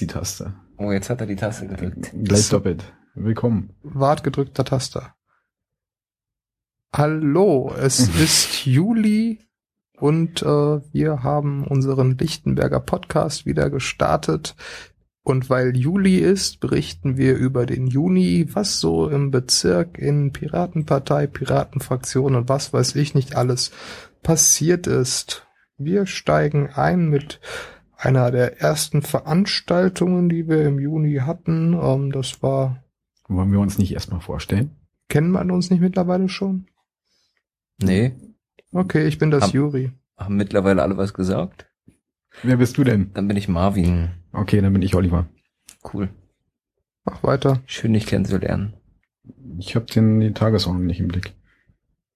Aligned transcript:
die 0.00 0.06
Taste. 0.06 0.54
Oh, 0.76 0.92
jetzt 0.92 1.10
hat 1.10 1.20
er 1.20 1.26
die 1.26 1.36
Taste 1.36 1.68
gedrückt. 1.68 2.12
Gleich 2.12 2.48
doppelt. 2.48 2.92
Willkommen. 3.14 3.74
Wart 3.82 4.24
gedrückter 4.24 4.64
Taster. 4.64 5.14
Hallo, 6.92 7.72
es 7.76 8.08
ist 8.20 8.66
Juli 8.66 9.40
und 9.98 10.42
äh, 10.42 10.46
wir 10.46 11.22
haben 11.22 11.66
unseren 11.66 12.18
Lichtenberger 12.18 12.80
Podcast 12.80 13.46
wieder 13.46 13.70
gestartet. 13.70 14.56
Und 15.22 15.48
weil 15.48 15.76
Juli 15.76 16.18
ist, 16.18 16.60
berichten 16.60 17.16
wir 17.16 17.36
über 17.36 17.64
den 17.64 17.86
Juni, 17.86 18.46
was 18.52 18.78
so 18.80 19.08
im 19.08 19.30
Bezirk, 19.30 19.96
in 19.96 20.32
Piratenpartei, 20.32 21.26
Piratenfraktion 21.26 22.34
und 22.34 22.48
was 22.48 22.72
weiß 22.72 22.94
ich 22.96 23.14
nicht 23.14 23.34
alles 23.34 23.70
passiert 24.22 24.86
ist. 24.86 25.46
Wir 25.78 26.06
steigen 26.06 26.68
ein 26.68 27.08
mit 27.08 27.40
einer 28.04 28.30
der 28.30 28.60
ersten 28.60 29.02
Veranstaltungen, 29.02 30.28
die 30.28 30.48
wir 30.48 30.66
im 30.66 30.78
Juni 30.78 31.16
hatten. 31.16 31.72
Ähm, 31.80 32.12
das 32.12 32.42
war. 32.42 32.82
Wollen 33.28 33.52
wir 33.52 33.60
uns 33.60 33.78
nicht 33.78 33.92
erstmal 33.92 34.20
vorstellen? 34.20 34.70
Kennen 35.08 35.30
wir 35.32 35.40
uns 35.52 35.70
nicht 35.70 35.80
mittlerweile 35.80 36.28
schon? 36.28 36.66
Nee. 37.82 38.12
Okay, 38.72 39.06
ich 39.06 39.18
bin 39.18 39.30
das 39.30 39.44
Haben- 39.44 39.52
Juri. 39.52 39.92
Haben 40.16 40.36
mittlerweile 40.36 40.82
alle 40.82 40.96
was 40.96 41.14
gesagt? 41.14 41.66
Wer 42.42 42.56
bist 42.56 42.76
du 42.78 42.84
denn? 42.84 43.12
Dann 43.14 43.26
bin 43.28 43.36
ich 43.36 43.48
Marvin. 43.48 44.10
Okay, 44.32 44.60
dann 44.60 44.72
bin 44.72 44.82
ich 44.82 44.94
Oliver. 44.94 45.26
Cool. 45.92 46.08
Mach 47.04 47.22
weiter. 47.22 47.60
Schön, 47.66 47.92
dich 47.92 48.06
kennenzulernen. 48.06 48.74
Ich 49.58 49.74
habe 49.76 49.86
den 49.86 50.20
die 50.20 50.32
Tagesordnung 50.32 50.86
nicht 50.86 51.00
im 51.00 51.08
Blick. 51.08 51.34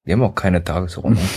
Wir 0.05 0.15
haben 0.15 0.23
auch 0.23 0.34
keine 0.34 0.62
Tagesordnung. 0.65 1.18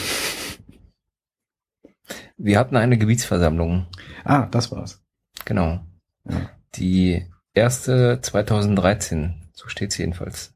Wir 2.44 2.58
hatten 2.58 2.76
eine 2.76 2.98
Gebietsversammlung. 2.98 3.86
Ah, 4.24 4.48
das 4.48 4.72
war's. 4.72 5.04
Genau. 5.46 5.86
Ja. 6.28 6.50
Die 6.76 7.28
erste 7.54 8.20
2013. 8.20 9.36
So 9.54 9.68
steht's 9.68 9.98
jedenfalls. 9.98 10.56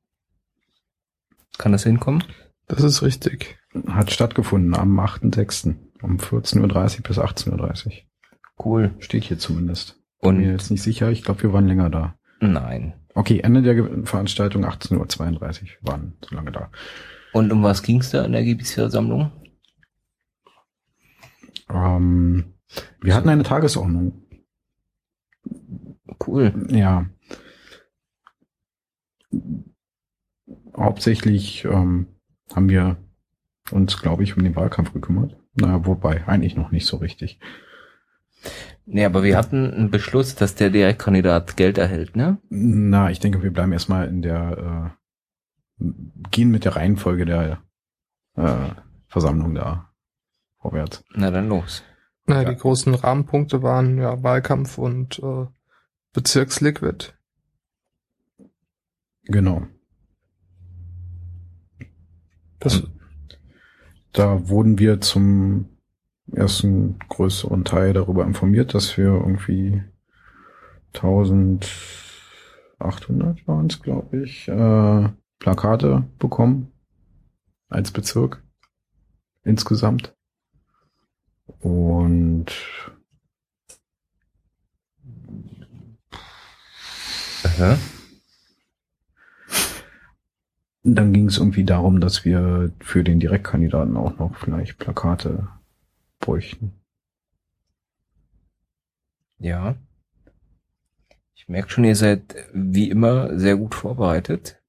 Kann 1.59 1.73
das 1.73 1.83
hinkommen? 1.83 2.23
Das 2.67 2.81
ist 2.81 3.03
richtig. 3.03 3.57
Hat 3.87 4.11
stattgefunden 4.11 4.75
am 4.75 4.99
8.6. 4.99 5.75
um 6.01 6.17
14.30 6.17 6.97
Uhr 6.97 7.03
bis 7.03 7.19
18.30 7.19 7.85
Uhr. 7.85 7.93
Cool. 8.65 8.95
Steht 8.99 9.25
hier 9.25 9.37
zumindest. 9.37 9.99
Bin 10.21 10.37
mir 10.37 10.45
Und 10.47 10.51
jetzt 10.53 10.71
nicht 10.71 10.81
sicher. 10.81 11.11
Ich 11.11 11.23
glaube, 11.23 11.43
wir 11.43 11.53
waren 11.53 11.67
länger 11.67 11.89
da. 11.89 12.15
nein. 12.39 12.93
Okay, 13.13 13.39
Ende 13.39 13.61
der 13.61 14.05
Veranstaltung 14.05 14.65
18.32 14.65 14.97
Uhr. 14.97 15.67
Waren 15.81 16.17
so 16.27 16.35
lange 16.35 16.51
da. 16.51 16.69
Und 17.31 17.49
um 17.53 17.63
was 17.63 17.81
ging's 17.83 18.09
da 18.09 18.25
in 18.25 18.33
der 18.33 18.43
Gebietsversammlung? 18.43 19.31
Ähm, 21.69 22.53
wir 23.01 23.15
hatten 23.15 23.29
eine 23.29 23.43
Tagesordnung. 23.43 24.21
Cool. 26.25 26.67
Ja. 26.69 27.05
Hauptsächlich 30.75 31.65
ähm, 31.65 32.07
haben 32.53 32.69
wir 32.69 32.97
uns, 33.71 34.01
glaube 34.01 34.23
ich, 34.23 34.35
um 34.37 34.43
den 34.43 34.55
Wahlkampf 34.55 34.93
gekümmert. 34.93 35.37
Naja, 35.55 35.85
wobei, 35.85 36.27
eigentlich 36.27 36.55
noch 36.55 36.71
nicht 36.71 36.85
so 36.85 36.97
richtig. 36.97 37.39
Nee, 38.85 39.05
aber 39.05 39.23
wir 39.23 39.37
hatten 39.37 39.73
einen 39.73 39.89
Beschluss, 39.89 40.35
dass 40.35 40.55
der 40.55 40.69
Direktkandidat 40.69 41.57
Geld 41.57 41.77
erhält, 41.77 42.15
ne? 42.15 42.37
Na, 42.49 43.09
ich 43.09 43.19
denke, 43.19 43.41
wir 43.41 43.51
bleiben 43.51 43.71
erstmal 43.71 44.07
in 44.07 44.21
der, 44.21 44.93
äh, 45.79 45.85
gehen 46.29 46.51
mit 46.51 46.65
der 46.65 46.75
Reihenfolge 46.75 47.25
der 47.25 47.63
äh, 48.35 48.69
Versammlung 49.07 49.55
da 49.55 49.84
vorwärts. 50.65 51.03
Na 51.13 51.31
dann 51.31 51.49
los. 51.49 51.83
Na, 52.25 52.41
Ja. 52.41 52.49
Die 52.49 52.57
großen 52.57 52.95
Rahmenpunkte 52.95 53.61
waren 53.61 53.99
ja 53.99 54.23
Wahlkampf 54.23 54.79
und 54.79 55.19
äh, 55.19 55.45
Bezirksliquid. 56.13 57.13
Genau. 59.25 59.67
Das. 62.59 62.83
Da 64.11 64.47
wurden 64.47 64.79
wir 64.79 65.01
zum 65.01 65.69
ersten 66.31 66.97
größeren 67.09 67.65
Teil 67.65 67.91
darüber 67.93 68.25
informiert, 68.25 68.73
dass 68.73 68.97
wir 68.97 69.05
irgendwie 69.07 69.83
1800 70.93 73.47
waren 73.47 73.67
es, 73.67 73.81
glaube 73.81 74.23
ich, 74.23 74.47
äh, 74.47 75.09
Plakate 75.39 76.07
bekommen 76.17 76.71
als 77.67 77.91
Bezirk 77.91 78.41
insgesamt. 79.43 80.14
Und 81.65 82.45
Aha. 87.43 87.79
dann 90.83 91.11
ging 91.11 91.25
es 91.27 91.39
irgendwie 91.39 91.63
darum, 91.63 92.01
dass 92.01 92.23
wir 92.23 92.71
für 92.81 93.03
den 93.03 93.19
Direktkandidaten 93.19 93.97
auch 93.97 94.19
noch 94.19 94.35
vielleicht 94.35 94.77
Plakate 94.77 95.47
bräuchten. 96.19 96.71
Ja. 99.39 99.73
Ich 101.33 101.47
merke 101.47 101.71
schon, 101.71 101.83
ihr 101.83 101.95
seid 101.95 102.35
wie 102.53 102.91
immer 102.91 103.39
sehr 103.39 103.57
gut 103.57 103.73
vorbereitet. 103.73 104.61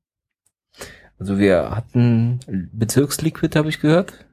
Also 1.18 1.38
wir 1.38 1.76
hatten 1.76 2.40
Bezirksliquid, 2.72 3.54
habe 3.54 3.68
ich 3.68 3.80
gehört. 3.80 4.26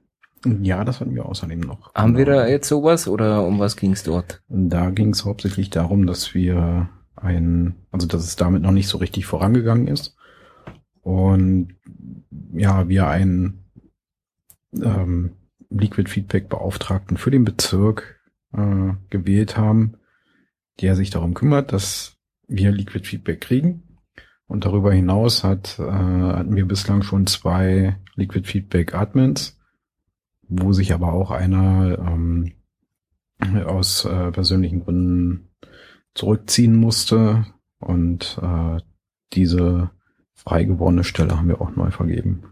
Ja, 0.61 0.83
das 0.83 0.99
hatten 0.99 1.15
wir 1.15 1.25
außerdem 1.25 1.59
noch. 1.61 1.93
Haben 1.95 2.17
wir 2.17 2.25
Genau. 2.25 2.37
da 2.37 2.47
jetzt 2.47 2.67
sowas 2.67 3.07
oder 3.07 3.45
um 3.45 3.59
was 3.59 3.77
ging's 3.77 4.03
dort? 4.03 4.41
Da 4.49 4.89
ging 4.89 5.09
es 5.11 5.25
hauptsächlich 5.25 5.69
darum, 5.69 6.05
dass 6.05 6.33
wir 6.33 6.89
ein, 7.15 7.75
also 7.91 8.07
dass 8.07 8.23
es 8.23 8.35
damit 8.35 8.61
noch 8.61 8.71
nicht 8.71 8.87
so 8.89 8.97
richtig 8.97 9.25
vorangegangen 9.25 9.87
ist. 9.87 10.15
Und 11.01 11.75
ja, 12.53 12.87
wir 12.89 13.07
einen 13.07 13.63
ähm, 14.81 15.31
Liquid 15.69 16.09
Feedback 16.09 16.49
Beauftragten 16.49 17.17
für 17.17 17.31
den 17.31 17.45
Bezirk 17.45 18.19
äh, 18.53 18.93
gewählt 19.09 19.57
haben, 19.57 19.93
der 20.81 20.95
sich 20.95 21.09
darum 21.09 21.33
kümmert, 21.33 21.71
dass 21.73 22.17
wir 22.47 22.71
Liquid 22.71 23.05
Feedback 23.07 23.41
kriegen. 23.41 23.83
Und 24.47 24.65
darüber 24.65 24.91
hinaus 24.93 25.43
hat, 25.43 25.79
äh, 25.79 25.83
hatten 25.83 26.55
wir 26.55 26.65
bislang 26.67 27.01
schon 27.01 27.25
zwei 27.27 27.97
Liquid 28.15 28.45
Feedback 28.47 28.93
Admins, 28.93 29.57
wo 30.61 30.73
sich 30.73 30.93
aber 30.93 31.13
auch 31.13 31.31
einer 31.31 31.97
ähm, 31.99 32.53
aus 33.65 34.05
äh, 34.05 34.31
persönlichen 34.31 34.83
Gründen 34.83 35.49
zurückziehen 36.13 36.75
musste 36.75 37.45
und 37.79 38.39
äh, 38.41 38.77
diese 39.33 39.91
frei 40.33 40.63
gewordene 40.63 41.03
Stelle 41.03 41.37
haben 41.37 41.47
wir 41.47 41.61
auch 41.61 41.75
neu 41.75 41.91
vergeben. 41.91 42.43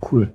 Cool. 0.00 0.32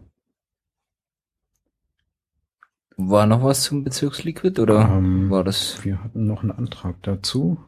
War 2.98 3.26
noch 3.26 3.44
was 3.44 3.64
zum 3.64 3.84
Bezirksliquid 3.84 4.60
oder 4.60 4.90
Ähm, 4.90 5.30
war 5.30 5.44
das? 5.44 5.84
Wir 5.84 6.04
hatten 6.04 6.28
noch 6.28 6.44
einen 6.44 6.52
Antrag 6.52 7.02
dazu, 7.02 7.60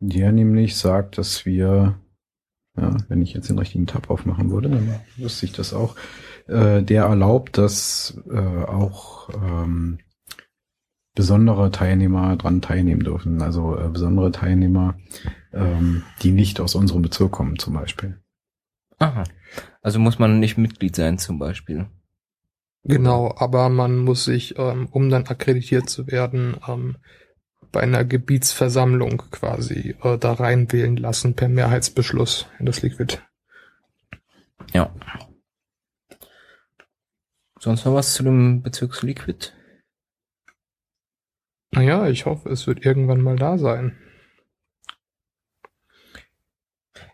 der 0.00 0.32
nämlich 0.32 0.76
sagt, 0.76 1.18
dass 1.18 1.46
wir, 1.46 2.00
ja, 2.76 2.96
wenn 3.08 3.22
ich 3.22 3.34
jetzt 3.34 3.50
den 3.50 3.58
richtigen 3.58 3.86
Tab 3.86 4.10
aufmachen 4.10 4.50
würde, 4.50 4.68
dann 4.68 5.00
wüsste 5.16 5.46
ich 5.46 5.52
das 5.52 5.72
auch, 5.72 5.94
äh, 6.46 6.82
der 6.82 7.04
erlaubt, 7.04 7.58
dass 7.58 8.18
äh, 8.30 8.64
auch 8.64 9.28
ähm, 9.30 9.98
besondere 11.14 11.70
Teilnehmer 11.70 12.36
dran 12.36 12.62
teilnehmen 12.62 13.04
dürfen. 13.04 13.42
Also 13.42 13.78
äh, 13.78 13.88
besondere 13.88 14.32
Teilnehmer, 14.32 14.94
ähm, 15.52 16.04
die 16.22 16.30
nicht 16.30 16.60
aus 16.60 16.74
unserem 16.74 17.02
Bezirk 17.02 17.32
kommen 17.32 17.58
zum 17.58 17.74
Beispiel. 17.74 18.18
Aha. 18.98 19.24
Also 19.82 19.98
muss 19.98 20.18
man 20.18 20.40
nicht 20.40 20.56
Mitglied 20.56 20.96
sein 20.96 21.18
zum 21.18 21.38
Beispiel. 21.38 21.86
genau, 22.84 23.34
aber 23.36 23.68
man 23.68 23.98
muss 23.98 24.24
sich, 24.24 24.58
ähm, 24.58 24.88
um 24.90 25.10
dann 25.10 25.26
akkreditiert 25.26 25.90
zu 25.90 26.06
werden, 26.06 26.56
ähm, 26.68 26.96
bei 27.72 27.80
einer 27.80 28.04
Gebietsversammlung 28.04 29.22
quasi 29.30 29.96
äh, 30.02 30.18
da 30.18 30.34
reinwählen 30.34 30.96
lassen 30.96 31.34
per 31.34 31.48
Mehrheitsbeschluss 31.48 32.46
in 32.58 32.66
das 32.66 32.82
Liquid. 32.82 33.18
Ja. 34.72 34.94
Sonst 37.62 37.84
noch 37.84 37.94
was 37.94 38.14
zu 38.14 38.24
dem 38.24 38.60
Bezirksliquid? 38.60 39.54
Naja, 41.70 42.08
ich 42.08 42.26
hoffe, 42.26 42.48
es 42.48 42.66
wird 42.66 42.84
irgendwann 42.84 43.20
mal 43.20 43.36
da 43.36 43.56
sein. 43.56 43.96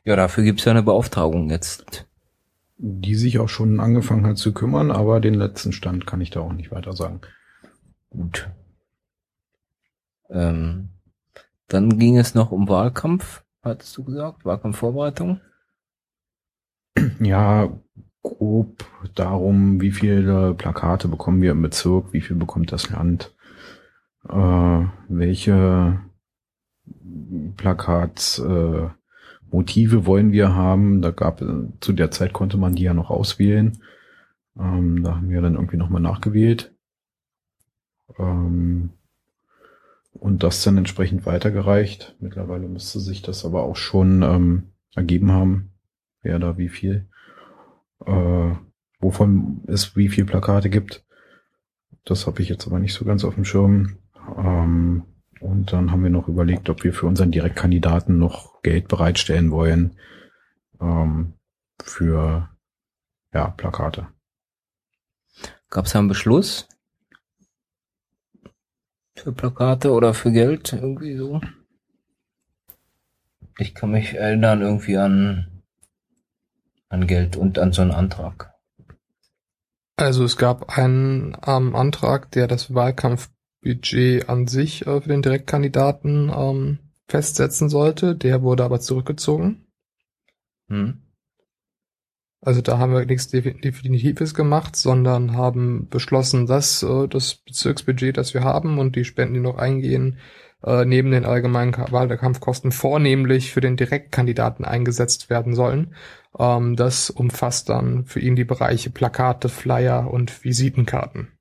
Ja, 0.05 0.17
dafür 0.17 0.45
gibt's 0.45 0.65
ja 0.65 0.71
eine 0.71 0.83
Beauftragung 0.83 1.51
jetzt. 1.51 2.09
Die 2.79 3.15
sich 3.15 3.39
auch 3.39 3.51
schon 3.51 3.79
angefangen 3.79 4.27
hat 4.27 4.39
zu 4.39 4.55
kümmern, 4.55 4.91
aber 4.91 5.21
den 5.21 5.35
letzten 5.35 5.73
Stand 5.73 6.07
kann 6.07 6.23
ich 6.23 6.31
da 6.31 6.41
auch 6.41 6.55
nicht 6.55 6.71
weiter 6.71 6.95
sagen. 6.95 7.21
Gut. 8.09 8.49
Ähm, 10.31 10.89
dann 11.67 11.99
ging 11.99 12.17
es 12.17 12.35
noch 12.35 12.53
um 12.53 12.71
Wahlkampf, 12.71 13.45
hattest 13.61 13.95
du 13.99 14.05
gesagt? 14.05 14.47
Wahlkampfvorbereitung? 14.47 15.43
Ja, 17.21 17.79
grob 18.23 18.85
darum, 19.15 19.81
wie 19.81 19.93
viele 19.93 20.55
Plakate 20.55 21.09
bekommen 21.09 21.43
wir 21.43 21.53
im 21.53 21.63
Bezirk, 21.63 22.13
wie 22.13 22.21
viel 22.21 22.37
bekommt 22.37 22.73
das 22.73 22.91
Land, 22.91 23.35
äh, 24.29 24.85
welche 25.09 26.01
Plakat 27.57 28.41
äh, 28.45 28.89
wollen 29.51 30.33
wir 30.33 30.55
haben. 30.55 31.03
Da 31.03 31.11
gab 31.11 31.43
zu 31.81 31.93
der 31.93 32.11
Zeit 32.11 32.33
konnte 32.33 32.57
man 32.57 32.75
die 32.75 32.83
ja 32.83 32.95
noch 32.95 33.11
auswählen. 33.11 33.83
Ähm, 34.59 35.03
da 35.03 35.17
haben 35.17 35.31
wir 35.31 35.41
dann 35.41 35.55
irgendwie 35.55 35.77
nochmal 35.77 36.03
nachgewählt. 36.03 36.75
Ähm, 38.19 38.91
und 40.13 40.43
das 40.43 40.63
dann 40.65 40.77
entsprechend 40.77 41.27
weitergereicht. 41.27 42.17
Mittlerweile 42.21 42.69
müsste 42.69 43.01
sich 43.01 43.23
das 43.23 43.45
aber 43.45 43.63
auch 43.63 43.77
schon 43.77 44.23
ähm, 44.23 44.63
ergeben 44.95 45.31
haben, 45.31 45.71
wer 46.23 46.39
da 46.39 46.59
wie 46.59 46.69
viel, 46.69 47.07
äh, 48.07 48.55
wovon 49.01 49.63
es 49.67 49.97
wie 49.97 50.09
viel 50.09 50.25
Plakate 50.25 50.71
gibt. 50.71 51.05
Das 52.05 52.27
habe 52.27 52.43
ich 52.43 52.49
jetzt 52.49 52.67
aber 52.67 52.79
nicht 52.79 52.95
so 52.95 53.05
ganz 53.05 53.25
auf 53.25 53.35
dem 53.35 53.45
Schirm. 53.45 53.99
Ähm, 54.37 55.05
und 55.41 55.73
dann 55.73 55.91
haben 55.91 56.03
wir 56.03 56.11
noch 56.11 56.29
überlegt, 56.29 56.69
ob 56.69 56.83
wir 56.83 56.93
für 56.93 57.07
unseren 57.07 57.31
Direktkandidaten 57.31 58.19
noch 58.19 58.61
Geld 58.63 58.89
bereitstellen 58.89 59.51
wollen 59.51 59.97
ähm, 60.81 61.35
für 61.81 62.49
ja, 63.33 63.49
Plakate. 63.51 64.09
Gab 65.71 65.85
es 65.85 65.95
einen 65.95 66.09
Beschluss 66.09 66.69
für 69.15 69.33
Plakate 69.33 69.93
oder 69.93 70.15
für 70.15 70.33
Geld 70.33 70.73
irgendwie 70.73 71.17
so? 71.17 71.41
Ich 73.59 73.75
kann 73.75 73.91
mich 73.91 74.15
erinnern 74.15 74.63
irgendwie 74.63 74.97
an 74.97 75.48
an 76.89 77.07
Geld 77.07 77.37
und 77.37 77.59
an 77.59 77.73
so 77.73 77.83
einen 77.83 77.91
Antrag. 77.93 78.55
Also 79.97 80.25
es 80.25 80.37
gab 80.37 80.79
einen 80.79 81.37
ähm, 81.47 81.75
Antrag, 81.75 82.31
der 82.31 82.47
das 82.47 82.73
Wahlkampfbudget 82.73 84.29
an 84.29 84.47
sich 84.47 84.87
äh, 84.87 85.01
für 85.01 85.09
den 85.09 85.23
Direktkandidaten 85.23 86.33
ähm, 86.35 86.79
festsetzen 87.09 87.69
sollte. 87.69 88.15
Der 88.15 88.43
wurde 88.43 88.65
aber 88.65 88.81
zurückgezogen. 88.81 89.67
Hm. 90.69 91.03
Also 92.41 92.63
da 92.63 92.79
haben 92.79 92.93
wir 92.93 93.05
nichts 93.05 93.29
Definitives 93.29 94.33
gemacht, 94.33 94.77
sondern 94.77 95.37
haben 95.37 95.89
beschlossen, 95.89 96.47
dass 96.47 96.83
äh, 96.83 97.09
das 97.09 97.35
Bezirksbudget, 97.35 98.17
das 98.17 98.33
wir 98.33 98.45
haben 98.45 98.79
und 98.79 98.95
die 98.95 99.05
Spenden, 99.05 99.35
die 99.35 99.41
noch 99.41 99.59
eingehen, 99.59 100.19
äh, 100.63 100.85
neben 100.85 101.11
den 101.11 101.25
allgemeinen 101.25 101.73
Wahlkampfkosten 101.73 102.73
vornehmlich 102.73 103.53
für 103.53 103.61
den 103.61 103.77
Direktkandidaten 103.77 104.65
eingesetzt 104.65 105.31
werden 105.31 105.55
sollen. 105.55 105.95
Ähm, 106.39 106.77
das 106.77 107.11
umfasst 107.11 107.69
dann 107.69 108.05
für 108.05 108.21
ihn 108.21 108.37
die 108.37 108.45
Bereiche 108.45 108.91
Plakate, 108.91 109.49
Flyer 109.49 110.09
und 110.11 110.45
Visitenkarten. 110.45 111.33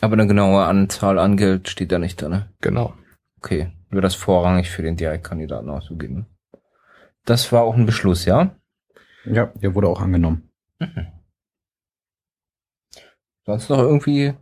Aber 0.00 0.12
eine 0.12 0.28
genaue 0.28 0.64
Anzahl 0.64 1.18
an 1.18 1.36
Geld 1.36 1.68
steht 1.68 1.90
da 1.90 1.98
nicht 1.98 2.22
drin. 2.22 2.44
Genau. 2.60 2.94
Okay, 3.38 3.72
nur 3.90 4.00
das 4.00 4.14
vorrangig 4.14 4.70
für 4.70 4.82
den 4.82 4.96
Direktkandidaten 4.96 5.70
auszugeben. 5.70 6.26
Das 7.24 7.50
war 7.50 7.62
auch 7.62 7.74
ein 7.74 7.86
Beschluss, 7.86 8.24
ja? 8.24 8.54
Ja, 9.32 9.46
der 9.46 9.74
wurde 9.74 9.88
auch 9.88 10.00
angenommen. 10.00 10.50
Mhm. 10.78 11.06
Sonst 13.44 13.70
noch 13.70 13.78
irgendwie 13.78 14.34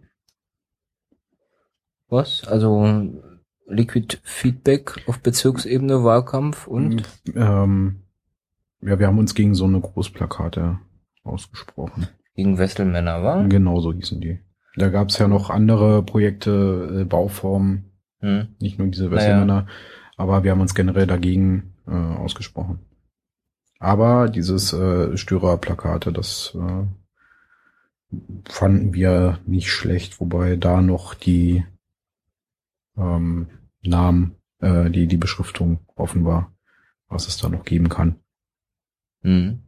was? 2.08 2.44
Also 2.46 2.86
Liquid 3.66 4.18
Feedback 4.22 4.96
auf 5.06 5.20
Bezirksebene, 5.20 6.04
Wahlkampf 6.04 6.66
und? 6.66 7.02
Ähm, 7.34 8.02
ja, 8.80 8.98
wir 8.98 9.06
haben 9.06 9.18
uns 9.18 9.34
gegen 9.34 9.54
so 9.54 9.64
eine 9.64 9.80
Großplakate 9.80 10.78
ausgesprochen. 11.24 12.08
Gegen 12.34 12.58
Westelmänner, 12.58 13.22
war? 13.22 13.48
Genau 13.48 13.80
so 13.80 13.92
hießen 13.92 14.20
die. 14.20 14.40
Da 14.76 14.90
gab 14.90 15.08
es 15.08 15.18
ja 15.18 15.26
noch 15.26 15.50
andere 15.50 16.02
Projekte, 16.02 17.00
äh, 17.00 17.04
Bauformen, 17.04 17.92
hm. 18.20 18.48
nicht 18.60 18.78
nur 18.78 18.88
diese 18.88 19.10
Westelmänner, 19.10 19.62
naja. 19.62 19.66
aber 20.16 20.44
wir 20.44 20.50
haben 20.50 20.60
uns 20.60 20.74
generell 20.74 21.06
dagegen 21.06 21.74
äh, 21.86 21.92
ausgesprochen. 21.92 22.80
Aber 23.78 24.28
dieses 24.28 24.72
äh, 24.72 25.16
Störerplakate, 25.16 26.12
das 26.12 26.54
äh, 26.54 26.86
fanden 28.48 28.94
wir 28.94 29.40
nicht 29.46 29.70
schlecht, 29.70 30.20
wobei 30.20 30.56
da 30.56 30.80
noch 30.80 31.14
die 31.14 31.64
ähm, 32.96 33.48
Namen, 33.82 34.36
äh, 34.60 34.90
die, 34.90 35.06
die 35.06 35.18
Beschriftung 35.18 35.80
offen 35.94 36.24
war, 36.24 36.52
was 37.08 37.28
es 37.28 37.36
da 37.36 37.48
noch 37.48 37.64
geben 37.64 37.88
kann. 37.88 38.16
Hm. 39.22 39.62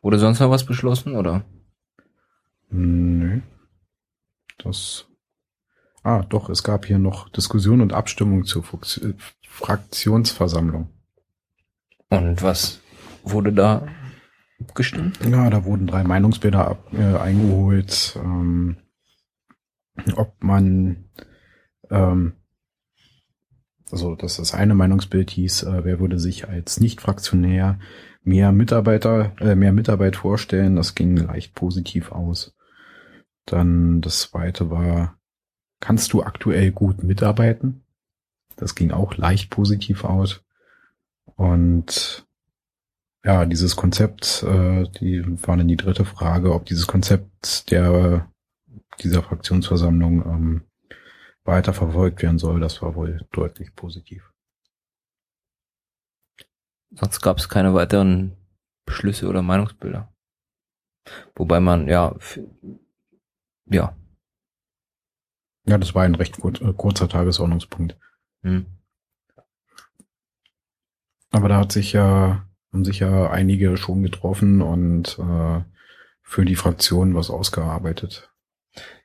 Wurde 0.00 0.18
sonst 0.18 0.40
noch 0.40 0.50
was 0.50 0.64
beschlossen, 0.64 1.16
oder? 1.16 1.44
Nö. 2.70 3.40
Das. 4.58 5.06
Ah, 6.02 6.22
doch, 6.22 6.48
es 6.48 6.62
gab 6.62 6.86
hier 6.86 6.98
noch 6.98 7.28
Diskussion 7.28 7.80
und 7.80 7.92
Abstimmung 7.92 8.44
zur 8.44 8.64
Fraktionsversammlung. 9.48 10.88
Und 12.10 12.42
was 12.42 12.80
wurde 13.22 13.52
da 13.52 13.86
gestimmt? 14.74 15.18
Ja, 15.24 15.50
da 15.50 15.64
wurden 15.64 15.86
drei 15.86 16.04
Meinungsbilder 16.04 16.66
ab, 16.66 16.92
äh, 16.92 17.16
eingeholt, 17.16 18.18
ähm, 18.22 18.78
ob 20.16 20.42
man, 20.42 21.10
ähm, 21.90 22.34
also 23.90 24.14
dass 24.14 24.36
das 24.36 24.54
eine 24.54 24.74
Meinungsbild 24.74 25.30
hieß, 25.30 25.64
äh, 25.64 25.84
wer 25.84 26.00
würde 26.00 26.18
sich 26.18 26.48
als 26.48 26.80
Nicht-Fraktionär 26.80 27.78
mehr 28.22 28.52
Mitarbeiter, 28.52 29.32
äh, 29.40 29.54
mehr 29.54 29.72
Mitarbeit 29.72 30.16
vorstellen, 30.16 30.76
das 30.76 30.94
ging 30.94 31.16
leicht 31.16 31.54
positiv 31.54 32.12
aus. 32.12 32.54
Dann 33.46 34.00
das 34.00 34.20
zweite 34.20 34.70
war, 34.70 35.18
kannst 35.80 36.12
du 36.12 36.22
aktuell 36.22 36.70
gut 36.72 37.02
mitarbeiten? 37.02 37.84
Das 38.56 38.74
ging 38.74 38.90
auch 38.90 39.16
leicht 39.16 39.50
positiv 39.50 40.04
aus. 40.04 40.44
Und 41.36 42.26
ja, 43.24 43.44
dieses 43.44 43.76
Konzept, 43.76 44.42
äh, 44.42 44.84
die 45.00 45.24
war 45.46 45.56
dann 45.56 45.68
die 45.68 45.76
dritte 45.76 46.04
Frage, 46.04 46.52
ob 46.54 46.66
dieses 46.66 46.86
Konzept 46.86 47.70
der 47.70 48.30
dieser 49.00 49.22
Fraktionsversammlung 49.22 50.24
ähm, 50.24 50.62
weiter 51.44 51.72
verfolgt 51.72 52.22
werden 52.22 52.38
soll. 52.38 52.60
Das 52.60 52.82
war 52.82 52.94
wohl 52.94 53.26
deutlich 53.32 53.74
positiv. 53.74 54.32
Sonst 56.90 57.20
gab 57.20 57.38
es 57.38 57.48
keine 57.48 57.74
weiteren 57.74 58.36
Beschlüsse 58.86 59.28
oder 59.28 59.42
Meinungsbilder. 59.42 60.12
Wobei 61.34 61.60
man, 61.60 61.88
ja, 61.88 62.14
ja. 63.66 63.96
Ja, 65.66 65.76
das 65.78 65.94
war 65.94 66.04
ein 66.04 66.14
recht 66.14 66.38
äh, 66.38 66.72
kurzer 66.72 67.08
Tagesordnungspunkt. 67.08 67.96
Hm. 68.42 68.77
Aber 71.38 71.48
da 71.48 71.58
hat 71.58 71.70
sich 71.70 71.92
ja, 71.92 72.44
haben 72.72 72.84
sich 72.84 72.98
ja 72.98 73.30
einige 73.30 73.76
schon 73.76 74.02
getroffen 74.02 74.60
und 74.60 75.20
äh, 75.20 75.62
für 76.20 76.44
die 76.44 76.56
Fraktion 76.56 77.14
was 77.14 77.30
ausgearbeitet. 77.30 78.28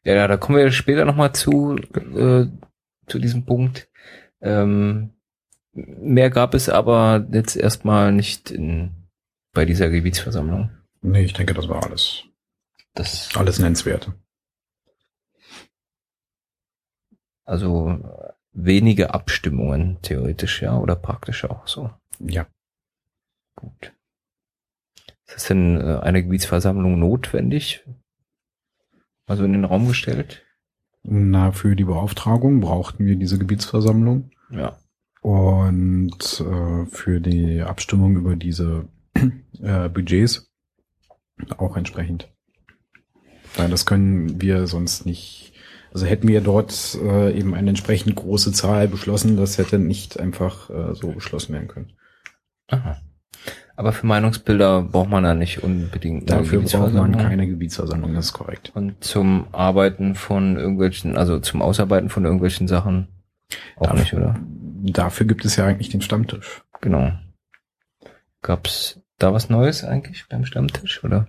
Ja, 0.03 0.27
da 0.27 0.37
kommen 0.37 0.57
wir 0.57 0.71
später 0.71 1.05
nochmal 1.05 1.33
zu, 1.35 1.75
äh, 1.75 2.47
zu 3.05 3.19
diesem 3.19 3.45
Punkt. 3.45 3.87
Ähm, 4.41 5.13
mehr 5.73 6.31
gab 6.31 6.55
es 6.55 6.69
aber 6.69 7.23
jetzt 7.31 7.55
erstmal 7.55 8.11
nicht 8.11 8.49
in, 8.49 9.09
bei 9.53 9.65
dieser 9.65 9.91
Gebietsversammlung. 9.91 10.71
Nee, 11.03 11.25
ich 11.25 11.33
denke, 11.33 11.53
das 11.53 11.69
war 11.69 11.83
alles. 11.83 12.23
Das 12.95 13.29
alles 13.35 13.59
nennenswert. 13.59 14.11
Also 17.45 18.33
wenige 18.53 19.13
Abstimmungen 19.13 19.99
theoretisch, 20.01 20.63
ja, 20.63 20.75
oder 20.75 20.95
praktisch 20.95 21.45
auch 21.45 21.67
so. 21.67 21.91
Ja. 22.19 22.47
Gut. 23.55 23.93
Ist 25.35 25.49
denn 25.49 25.79
äh, 25.79 25.99
eine 26.01 26.23
Gebietsversammlung 26.23 26.99
notwendig? 26.99 27.85
Also 29.25 29.45
in 29.45 29.53
den 29.53 29.65
Raum 29.65 29.87
gestellt? 29.87 30.45
Na, 31.03 31.51
für 31.51 31.75
die 31.75 31.83
Beauftragung 31.83 32.61
brauchten 32.61 33.05
wir 33.05 33.15
diese 33.15 33.37
Gebietsversammlung. 33.37 34.31
Ja. 34.51 34.77
Und 35.21 36.41
äh, 36.41 36.85
für 36.85 37.19
die 37.19 37.61
Abstimmung 37.61 38.15
über 38.15 38.35
diese 38.35 38.87
äh, 39.61 39.89
Budgets 39.89 40.51
auch 41.57 41.77
entsprechend. 41.77 42.29
Weil 43.55 43.69
das 43.69 43.85
können 43.85 44.41
wir 44.41 44.67
sonst 44.67 45.05
nicht. 45.05 45.53
Also 45.93 46.05
hätten 46.07 46.27
wir 46.27 46.41
dort 46.41 46.97
äh, 47.03 47.37
eben 47.37 47.53
eine 47.53 47.69
entsprechend 47.69 48.15
große 48.15 48.51
Zahl 48.51 48.87
beschlossen, 48.87 49.37
das 49.37 49.59
hätte 49.59 49.77
nicht 49.77 50.19
einfach 50.19 50.69
äh, 50.71 50.95
so 50.95 51.11
beschlossen 51.11 51.53
werden 51.53 51.67
können. 51.67 51.93
Aha. 52.69 52.97
Aber 53.75 53.91
für 53.91 54.05
Meinungsbilder 54.05 54.83
braucht 54.83 55.09
man 55.09 55.23
da 55.23 55.33
nicht 55.33 55.63
unbedingt 55.63 56.31
eine 56.31 56.41
Dafür 56.41 56.61
braucht 56.61 56.93
man 56.93 57.17
keine 57.17 57.47
Gebietsversammlung, 57.47 58.13
das 58.13 58.25
ist 58.25 58.33
korrekt. 58.33 58.71
Und 58.75 59.03
zum 59.03 59.47
Arbeiten 59.51 60.13
von 60.15 60.57
irgendwelchen, 60.57 61.17
also 61.17 61.39
zum 61.39 61.61
Ausarbeiten 61.61 62.09
von 62.09 62.23
irgendwelchen 62.23 62.67
Sachen 62.67 63.07
auch 63.77 63.87
dafür, 63.87 63.99
nicht, 63.99 64.13
oder? 64.13 64.39
Dafür 64.83 65.25
gibt 65.25 65.43
es 65.45 65.55
ja 65.55 65.65
eigentlich 65.65 65.89
den 65.89 66.01
Stammtisch. 66.01 66.61
Genau. 66.81 67.13
Gab's 68.41 68.99
da 69.17 69.33
was 69.33 69.49
Neues 69.49 69.83
eigentlich 69.83 70.27
beim 70.29 70.45
Stammtisch, 70.45 71.03
oder? 71.03 71.27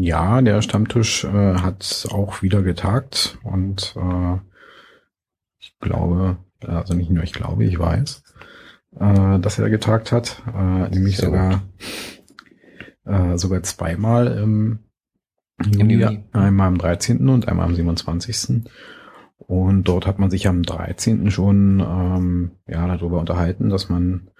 Ja, 0.00 0.42
der 0.42 0.60
Stammtisch 0.60 1.22
äh, 1.24 1.54
hat 1.54 2.08
auch 2.10 2.42
wieder 2.42 2.62
getagt 2.62 3.38
und 3.44 3.94
äh, 3.96 4.38
ich 5.60 5.78
glaube, 5.78 6.38
also 6.66 6.94
nicht 6.94 7.10
nur 7.10 7.22
ich 7.22 7.32
glaube, 7.32 7.64
ich 7.64 7.78
weiß, 7.78 8.21
äh, 8.98 9.38
dass 9.38 9.58
er 9.58 9.70
getagt 9.70 10.12
hat, 10.12 10.42
äh, 10.46 10.88
nämlich 10.90 11.16
Sehr 11.16 11.26
sogar 11.26 11.62
äh, 13.04 13.36
sogar 13.38 13.62
zweimal 13.62 14.26
im 14.38 14.80
Im 15.64 15.72
Juni, 15.72 15.94
Juni. 15.94 16.24
einmal 16.32 16.68
am 16.68 16.78
13. 16.78 17.28
und 17.28 17.48
einmal 17.48 17.66
am 17.66 17.74
27. 17.74 18.64
Und 19.38 19.84
dort 19.84 20.06
hat 20.06 20.18
man 20.18 20.30
sich 20.30 20.46
am 20.48 20.62
13. 20.62 21.30
schon 21.30 21.80
ähm, 21.80 22.52
ja 22.66 22.86
darüber 22.86 23.18
unterhalten, 23.18 23.70
dass 23.70 23.88
man 23.88 24.30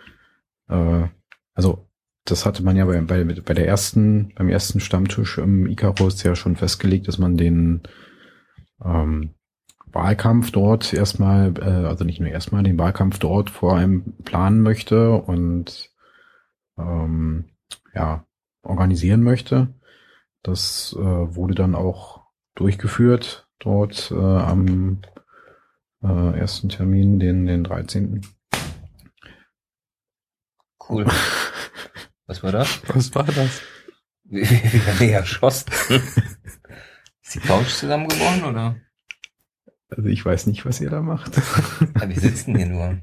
äh, 0.68 1.08
also 1.54 1.88
das 2.24 2.46
hatte 2.46 2.62
man 2.62 2.76
ja 2.76 2.84
bei, 2.84 3.00
bei, 3.00 3.24
bei 3.24 3.54
der 3.54 3.66
ersten, 3.66 4.32
beim 4.36 4.48
ersten 4.48 4.80
Stammtisch 4.80 5.38
im 5.38 5.66
Icarus 5.66 6.22
ja 6.22 6.36
schon 6.36 6.56
festgelegt, 6.56 7.08
dass 7.08 7.18
man 7.18 7.36
den 7.36 7.82
ähm, 8.84 9.34
Wahlkampf 9.92 10.50
dort 10.50 10.92
erstmal, 10.92 11.54
äh, 11.58 11.86
also 11.86 12.04
nicht 12.04 12.20
nur 12.20 12.30
erstmal, 12.30 12.62
den 12.62 12.78
Wahlkampf 12.78 13.18
dort 13.18 13.50
vor 13.50 13.76
allem 13.76 14.14
planen 14.24 14.62
möchte 14.62 15.12
und 15.12 15.90
ähm, 16.78 17.50
ja, 17.94 18.24
organisieren 18.62 19.22
möchte. 19.22 19.74
Das 20.42 20.96
äh, 20.98 21.00
wurde 21.02 21.54
dann 21.54 21.74
auch 21.74 22.22
durchgeführt 22.54 23.48
dort 23.58 24.10
äh, 24.10 24.16
am 24.16 25.02
äh, 26.02 26.38
ersten 26.38 26.68
Termin, 26.68 27.20
den, 27.20 27.46
den 27.46 27.64
13. 27.64 28.26
Cool. 30.88 31.06
Was 32.26 32.42
war 32.42 32.52
das? 32.52 32.80
Was 32.88 33.14
war 33.14 33.24
das? 33.24 33.60
Wie, 34.24 34.40
wie 34.40 34.80
haben 34.80 35.00
wir 35.00 35.12
erschossen? 35.12 35.70
Ist 37.20 37.34
die 37.34 37.40
Couch 37.40 37.68
zusammengebrochen 37.68 38.44
oder? 38.44 38.76
Also 39.96 40.08
ich 40.08 40.24
weiß 40.24 40.46
nicht, 40.46 40.64
was 40.64 40.80
ihr 40.80 40.90
da 40.90 41.02
macht. 41.02 41.32
Ja, 42.00 42.08
wir 42.08 42.18
sitzen 42.18 42.56
hier 42.56 42.66
nur. 42.66 42.98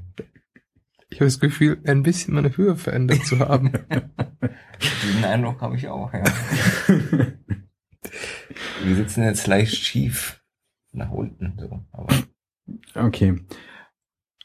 Ich 1.08 1.18
habe 1.18 1.26
das 1.26 1.40
Gefühl, 1.40 1.80
ein 1.84 2.02
bisschen 2.02 2.34
meine 2.34 2.56
Höhe 2.56 2.76
verändert 2.76 3.24
zu 3.24 3.38
haben. 3.38 3.72
Diesen 5.02 5.24
Eindruck 5.24 5.60
habe 5.60 5.76
ich 5.76 5.88
auch, 5.88 6.12
ja. 6.12 6.24
Wir 8.84 8.96
sitzen 8.96 9.24
jetzt 9.24 9.46
leicht 9.46 9.74
schief 9.76 10.42
nach 10.92 11.10
unten, 11.10 11.54
so. 11.58 11.84
Aber 11.92 12.14
Okay. 12.94 13.40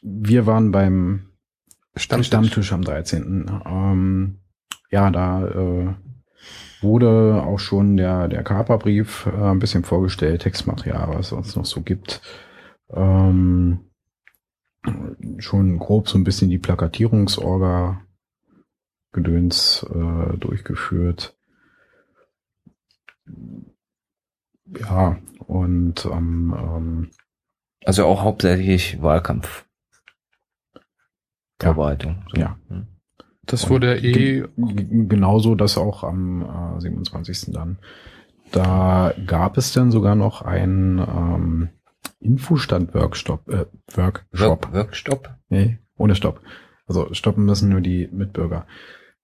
Wir 0.02 0.46
waren 0.46 0.70
beim 0.70 1.30
Stammtisch. 1.96 2.26
Stammtisch 2.28 2.72
am 2.72 2.82
13. 2.82 3.50
Ähm, 3.66 4.38
ja, 4.90 5.10
da 5.10 5.46
äh, 5.46 5.94
wurde 6.86 7.42
auch 7.44 7.58
schon 7.58 7.96
der, 7.96 8.28
der 8.28 8.42
Kaperbrief 8.42 9.26
äh, 9.26 9.50
ein 9.50 9.58
bisschen 9.58 9.84
vorgestellt, 9.84 10.42
Textmaterial, 10.42 11.08
was 11.10 11.26
es 11.26 11.32
uns 11.32 11.56
noch 11.56 11.66
so 11.66 11.82
gibt. 11.82 12.22
Ähm, 12.90 13.80
schon 15.38 15.78
grob 15.78 16.08
so 16.08 16.16
ein 16.16 16.24
bisschen 16.24 16.48
die 16.48 16.58
Plakatierungsorga 16.58 18.00
Gedöns 19.12 19.84
äh, 19.90 20.36
durchgeführt. 20.36 21.36
Ja, 24.78 25.18
und 25.46 26.06
am 26.06 26.54
ähm, 26.58 27.10
also 27.84 28.04
auch 28.04 28.22
hauptsächlich 28.22 29.00
Wahlkampf. 29.00 29.64
Ja. 31.62 31.72
Vorbereitung. 31.72 32.24
So. 32.34 32.40
Ja. 32.40 32.58
Hm. 32.68 32.88
Das 33.46 33.70
wurde 33.70 33.98
eh, 33.98 34.44
Genauso 34.56 35.54
das 35.54 35.78
auch 35.78 36.04
am 36.04 36.76
äh, 36.76 36.80
27. 36.80 37.52
dann. 37.52 37.78
Da 38.52 39.14
gab 39.26 39.56
es 39.56 39.72
dann 39.72 39.90
sogar 39.90 40.14
noch 40.14 40.42
einen 40.42 40.98
ähm, 40.98 41.68
Infostand-Workshop. 42.20 43.48
Äh, 43.48 43.66
Workshop. 43.94 44.40
Work, 44.40 44.72
Workstop. 44.72 45.30
Nee, 45.48 45.78
ohne 45.96 46.14
Stopp. 46.14 46.40
Also 46.86 47.12
stoppen 47.14 47.44
müssen 47.44 47.68
nur 47.68 47.80
die 47.80 48.08
Mitbürger. 48.12 48.66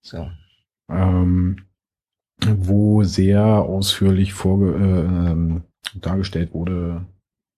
So. 0.00 0.29
Ähm, 0.88 1.59
wo 2.45 3.05
sehr 3.05 3.45
ausführlich 3.45 4.33
vorge 4.33 4.75
äh, 4.75 5.31
ähm, 5.31 5.62
dargestellt 5.95 6.52
wurde, 6.52 7.07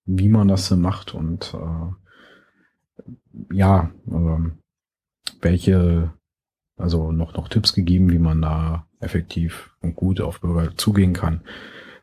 wie 0.04 0.28
man 0.28 0.49
das 0.49 0.66
so 0.66 0.76
macht 0.76 1.14
und 1.14 1.54
äh, 1.54 3.54
ja, 3.54 3.90
ähm, 4.06 4.59
welche, 5.40 6.12
also 6.76 7.12
noch, 7.12 7.35
noch 7.35 7.49
Tipps 7.49 7.73
gegeben, 7.75 8.11
wie 8.11 8.19
man 8.19 8.43
da 8.43 8.87
effektiv 9.00 9.75
und 9.81 9.95
gut 9.97 10.21
auf 10.21 10.40
Bürger 10.40 10.76
zugehen 10.76 11.12
kann. 11.12 11.43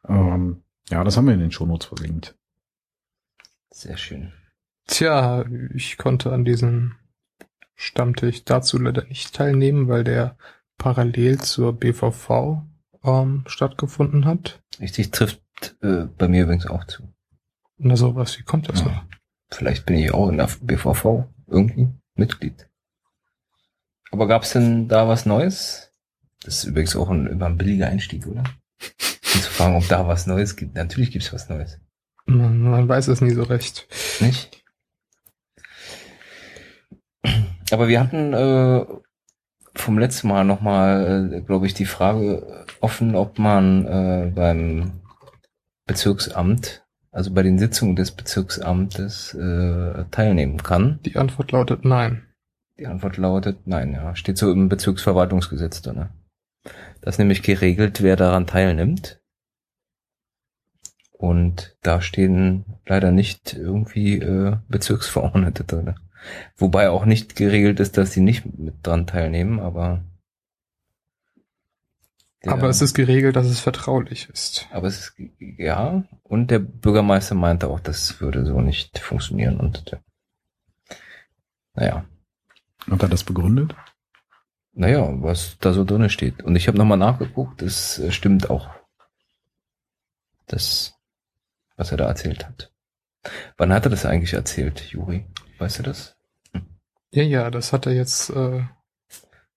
Ähm, 0.08 0.63
ja, 0.90 1.04
das 1.04 1.18
haben 1.18 1.28
wir 1.28 1.34
in 1.34 1.40
den 1.40 1.51
Shownotes 1.51 1.88
verlinkt. 1.88 2.36
Sehr 3.72 3.98
schön. 3.98 4.34
tja, 4.88 5.46
ich 5.74 5.98
konnte 5.98 6.32
an 6.32 6.46
diesem 6.46 6.96
Stammtisch 7.75 8.44
dazu 8.44 8.78
leider 8.78 9.06
nicht 9.06 9.34
teilnehmen, 9.34 9.88
weil 9.88 10.04
der 10.04 10.38
parallel 10.78 11.40
zur 11.40 11.74
BVV 11.74 12.62
ähm, 13.04 13.44
stattgefunden 13.48 14.25
hat. 14.25 14.62
Richtig 14.80 15.10
trifft 15.12 15.42
äh, 15.82 16.06
bei 16.18 16.28
mir 16.28 16.44
übrigens 16.44 16.68
auch 16.68 16.86
zu. 16.86 17.12
Na 17.78 17.96
sowas, 17.96 18.38
wie 18.38 18.44
kommt 18.44 18.70
das 18.70 18.82
Ja. 18.82 18.86
noch? 18.88 19.04
Vielleicht 19.50 19.86
bin 19.88 19.96
ich 19.98 20.13
auch 20.13 20.30
in 20.30 20.38
der 20.38 20.50
BVV 20.62 21.25
irgendwie 21.48 21.88
Mitglied. 22.16 22.70
Aber 24.12 24.27
gab 24.27 24.44
es 24.44 24.51
denn 24.51 24.88
da 24.88 25.08
was 25.08 25.25
Neues? 25.25 25.91
Das 26.44 26.60
ist 26.60 26.63
übrigens 26.65 26.96
auch 26.96 27.10
ein, 27.10 27.27
immer 27.27 27.46
ein 27.46 27.58
billiger 27.58 27.88
Einstieg, 27.88 28.27
oder? 28.27 28.44
Um 28.44 29.41
zu 29.41 29.50
fragen, 29.50 29.75
ob 29.75 29.88
da 29.88 30.08
was 30.08 30.27
Neues 30.27 30.56
gibt. 30.56 30.75
Natürlich 30.75 31.12
gibt 31.12 31.24
es 31.24 31.34
was 31.34 31.50
Neues. 31.50 31.80
Man, 32.25 32.62
man 32.62 32.88
weiß 32.88 33.08
es 33.08 33.22
nie 33.22 33.32
so 33.32 33.44
recht. 33.44 33.88
Nicht? 34.20 34.63
Aber 37.72 37.88
wir 37.88 38.00
hatten 38.00 38.34
äh, 38.34 38.86
vom 39.75 39.98
letzten 39.98 40.27
Mal 40.27 40.44
nochmal, 40.44 41.34
äh, 41.34 41.41
glaube 41.41 41.68
ich, 41.68 41.74
die 41.74 41.86
Frage 41.86 42.65
offen, 42.82 43.15
ob 43.15 43.39
man 43.39 43.86
äh, 43.86 44.32
beim 44.34 45.01
Bezirksamt, 45.86 46.86
also 47.12 47.32
bei 47.34 47.44
den 47.44 47.60
Sitzungen 47.60 47.96
des 47.96 48.12
Bezirksamtes 48.12 49.34
äh, 49.34 50.06
teilnehmen 50.12 50.62
kann. 50.62 51.00
Die 51.06 51.15
Antwort 51.15 51.51
lautet 51.51 51.86
nein. 51.86 52.31
Die 52.82 52.88
Antwort 52.88 53.18
lautet 53.18 53.68
nein, 53.68 53.94
ja. 53.94 54.16
Steht 54.16 54.40
so 54.40 54.52
im 54.52 54.68
Bezirksverwaltungsgesetz 54.68 55.84
drin. 55.84 56.10
Das 57.02 57.14
ist 57.14 57.20
nämlich 57.20 57.44
geregelt, 57.44 58.02
wer 58.02 58.16
daran 58.16 58.48
teilnimmt. 58.48 59.22
Und 61.12 61.78
da 61.84 62.02
stehen 62.02 62.66
leider 62.88 63.12
nicht 63.12 63.54
irgendwie 63.54 64.16
äh, 64.18 64.58
Bezirksverordnete 64.68 65.64
drin. 65.64 65.94
Wobei 66.58 66.90
auch 66.90 67.06
nicht 67.06 67.36
geregelt 67.36 67.80
ist, 67.80 67.98
dass 68.00 68.14
sie 68.14 68.22
nicht 68.22 68.46
mit 68.58 68.76
dran 68.82 69.06
teilnehmen, 69.06 69.60
aber. 69.60 70.04
der- 72.44 72.54
Aber 72.54 72.68
es 72.70 72.82
ist 72.82 72.96
geregelt, 72.96 73.36
dass 73.36 73.46
es 73.46 73.60
vertraulich 73.60 74.28
ist. 74.30 74.68
aber 74.72 74.88
es 74.88 74.98
ist, 74.98 75.14
ja, 75.40 76.04
und 76.24 76.50
der 76.50 76.58
Bürgermeister 76.58 77.36
meinte 77.36 77.68
auch, 77.68 77.80
das 77.80 78.20
würde 78.22 78.44
so 78.44 78.60
nicht 78.60 78.98
funktionieren 78.98 79.60
und, 79.60 79.94
äh, 79.94 79.98
naja, 81.76 82.06
Hat 82.90 83.04
er 83.04 83.10
das 83.10 83.24
begründet? 83.24 83.76
naja, 84.74 85.08
was 85.22 85.58
da 85.60 85.74
so 85.74 85.84
drinne 85.84 86.10
steht. 86.10 86.44
Und 86.44 86.56
ich 86.56 86.68
habe 86.68 86.78
nochmal 86.78 86.98
nachgeguckt, 86.98 87.62
es 87.62 88.02
stimmt 88.10 88.50
auch. 88.50 88.70
Das, 90.48 90.96
was 91.78 91.92
er 91.92 91.98
da 91.98 92.08
erzählt 92.08 92.46
hat. 92.46 92.72
Wann 93.58 93.72
hat 93.72 93.86
er 93.86 93.92
das 93.92 94.06
eigentlich 94.06 94.34
erzählt, 94.34 94.82
Juri? 94.92 95.26
Weißt 95.60 95.80
du 95.80 95.84
das? 95.84 96.18
Ja, 97.12 97.24
ja, 97.24 97.52
das 97.52 97.74
hat 97.74 97.86
er 97.86 97.94
jetzt 97.94 98.30
äh, 98.32 98.64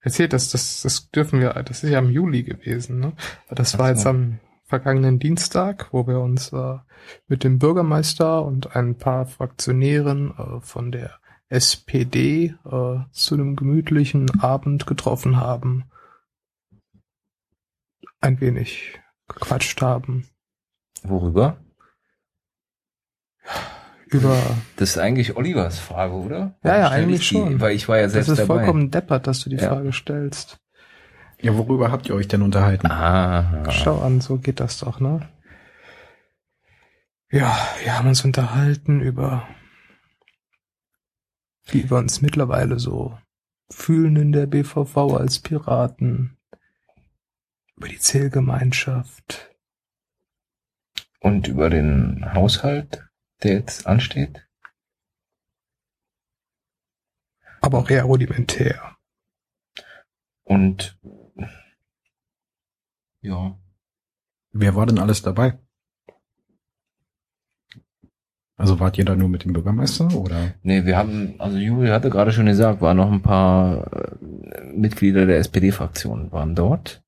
erzählt. 0.00 0.32
Das, 0.32 0.50
das, 0.50 0.82
das 0.82 1.10
dürfen 1.10 1.40
wir, 1.40 1.52
das 1.62 1.82
ist 1.82 1.90
ja 1.90 1.98
im 1.98 2.10
Juli 2.10 2.42
gewesen. 2.42 3.00
Ne? 3.00 3.12
Das 3.48 3.74
Ach 3.74 3.78
war 3.78 3.86
so. 3.86 3.94
jetzt 3.94 4.06
am 4.06 4.40
vergangenen 4.64 5.18
Dienstag, 5.18 5.92
wo 5.92 6.06
wir 6.06 6.20
uns 6.20 6.52
äh, 6.52 6.78
mit 7.26 7.44
dem 7.44 7.58
Bürgermeister 7.58 8.44
und 8.44 8.76
ein 8.76 8.96
paar 8.98 9.26
Fraktionären 9.26 10.34
äh, 10.36 10.60
von 10.60 10.92
der 10.92 11.18
SPD 11.48 12.54
äh, 12.64 12.96
zu 13.12 13.34
einem 13.34 13.56
gemütlichen 13.56 14.40
Abend 14.40 14.86
getroffen 14.86 15.36
haben, 15.36 15.84
ein 18.20 18.40
wenig 18.40 19.00
gequatscht 19.28 19.80
haben 19.82 20.26
Worüber? 21.02 21.58
über. 24.06 24.40
Das 24.76 24.90
ist 24.90 24.98
eigentlich 24.98 25.36
Olivers 25.36 25.78
Frage, 25.78 26.14
oder? 26.14 26.54
Ja, 26.62 26.78
ja, 26.78 26.88
eigentlich 26.88 27.28
die? 27.28 27.34
schon. 27.34 27.60
Weil 27.60 27.74
ich 27.74 27.88
war 27.88 27.96
ja 27.96 28.04
Das 28.04 28.12
selbst 28.12 28.28
ist 28.28 28.38
dabei. 28.38 28.58
vollkommen 28.60 28.90
deppert, 28.90 29.26
dass 29.26 29.40
du 29.40 29.50
die 29.50 29.56
Ja. 29.56 29.68
Frage 29.70 29.92
stellst. 29.92 30.56
Ja, 31.40 31.56
worüber 31.58 31.90
habt 31.90 32.08
ihr 32.08 32.14
euch 32.14 32.28
denn 32.28 32.40
unterhalten? 32.42 32.86
Ah, 32.86 33.68
Schau 33.70 34.00
an, 34.00 34.20
so 34.20 34.38
geht 34.38 34.60
das 34.60 34.78
doch, 34.78 35.00
ne? 35.00 35.28
Ja, 37.30 37.54
wir 37.82 37.98
haben 37.98 38.08
uns 38.08 38.24
unterhalten 38.24 39.00
über, 39.00 39.46
wie 41.66 41.88
wir 41.88 41.96
uns 41.96 42.20
mittlerweile 42.20 42.78
so 42.78 43.18
fühlen 43.70 44.16
in 44.16 44.32
der 44.32 44.46
BVV 44.46 44.96
als 45.14 45.38
Piraten, 45.38 46.36
über 47.76 47.88
die 47.88 47.98
Zählgemeinschaft. 47.98 49.50
Und 51.20 51.48
über 51.48 51.70
den 51.70 52.34
Haushalt, 52.34 53.08
der 53.42 53.54
jetzt 53.54 53.86
ansteht? 53.86 54.46
Aber 57.60 57.78
auch 57.78 57.88
eher 57.88 58.04
rudimentär. 58.04 58.96
Und 60.44 60.98
ja, 63.22 63.58
Wer 64.56 64.76
war 64.76 64.86
denn 64.86 65.00
alles 65.00 65.20
dabei? 65.20 65.58
Also 68.56 68.78
wart 68.78 68.98
ihr 68.98 69.04
da 69.04 69.16
nur 69.16 69.28
mit 69.28 69.44
dem 69.44 69.52
Bürgermeister 69.52 70.14
oder? 70.14 70.54
nee, 70.62 70.84
wir 70.84 70.96
haben, 70.96 71.34
also 71.38 71.58
Juri 71.58 71.88
hatte 71.88 72.08
gerade 72.08 72.32
schon 72.32 72.46
gesagt, 72.46 72.80
waren 72.80 72.96
noch 72.96 73.10
ein 73.10 73.22
paar 73.22 73.92
äh, 73.92 74.64
Mitglieder 74.72 75.26
der 75.26 75.38
SPD-Fraktion 75.38 76.30
waren 76.30 76.54
dort. 76.54 77.02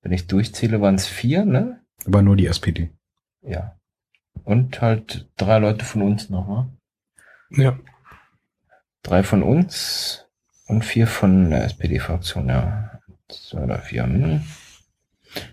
Wenn 0.00 0.12
ich 0.12 0.26
durchzähle, 0.26 0.80
waren 0.80 0.94
es 0.94 1.06
vier, 1.06 1.44
ne? 1.44 1.80
Aber 2.06 2.22
nur 2.22 2.36
die 2.36 2.46
SPD. 2.46 2.90
Ja. 3.42 3.76
Und 4.44 4.80
halt 4.80 5.28
drei 5.36 5.58
Leute 5.58 5.84
von 5.84 6.02
uns 6.02 6.30
noch, 6.30 6.48
ne? 6.48 6.70
Ja. 7.50 7.78
Drei 9.02 9.22
von 9.22 9.42
uns 9.42 10.26
und 10.66 10.84
vier 10.84 11.06
von 11.06 11.50
der 11.50 11.64
SPD-Fraktion, 11.64 12.48
ja. 12.48 13.00
Zwei 13.28 13.64
oder 13.64 13.80
vier. 13.80 14.04
Hm. 14.04 14.42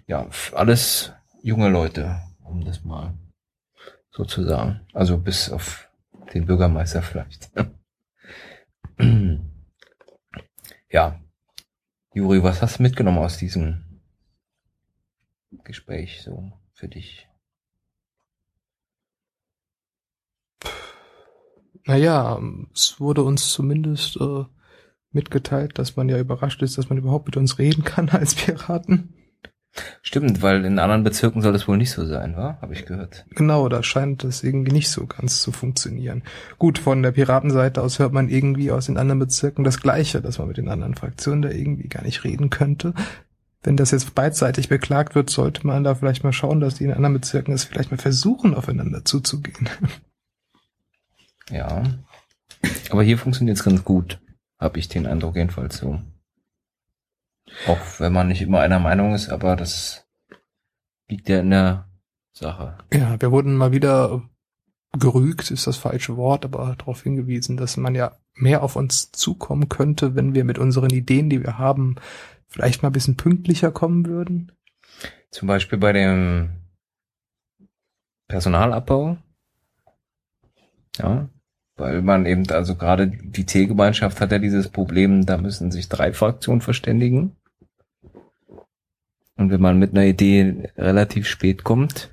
Ja, 0.07 0.27
alles 0.53 1.12
junge 1.41 1.69
Leute, 1.69 2.21
um 2.43 2.63
das 2.63 2.85
mal 2.85 3.13
so 4.13 4.24
zu 4.25 4.43
sagen. 4.43 4.82
Also 4.93 5.17
bis 5.17 5.50
auf 5.50 5.89
den 6.34 6.46
Bürgermeister 6.46 7.01
vielleicht. 7.01 7.51
ja. 10.89 11.20
Juri, 12.13 12.43
was 12.43 12.62
hast 12.62 12.77
du 12.77 12.84
mitgenommen 12.84 13.17
aus 13.17 13.38
diesem 13.38 14.01
Gespräch 15.63 16.22
so 16.22 16.51
für 16.74 16.88
dich? 16.88 17.27
Naja, 21.86 22.39
es 22.74 23.00
wurde 23.00 23.24
uns 23.24 23.51
zumindest 23.51 24.15
äh, 24.22 24.46
mitgeteilt, 25.12 25.79
dass 25.79 25.96
man 25.96 26.08
ja 26.08 26.20
überrascht 26.20 26.62
ist, 26.62 26.77
dass 26.77 26.88
man 26.88 27.00
überhaupt 27.00 27.25
mit 27.25 27.36
uns 27.36 27.58
reden 27.58 27.84
kann 27.84 28.10
als 28.12 28.36
Piraten. 28.36 29.15
Stimmt, 30.03 30.44
weil 30.44 30.65
in 30.65 30.77
anderen 30.77 31.03
Bezirken 31.03 31.42
soll 31.42 31.53
das 31.53 31.68
wohl 31.68 31.77
nicht 31.77 31.92
so 31.92 32.06
sein, 32.06 32.36
wa? 32.36 32.60
Habe 32.62 32.74
ich 32.74 32.86
gehört. 32.86 33.25
Genau, 33.32 33.68
da 33.70 33.82
scheint 33.82 34.24
das 34.24 34.44
irgendwie 34.44 34.72
nicht 34.72 34.89
so 34.89 35.08
ganz 35.08 35.42
zu 35.42 35.51
funktionieren. 35.51 36.22
Gut, 36.60 36.77
von 36.77 37.01
der 37.01 37.12
Piratenseite 37.12 37.82
aus 37.82 37.98
hört 37.98 38.13
man 38.13 38.30
irgendwie 38.30 38.72
aus 38.72 38.86
den 38.86 38.98
anderen 38.98 39.20
Bezirken 39.20 39.63
das 39.63 39.80
Gleiche, 39.80 40.22
dass 40.22 40.38
man 40.38 40.48
mit 40.48 40.58
den 40.58 40.70
anderen 40.70 40.94
Fraktionen 40.94 41.42
da 41.42 41.50
irgendwie 41.50 41.88
gar 41.88 42.03
nicht 42.03 42.24
reden 42.24 42.51
könnte. 42.51 42.94
Wenn 43.63 43.77
das 43.77 43.92
jetzt 43.92 44.13
beidseitig 44.13 44.70
beklagt 44.70 45.15
wird, 45.15 45.30
sollte 45.30 45.65
man 45.65 45.84
da 45.84 45.96
vielleicht 45.96 46.24
mal 46.24 46.34
schauen, 46.34 46.60
dass 46.60 46.75
die 46.75 46.84
in 46.84 46.94
anderen 46.94 47.13
Bezirken 47.13 47.53
es 47.53 47.63
vielleicht 47.63 47.92
mal 47.92 47.98
versuchen, 47.98 48.53
aufeinander 48.53 49.06
zuzugehen. 49.06 49.70
Ja. 51.50 51.84
Aber 52.89 53.03
hier 53.03 53.18
funktioniert 53.18 53.58
es 53.58 53.63
ganz 53.63 53.84
gut. 53.84 54.20
Habe 54.60 54.80
ich 54.80 54.88
den 54.88 55.08
Eindruck 55.08 55.36
jedenfalls 55.36 55.77
so. 55.77 56.00
Auch 57.67 58.00
wenn 58.00 58.13
man 58.13 58.27
nicht 58.27 58.41
immer 58.41 58.59
einer 58.59 58.79
Meinung 58.79 59.13
ist, 59.13 59.29
aber 59.29 59.55
das 59.55 60.07
liegt 61.07 61.29
ja 61.29 61.39
in 61.39 61.50
der 61.50 61.89
Sache. 62.31 62.77
Ja, 62.91 63.19
wir 63.21 63.31
wurden 63.31 63.55
mal 63.55 63.71
wieder 63.71 64.23
gerügt, 64.97 65.51
ist 65.51 65.67
das 65.67 65.77
falsche 65.77 66.17
Wort, 66.17 66.45
aber 66.45 66.75
darauf 66.77 67.03
hingewiesen, 67.03 67.57
dass 67.57 67.77
man 67.77 67.95
ja 67.95 68.17
mehr 68.35 68.63
auf 68.63 68.75
uns 68.75 69.12
zukommen 69.12 69.69
könnte, 69.69 70.15
wenn 70.15 70.35
wir 70.35 70.43
mit 70.43 70.59
unseren 70.59 70.89
Ideen, 70.89 71.29
die 71.29 71.43
wir 71.43 71.57
haben, 71.57 71.95
vielleicht 72.47 72.83
mal 72.83 72.89
ein 72.89 72.93
bisschen 72.93 73.17
pünktlicher 73.17 73.71
kommen 73.71 74.05
würden. 74.05 74.51
Zum 75.31 75.47
Beispiel 75.47 75.79
bei 75.79 75.93
dem 75.93 76.51
Personalabbau. 78.27 79.17
Ja. 80.97 81.27
Weil 81.75 82.01
man 82.01 82.25
eben, 82.25 82.50
also 82.51 82.75
gerade 82.75 83.08
die 83.08 83.46
T-Gemeinschaft 83.46 84.22
hat 84.22 84.32
ja 84.32 84.39
dieses 84.39 84.70
Problem, 84.70 85.25
da 85.25 85.38
müssen 85.38 85.72
sich 85.72 85.89
drei 85.89 86.13
Fraktionen 86.13 86.62
verständigen. 86.62 87.36
Und 89.36 89.50
wenn 89.50 89.62
man 89.62 89.79
mit 89.79 89.92
einer 89.92 90.05
Idee 90.05 90.72
relativ 90.77 91.27
spät 91.27 91.64
kommt, 91.64 92.12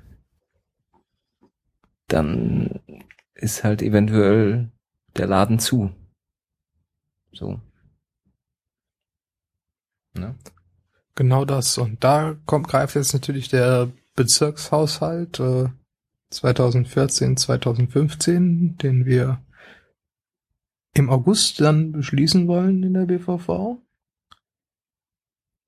dann 2.09 2.81
ist 3.35 3.62
halt 3.62 3.83
eventuell 3.83 4.70
der 5.16 5.27
Laden 5.27 5.59
zu. 5.59 5.90
So. 7.33 7.61
Ne? 10.14 10.35
Genau 11.14 11.44
das. 11.44 11.77
Und 11.79 12.03
da 12.03 12.37
kommt, 12.46 12.68
greift 12.68 12.94
jetzt 12.94 13.12
natürlich 13.12 13.49
der 13.49 13.90
Bezirkshaushalt 14.16 15.38
äh, 15.40 15.68
2014, 16.31 17.37
2015, 17.37 18.79
den 18.79 19.05
wir 19.05 19.40
im 20.94 21.11
August 21.11 21.61
dann 21.61 21.92
beschließen 21.92 22.48
wollen 22.48 22.83
in 22.83 22.94
der 22.94 23.07
BVV. 23.07 23.79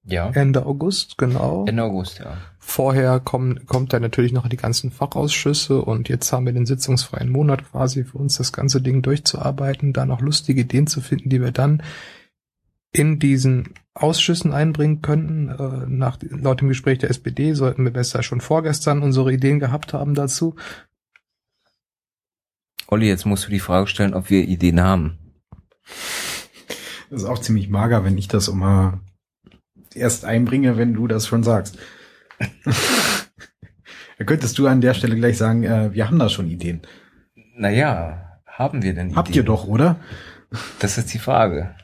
Ja. 0.04 0.30
Ende 0.30 0.66
August, 0.66 1.16
genau. 1.16 1.64
Ende 1.66 1.84
August, 1.84 2.18
ja. 2.18 2.36
Vorher 2.58 3.20
kommen, 3.20 3.66
kommt 3.66 3.92
dann 3.92 4.02
natürlich 4.02 4.32
noch 4.32 4.48
die 4.48 4.56
ganzen 4.56 4.90
Fachausschüsse 4.90 5.80
und 5.80 6.08
jetzt 6.08 6.32
haben 6.32 6.46
wir 6.46 6.52
den 6.52 6.66
sitzungsfreien 6.66 7.30
Monat 7.30 7.70
quasi 7.70 8.04
für 8.04 8.18
uns 8.18 8.36
das 8.36 8.52
ganze 8.52 8.80
Ding 8.80 9.02
durchzuarbeiten, 9.02 9.92
da 9.92 10.04
noch 10.04 10.20
lustige 10.20 10.62
Ideen 10.62 10.88
zu 10.88 11.00
finden, 11.00 11.30
die 11.30 11.40
wir 11.40 11.52
dann 11.52 11.82
in 12.92 13.18
diesen 13.18 13.74
Ausschüssen 13.94 14.52
einbringen 14.52 15.02
könnten. 15.02 15.48
Äh, 15.48 15.86
nach, 15.88 16.18
laut 16.22 16.60
dem 16.60 16.68
Gespräch 16.68 16.98
der 16.98 17.10
SPD 17.10 17.54
sollten 17.54 17.84
wir 17.84 17.92
besser 17.92 18.22
schon 18.22 18.40
vorgestern 18.40 19.02
unsere 19.02 19.32
Ideen 19.32 19.60
gehabt 19.60 19.92
haben 19.94 20.14
dazu. 20.14 20.56
Olli, 22.92 23.08
jetzt 23.08 23.24
musst 23.24 23.46
du 23.46 23.50
die 23.50 23.58
Frage 23.58 23.86
stellen, 23.86 24.12
ob 24.12 24.28
wir 24.28 24.46
Ideen 24.46 24.82
haben. 24.82 25.16
Das 27.08 27.22
ist 27.22 27.24
auch 27.24 27.38
ziemlich 27.38 27.70
mager, 27.70 28.04
wenn 28.04 28.18
ich 28.18 28.28
das 28.28 28.48
immer 28.48 29.00
erst 29.94 30.26
einbringe, 30.26 30.76
wenn 30.76 30.92
du 30.92 31.06
das 31.06 31.26
schon 31.26 31.42
sagst. 31.42 31.78
da 34.18 34.24
könntest 34.26 34.58
du 34.58 34.66
an 34.66 34.82
der 34.82 34.92
Stelle 34.92 35.16
gleich 35.16 35.38
sagen, 35.38 35.62
äh, 35.64 35.94
wir 35.94 36.06
haben 36.06 36.18
da 36.18 36.28
schon 36.28 36.50
Ideen. 36.50 36.82
Naja, 37.56 38.38
haben 38.44 38.82
wir 38.82 38.92
denn 38.92 39.16
Habt 39.16 39.30
Ideen? 39.30 39.42
ihr 39.42 39.46
doch, 39.46 39.66
oder? 39.66 39.98
Das 40.78 40.98
ist 40.98 41.14
die 41.14 41.18
Frage. 41.18 41.74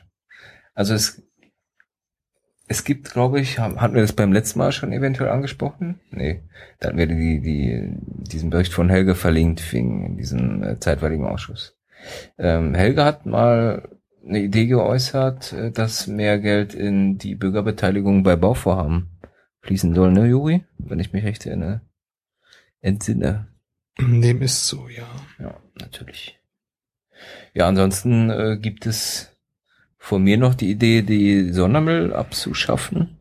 Also 0.75 0.93
es, 0.93 1.23
es 2.69 2.83
gibt, 2.85 3.11
glaube 3.11 3.39
ich, 3.41 3.59
haben- 3.59 3.81
hatten 3.81 3.95
wir 3.95 4.01
das 4.01 4.13
beim 4.13 4.31
letzten 4.31 4.59
Mal 4.59 4.71
schon 4.71 4.93
eventuell 4.93 5.29
angesprochen? 5.29 5.99
Nee, 6.11 6.41
da 6.79 6.87
hatten 6.87 6.97
wir 6.97 7.07
die, 7.07 7.41
die, 7.41 7.89
diesen 8.31 8.49
Bericht 8.49 8.71
von 8.73 8.89
Helge 8.89 9.15
verlinkt 9.15 9.73
wegen 9.73 10.17
diesem 10.17 10.63
äh, 10.63 10.79
zeitweiligen 10.79 11.25
Ausschuss. 11.25 11.75
Ähm, 12.37 12.75
Helge 12.75 13.03
hat 13.03 13.25
mal 13.25 13.89
eine 14.25 14.39
Idee 14.39 14.67
geäußert, 14.67 15.51
äh, 15.53 15.71
dass 15.71 16.07
mehr 16.07 16.39
Geld 16.39 16.73
in 16.73 17.17
die 17.17 17.35
Bürgerbeteiligung 17.35 18.23
bei 18.23 18.35
Bauvorhaben 18.35 19.19
fließen 19.61 19.93
soll, 19.95 20.11
ne, 20.11 20.27
Juri? 20.27 20.63
Wenn 20.77 20.99
ich 20.99 21.11
mich 21.11 21.25
recht 21.25 21.45
erinnere. 21.45 21.81
Entsinne. 22.81 23.47
Dem 23.99 24.41
ist 24.41 24.67
so, 24.67 24.87
ja. 24.87 25.07
Ja, 25.39 25.57
natürlich. 25.79 26.39
Ja, 27.53 27.67
ansonsten 27.67 28.29
äh, 28.29 28.57
gibt 28.61 28.85
es 28.85 29.35
von 29.99 30.23
mir 30.23 30.37
noch 30.37 30.55
die 30.55 30.71
Idee, 30.71 31.03
die 31.03 31.51
Sondermüll 31.51 32.13
abzuschaffen. 32.13 33.19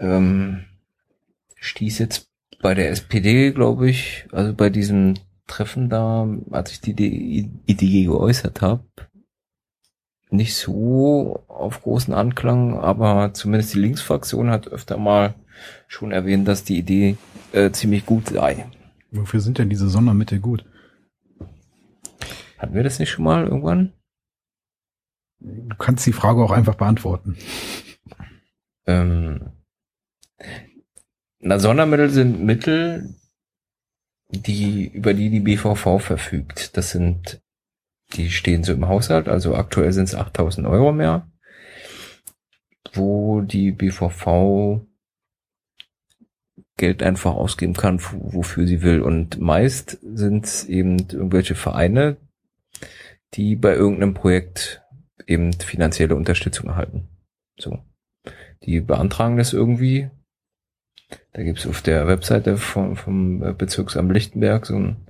Ähm, 0.00 0.64
stieß 1.60 1.98
jetzt 1.98 2.28
bei 2.60 2.74
der 2.74 2.90
SPD, 2.90 3.52
glaube 3.52 3.88
ich, 3.88 4.26
also 4.32 4.52
bei 4.54 4.70
diesem 4.70 5.14
Treffen 5.46 5.88
da, 5.88 6.26
als 6.50 6.72
ich 6.72 6.80
die 6.80 7.50
Idee, 7.66 8.04
geäußert 8.04 8.62
habe, 8.62 8.84
nicht 10.30 10.56
so 10.56 11.44
auf 11.46 11.82
großen 11.82 12.12
Anklang, 12.12 12.78
aber 12.78 13.32
zumindest 13.34 13.74
die 13.74 13.80
Linksfraktion 13.80 14.50
hat 14.50 14.66
öfter 14.66 14.96
mal 14.98 15.34
schon 15.86 16.10
erwähnt, 16.10 16.48
dass 16.48 16.64
die 16.64 16.78
Idee 16.78 17.16
äh, 17.52 17.70
ziemlich 17.70 18.04
gut 18.04 18.28
sei. 18.30 18.66
Wofür 19.12 19.40
sind 19.40 19.58
denn 19.58 19.70
diese 19.70 19.88
Sondermittel 19.88 20.40
gut? 20.40 20.64
Hatten 22.58 22.74
wir 22.74 22.82
das 22.82 22.98
nicht 22.98 23.10
schon 23.10 23.24
mal 23.24 23.44
irgendwann? 23.44 23.92
Du 25.40 25.76
kannst 25.76 26.06
die 26.06 26.12
Frage 26.12 26.42
auch 26.42 26.50
einfach 26.50 26.74
beantworten. 26.76 27.36
Ähm, 28.86 29.52
na, 31.40 31.58
Sondermittel 31.58 32.10
sind 32.10 32.42
Mittel, 32.42 33.14
die, 34.30 34.86
über 34.88 35.14
die 35.14 35.30
die 35.30 35.40
BVV 35.40 35.98
verfügt. 36.00 36.76
Das 36.76 36.90
sind, 36.90 37.40
die 38.14 38.30
stehen 38.30 38.64
so 38.64 38.72
im 38.72 38.88
Haushalt, 38.88 39.28
also 39.28 39.54
aktuell 39.54 39.92
sind 39.92 40.04
es 40.04 40.14
8000 40.14 40.66
Euro 40.66 40.92
mehr, 40.92 41.30
wo 42.94 43.40
die 43.42 43.72
BVV 43.72 44.80
Geld 46.78 47.02
einfach 47.02 47.34
ausgeben 47.34 47.74
kann, 47.74 48.00
wo- 48.02 48.34
wofür 48.34 48.66
sie 48.66 48.82
will. 48.82 49.00
Und 49.00 49.38
meist 49.40 49.98
sind 50.02 50.44
es 50.46 50.64
eben 50.64 50.98
irgendwelche 50.98 51.54
Vereine, 51.54 52.16
die 53.34 53.56
bei 53.56 53.74
irgendeinem 53.74 54.14
Projekt 54.14 54.82
eben 55.26 55.52
finanzielle 55.52 56.14
Unterstützung 56.14 56.68
erhalten. 56.68 57.08
So. 57.58 57.78
Die 58.62 58.80
beantragen 58.80 59.36
das 59.36 59.52
irgendwie. 59.52 60.10
Da 61.32 61.42
gibt's 61.42 61.66
auf 61.66 61.82
der 61.82 62.08
Webseite 62.08 62.56
vom, 62.56 62.96
vom 62.96 63.56
Bezirksamt 63.56 64.12
Lichtenberg 64.12 64.66
so 64.66 64.76
einen 64.76 65.06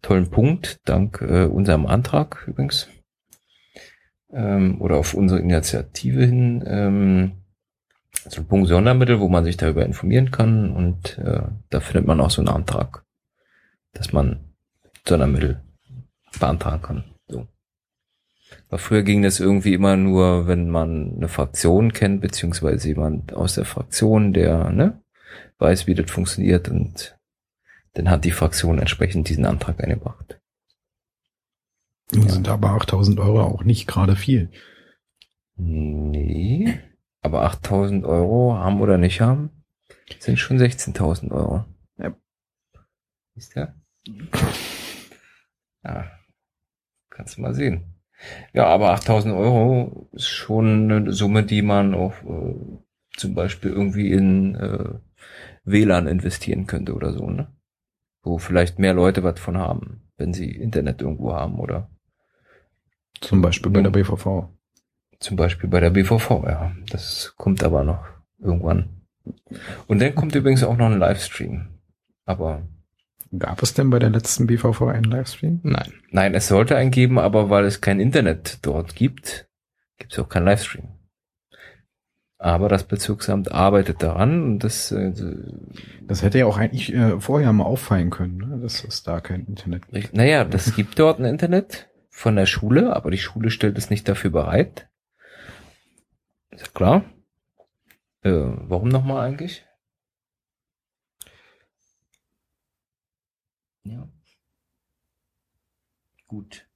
tollen 0.00 0.30
Punkt, 0.30 0.78
dank 0.84 1.20
äh, 1.20 1.44
unserem 1.44 1.86
Antrag 1.86 2.44
übrigens. 2.46 2.88
ähm, 4.32 4.80
oder 4.80 4.96
auf 4.96 5.14
unsere 5.14 5.40
Initiative 5.40 6.24
hin 6.24 6.64
ähm, 6.66 7.32
so 8.28 8.40
ein 8.40 8.46
Punkt 8.46 8.68
Sondermittel, 8.68 9.20
wo 9.20 9.28
man 9.28 9.44
sich 9.44 9.56
darüber 9.56 9.84
informieren 9.84 10.30
kann 10.30 10.70
und 10.70 11.18
äh, 11.18 11.42
da 11.70 11.80
findet 11.80 12.06
man 12.06 12.20
auch 12.20 12.30
so 12.30 12.40
einen 12.40 12.48
Antrag, 12.48 13.04
dass 13.92 14.12
man 14.12 14.40
Sondermittel 15.06 15.60
beantragen 16.38 16.82
kann. 16.82 17.13
Aber 18.68 18.78
früher 18.78 19.02
ging 19.02 19.22
das 19.22 19.40
irgendwie 19.40 19.74
immer 19.74 19.96
nur, 19.96 20.46
wenn 20.46 20.70
man 20.70 21.14
eine 21.16 21.28
Fraktion 21.28 21.92
kennt, 21.92 22.20
beziehungsweise 22.20 22.88
jemand 22.88 23.32
aus 23.34 23.54
der 23.54 23.64
Fraktion, 23.64 24.32
der 24.32 24.70
ne, 24.70 25.02
weiß, 25.58 25.86
wie 25.86 25.94
das 25.94 26.10
funktioniert 26.10 26.68
und 26.68 27.18
dann 27.94 28.10
hat 28.10 28.24
die 28.24 28.32
Fraktion 28.32 28.78
entsprechend 28.78 29.28
diesen 29.28 29.46
Antrag 29.46 29.82
eingebracht. 29.82 30.40
Nun 32.12 32.28
sind 32.28 32.48
aber 32.48 32.70
8000 32.70 33.18
Euro 33.20 33.42
auch 33.42 33.64
nicht 33.64 33.86
gerade 33.86 34.16
viel. 34.16 34.50
Nee, 35.56 36.80
aber 37.22 37.42
8000 37.42 38.04
Euro 38.04 38.54
haben 38.54 38.80
oder 38.80 38.98
nicht 38.98 39.20
haben, 39.20 39.50
sind 40.18 40.38
schon 40.38 40.58
16.000 40.58 41.30
Euro. 41.30 41.64
Ja. 41.96 42.14
Ist 43.34 43.54
der? 43.54 43.74
Ja, 45.84 46.10
kannst 47.10 47.36
du 47.36 47.40
mal 47.40 47.54
sehen. 47.54 47.93
Ja, 48.52 48.66
aber 48.66 48.90
8000 48.92 49.34
Euro 49.34 50.08
ist 50.12 50.28
schon 50.28 50.90
eine 50.90 51.12
Summe, 51.12 51.44
die 51.44 51.62
man 51.62 51.94
auch 51.94 52.14
äh, 52.24 52.54
zum 53.16 53.34
Beispiel 53.34 53.70
irgendwie 53.70 54.10
in 54.12 54.54
äh, 54.54 54.94
WLAN 55.64 56.06
investieren 56.06 56.66
könnte 56.66 56.94
oder 56.94 57.12
so, 57.12 57.28
ne? 57.30 57.48
Wo 58.22 58.38
vielleicht 58.38 58.78
mehr 58.78 58.94
Leute 58.94 59.22
was 59.22 59.38
von 59.38 59.58
haben, 59.58 60.02
wenn 60.16 60.32
sie 60.32 60.50
Internet 60.50 61.02
irgendwo 61.02 61.34
haben 61.34 61.58
oder 61.58 61.90
Zum 63.20 63.42
Beispiel 63.42 63.70
bei 63.70 63.82
der 63.82 63.90
BVV. 63.90 64.48
zum 65.20 65.36
Beispiel 65.36 65.68
bei 65.68 65.80
der 65.80 65.90
BVV, 65.90 66.30
ja. 66.44 66.72
Das 66.90 67.34
kommt 67.36 67.62
aber 67.62 67.84
noch 67.84 68.04
irgendwann. 68.38 69.02
Und 69.86 70.00
dann 70.02 70.14
kommt 70.14 70.34
übrigens 70.34 70.64
auch 70.64 70.76
noch 70.76 70.86
ein 70.86 70.98
Livestream. 70.98 71.68
Aber 72.26 72.62
Gab 73.38 73.62
es 73.62 73.74
denn 73.74 73.90
bei 73.90 73.98
der 73.98 74.10
letzten 74.10 74.46
BVV 74.46 74.82
einen 74.82 75.04
Livestream? 75.04 75.60
Nein. 75.62 75.92
nein, 76.10 76.34
es 76.34 76.48
sollte 76.48 76.76
einen 76.76 76.90
geben, 76.90 77.18
aber 77.18 77.50
weil 77.50 77.64
es 77.64 77.80
kein 77.80 78.00
Internet 78.00 78.58
dort 78.62 78.94
gibt, 78.94 79.48
gibt 79.98 80.12
es 80.12 80.18
auch 80.18 80.28
keinen 80.28 80.44
Livestream. 80.44 80.88
Aber 82.38 82.68
das 82.68 82.84
Bezirksamt 82.84 83.52
arbeitet 83.52 84.02
daran 84.02 84.42
und 84.42 84.64
das 84.64 84.92
äh, 84.92 85.12
Das 86.02 86.22
hätte 86.22 86.38
ja 86.38 86.46
auch 86.46 86.58
eigentlich 86.58 86.92
äh, 86.92 87.18
vorher 87.18 87.52
mal 87.52 87.64
auffallen 87.64 88.10
können, 88.10 88.36
ne? 88.36 88.58
dass 88.60 88.84
es 88.84 89.02
da 89.02 89.20
kein 89.20 89.46
Internet 89.46 89.88
gibt. 89.88 90.14
Naja, 90.14 90.44
das 90.44 90.74
gibt 90.76 90.98
dort 90.98 91.20
ein 91.20 91.24
Internet 91.24 91.88
von 92.10 92.36
der 92.36 92.46
Schule, 92.46 92.94
aber 92.94 93.10
die 93.10 93.18
Schule 93.18 93.50
stellt 93.50 93.78
es 93.78 93.88
nicht 93.88 94.08
dafür 94.08 94.30
bereit. 94.30 94.88
Ist 96.50 96.66
ja 96.66 96.72
klar. 96.74 97.04
Äh, 98.22 98.30
warum 98.32 98.88
nochmal 98.88 99.26
eigentlich? 99.26 99.64
Ja. 103.84 104.08
Gut. 106.26 106.66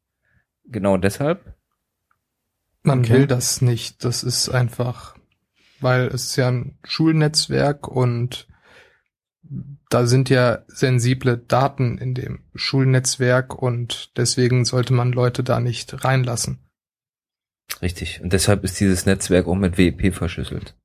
Genau 0.64 0.96
deshalb. 0.96 1.54
Man 2.82 3.00
Okay. 3.00 3.12
will 3.14 3.26
das 3.26 3.60
nicht. 3.60 4.04
Das 4.04 4.22
ist 4.22 4.48
einfach, 4.50 5.16
weil 5.80 6.06
es 6.08 6.26
ist 6.26 6.36
ja 6.36 6.48
ein 6.48 6.78
Schulnetzwerk 6.84 7.88
und 7.88 8.46
da 9.88 10.06
sind 10.06 10.28
ja 10.28 10.64
sensible 10.68 11.38
Daten 11.38 11.96
in 11.98 12.14
dem 12.14 12.44
Schulnetzwerk 12.54 13.54
und 13.54 14.16
deswegen 14.18 14.64
sollte 14.66 14.92
man 14.92 15.12
Leute 15.12 15.42
da 15.42 15.60
nicht 15.60 16.04
reinlassen. 16.04 16.58
Richtig. 17.80 18.20
Und 18.20 18.32
deshalb 18.32 18.64
ist 18.64 18.78
dieses 18.80 19.06
Netzwerk 19.06 19.46
auch 19.46 19.54
mit 19.54 19.78
WEP 19.78 20.14
verschlüsselt. 20.14 20.76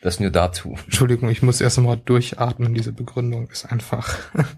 Das 0.00 0.20
nur 0.20 0.30
dazu. 0.30 0.78
Entschuldigung, 0.84 1.28
ich 1.28 1.42
muss 1.42 1.60
erst 1.60 1.78
einmal 1.78 1.96
durchatmen. 1.96 2.74
Diese 2.74 2.92
Begründung 2.92 3.48
ist 3.50 3.64
einfach. 3.66 4.16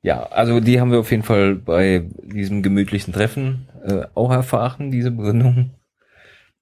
Ja, 0.00 0.22
also 0.26 0.60
die 0.60 0.80
haben 0.80 0.92
wir 0.92 1.00
auf 1.00 1.10
jeden 1.10 1.24
Fall 1.24 1.56
bei 1.56 2.08
diesem 2.22 2.62
gemütlichen 2.62 3.12
Treffen 3.12 3.68
äh, 3.82 4.06
auch 4.14 4.30
erfahren, 4.30 4.92
diese 4.92 5.10
Begründung. 5.10 5.74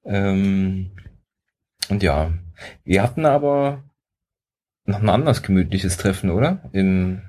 Ähm, 0.04 0.92
und 1.90 2.02
ja, 2.02 2.32
wir 2.82 3.02
hatten 3.02 3.26
aber 3.26 3.84
noch 4.86 5.02
ein 5.02 5.08
anderes 5.10 5.42
gemütliches 5.42 5.98
Treffen, 5.98 6.30
oder? 6.30 6.62
Im, 6.72 7.22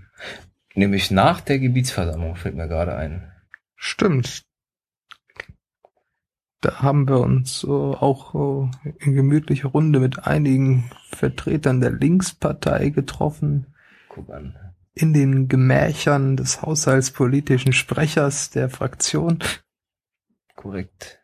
nämlich 0.76 1.12
nach 1.12 1.42
der 1.42 1.60
Gebietsversammlung 1.60 2.38
fällt 2.38 2.56
mir 2.56 2.70
gerade 2.70 2.96
ein. 2.96 3.32
Stimmt. 3.76 4.47
Da 6.62 6.82
haben 6.82 7.08
wir 7.08 7.20
uns 7.20 7.64
äh, 7.64 7.68
auch 7.68 8.34
äh, 8.84 8.90
in 9.00 9.14
gemütlicher 9.14 9.70
Runde 9.70 10.00
mit 10.00 10.26
einigen 10.26 10.90
Vertretern 11.12 11.82
der 11.82 11.92
Linkspartei 11.92 12.90
getroffen. 12.90 13.76
Guck 14.10 14.30
an. 14.32 14.58
in 14.96 15.14
den 15.14 15.48
Gemächern 15.48 16.38
des 16.38 16.64
haushaltspolitischen 16.64 17.74
Sprechers 17.74 18.50
der 18.50 18.70
Fraktion. 18.70 19.40
Korrekt. 20.56 21.24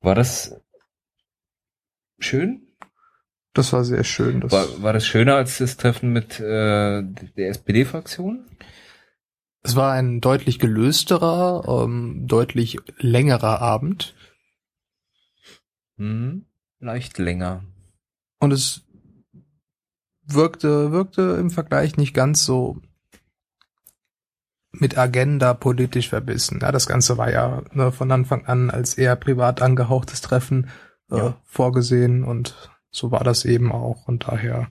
War 0.00 0.14
das 0.14 0.58
schön? 2.18 2.68
Das 3.52 3.72
war 3.72 3.84
sehr 3.84 4.04
schön. 4.04 4.40
Das 4.40 4.52
War, 4.52 4.82
war 4.82 4.92
das 4.92 5.06
schöner 5.06 5.34
als 5.34 5.58
das 5.58 5.76
Treffen 5.76 6.12
mit 6.12 6.40
äh, 6.40 7.02
der 7.02 7.48
SPD-Fraktion? 7.50 8.46
Es 9.68 9.76
war 9.76 9.92
ein 9.92 10.22
deutlich 10.22 10.58
gelösterer, 10.58 11.84
ähm, 11.84 12.26
deutlich 12.26 12.78
längerer 12.96 13.60
Abend. 13.60 14.14
Hm, 15.98 16.46
leicht 16.78 17.18
länger. 17.18 17.64
Und 18.40 18.52
es 18.52 18.86
wirkte, 20.22 20.90
wirkte 20.92 21.36
im 21.38 21.50
Vergleich 21.50 21.98
nicht 21.98 22.14
ganz 22.14 22.46
so 22.46 22.80
mit 24.72 24.96
Agenda 24.96 25.52
politisch 25.52 26.08
verbissen. 26.08 26.60
Ja, 26.62 26.72
das 26.72 26.86
Ganze 26.86 27.18
war 27.18 27.30
ja 27.30 27.62
ne, 27.72 27.92
von 27.92 28.10
Anfang 28.10 28.46
an 28.46 28.70
als 28.70 28.94
eher 28.96 29.16
privat 29.16 29.60
angehauchtes 29.60 30.22
Treffen 30.22 30.70
äh, 31.10 31.16
Ja. 31.16 31.40
vorgesehen 31.44 32.24
und 32.24 32.70
so 32.90 33.10
war 33.10 33.22
das 33.24 33.44
eben 33.44 33.70
auch 33.70 34.08
und 34.08 34.28
daher 34.28 34.70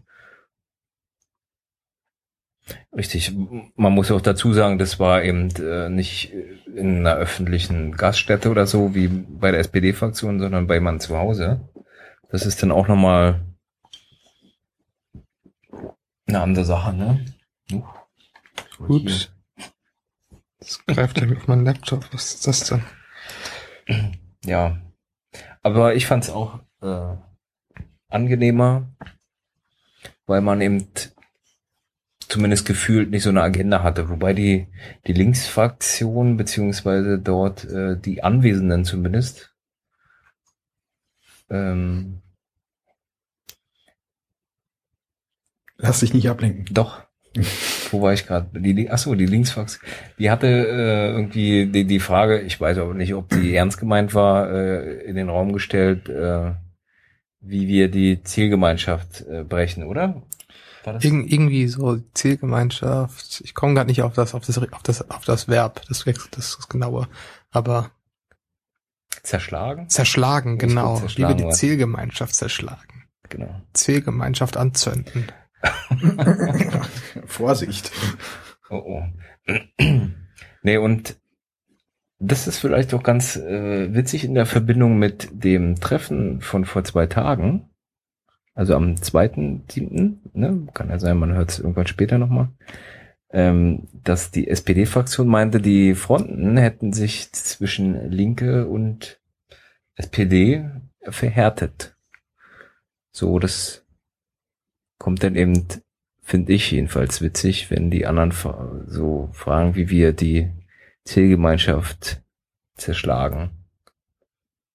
Richtig. 2.95 3.34
Man 3.75 3.93
muss 3.93 4.12
auch 4.12 4.21
dazu 4.21 4.53
sagen, 4.53 4.77
das 4.77 4.99
war 4.99 5.23
eben 5.23 5.49
äh, 5.56 5.89
nicht 5.89 6.34
in 6.75 6.97
einer 6.97 7.15
öffentlichen 7.15 7.93
Gaststätte 7.93 8.49
oder 8.49 8.67
so 8.67 8.93
wie 8.95 9.08
bei 9.08 9.51
der 9.51 9.60
SPD-Fraktion, 9.60 10.39
sondern 10.39 10.67
bei 10.67 10.80
man 10.80 10.99
zu 10.99 11.17
Hause. 11.17 11.62
Das 12.30 12.45
ist 12.45 12.62
dann 12.62 12.71
auch 12.71 12.88
nochmal 12.88 13.45
eine 16.27 16.41
andere 16.41 16.65
Sache, 16.65 16.93
ne? 16.93 17.25
Huch. 17.71 17.93
Ups. 18.80 19.32
Das 20.60 20.86
greift 20.86 21.21
ja 21.21 21.36
auf 21.36 21.47
meinen 21.47 21.65
Laptop. 21.65 22.13
Was 22.13 22.34
ist 22.34 22.47
das 22.47 22.63
denn? 22.65 22.84
Ja. 24.43 24.77
Aber 25.63 25.95
ich 25.95 26.06
fand 26.06 26.25
es 26.25 26.30
auch 26.30 26.60
äh, 26.82 27.15
angenehmer, 28.10 28.89
weil 30.25 30.41
man 30.41 30.62
eben 30.62 30.89
zumindest 32.29 32.65
gefühlt 32.65 33.09
nicht 33.11 33.23
so 33.23 33.29
eine 33.29 33.41
Agenda 33.41 33.83
hatte. 33.83 34.09
Wobei 34.09 34.33
die, 34.33 34.67
die 35.07 35.13
Linksfraktion, 35.13 36.37
beziehungsweise 36.37 37.19
dort 37.19 37.65
äh, 37.65 37.97
die 37.99 38.23
Anwesenden 38.23 38.85
zumindest, 38.85 39.53
ähm, 41.49 42.21
Lass 45.77 45.99
dich 45.99 46.13
nicht 46.13 46.29
ablenken. 46.29 46.65
doch. 46.73 47.03
Wo 47.91 48.01
war 48.01 48.13
ich 48.13 48.25
gerade? 48.25 48.59
Die, 48.59 48.73
Lin- 48.73 48.87
ach 48.89 48.97
so, 48.97 49.13
die 49.13 49.27
Linksfraktion. 49.27 49.87
Die 50.17 50.31
hatte 50.31 50.47
äh, 50.47 51.11
irgendwie 51.11 51.67
die, 51.67 51.85
die 51.85 51.99
Frage, 51.99 52.41
ich 52.41 52.59
weiß 52.59 52.79
aber 52.79 52.93
nicht, 52.95 53.13
ob 53.13 53.29
die 53.29 53.55
ernst 53.55 53.79
gemeint 53.79 54.13
war, 54.15 54.49
äh, 54.51 55.03
in 55.03 55.15
den 55.15 55.29
Raum 55.29 55.53
gestellt, 55.53 56.09
äh, 56.09 56.53
wie 57.39 57.67
wir 57.67 57.89
die 57.91 58.23
Zielgemeinschaft 58.23 59.21
äh, 59.27 59.43
brechen, 59.43 59.83
oder? 59.83 60.23
War 60.88 60.93
das? 60.93 61.04
Irg 61.04 61.30
irgendwie 61.30 61.67
so 61.67 61.97
Zielgemeinschaft. 62.13 63.41
Ich 63.43 63.54
komme 63.54 63.73
gerade 63.73 63.89
nicht 63.89 64.04
auf 64.04 64.13
das, 64.13 64.34
auf 64.34 64.45
das, 64.45 64.58
auf 64.58 64.84
das, 64.84 65.10
auf 65.10 65.26
das 65.26 65.50
Verb. 65.50 65.82
Das 65.89 66.06
wechselt 66.06 66.38
das, 66.38 66.56
das 66.56 66.69
genaue. 66.69 67.10
Aber 67.52 67.91
Zerschlagen? 69.21 69.89
zerschlagen, 69.89 70.58
genau. 70.58 71.02
wird 71.02 71.17
Wie 71.17 71.23
wir 71.23 71.28
zerschlagen, 71.28 71.50
die? 71.50 71.50
Zielgemeinschaft 71.50 72.36
zerschlagen. 72.36 73.04
Genau. 73.28 73.62
Zielgemeinschaft 73.73 74.56
anzünden. 74.56 75.26
Vorsicht. 77.26 77.91
Oh, 78.69 79.04
oh. 79.47 79.54
nee, 80.62 80.78
und 80.78 81.17
das 82.19 82.47
ist 82.47 82.60
vielleicht 82.60 82.93
auch 82.93 83.04
ganz 83.04 83.36
äh, 83.36 83.93
witzig 83.93 84.23
in 84.23 84.36
der 84.36 84.45
Verbindung 84.45 84.97
mit 84.97 85.28
dem 85.34 85.82
Treffen 85.82 86.39
von 86.39 86.63
vor 86.63 86.86
zwei 86.86 87.08
Tagen. 87.08 87.66
Also 88.57 88.73
am 88.75 88.95
2.7., 88.95 90.17
ne? 90.33 90.67
Kann 90.73 90.89
ja 90.89 90.97
sein, 90.97 91.19
man 91.19 91.31
hört 91.33 91.51
es 91.51 91.59
irgendwann 91.59 91.85
später 91.85 92.17
nochmal. 92.17 92.49
ähm, 93.29 93.87
dass 93.93 94.31
die 94.31 94.47
SPD-Fraktion 94.47 95.27
meinte, 95.27 95.61
die 95.61 95.93
Fronten 95.93 96.57
hätten 96.57 96.91
sich 96.91 97.31
zwischen 97.33 98.09
Linke 98.09 98.67
und 98.67 99.21
SPD 99.95 100.71
verhärtet. 101.03 101.95
So, 103.11 103.37
das 103.37 103.85
kommt 104.97 105.21
dann 105.23 105.35
eben, 105.35 105.67
finde 106.23 106.53
ich 106.53 106.71
jedenfalls 106.71 107.21
witzig, 107.21 107.69
wenn 107.69 107.91
die 107.91 108.07
anderen 108.07 108.31
so 108.87 109.29
fragen, 109.33 109.75
wie 109.75 109.89
wir 109.89 110.13
die 110.13 110.49
Zielgemeinschaft 111.03 112.23
zerschlagen. 112.75 113.51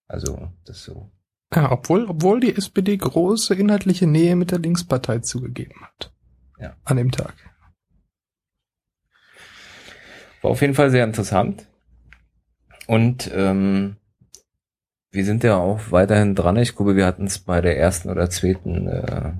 Also, 0.06 0.52
das 0.64 0.84
so. 0.84 1.10
Ja, 1.54 1.70
obwohl, 1.70 2.06
obwohl 2.06 2.40
die 2.40 2.56
SPD 2.56 2.96
große 2.96 3.54
inhaltliche 3.54 4.06
Nähe 4.06 4.36
mit 4.36 4.50
der 4.50 4.58
Linkspartei 4.58 5.18
zugegeben 5.18 5.82
hat. 5.82 6.12
Ja. 6.58 6.76
An 6.84 6.96
dem 6.96 7.10
Tag. 7.10 7.34
War 10.40 10.50
auf 10.50 10.60
jeden 10.60 10.74
Fall 10.74 10.90
sehr 10.90 11.04
interessant. 11.04 11.68
Und 12.86 13.30
ähm, 13.34 13.96
wir 15.10 15.24
sind 15.24 15.44
ja 15.44 15.56
auch 15.56 15.90
weiterhin 15.90 16.34
dran. 16.34 16.56
Ich 16.56 16.74
glaube, 16.74 16.96
wir 16.96 17.06
hatten 17.06 17.26
es 17.26 17.38
bei 17.38 17.60
der 17.60 17.78
ersten 17.78 18.08
oder 18.08 18.30
zweiten, 18.30 18.88
äh, 18.88 19.32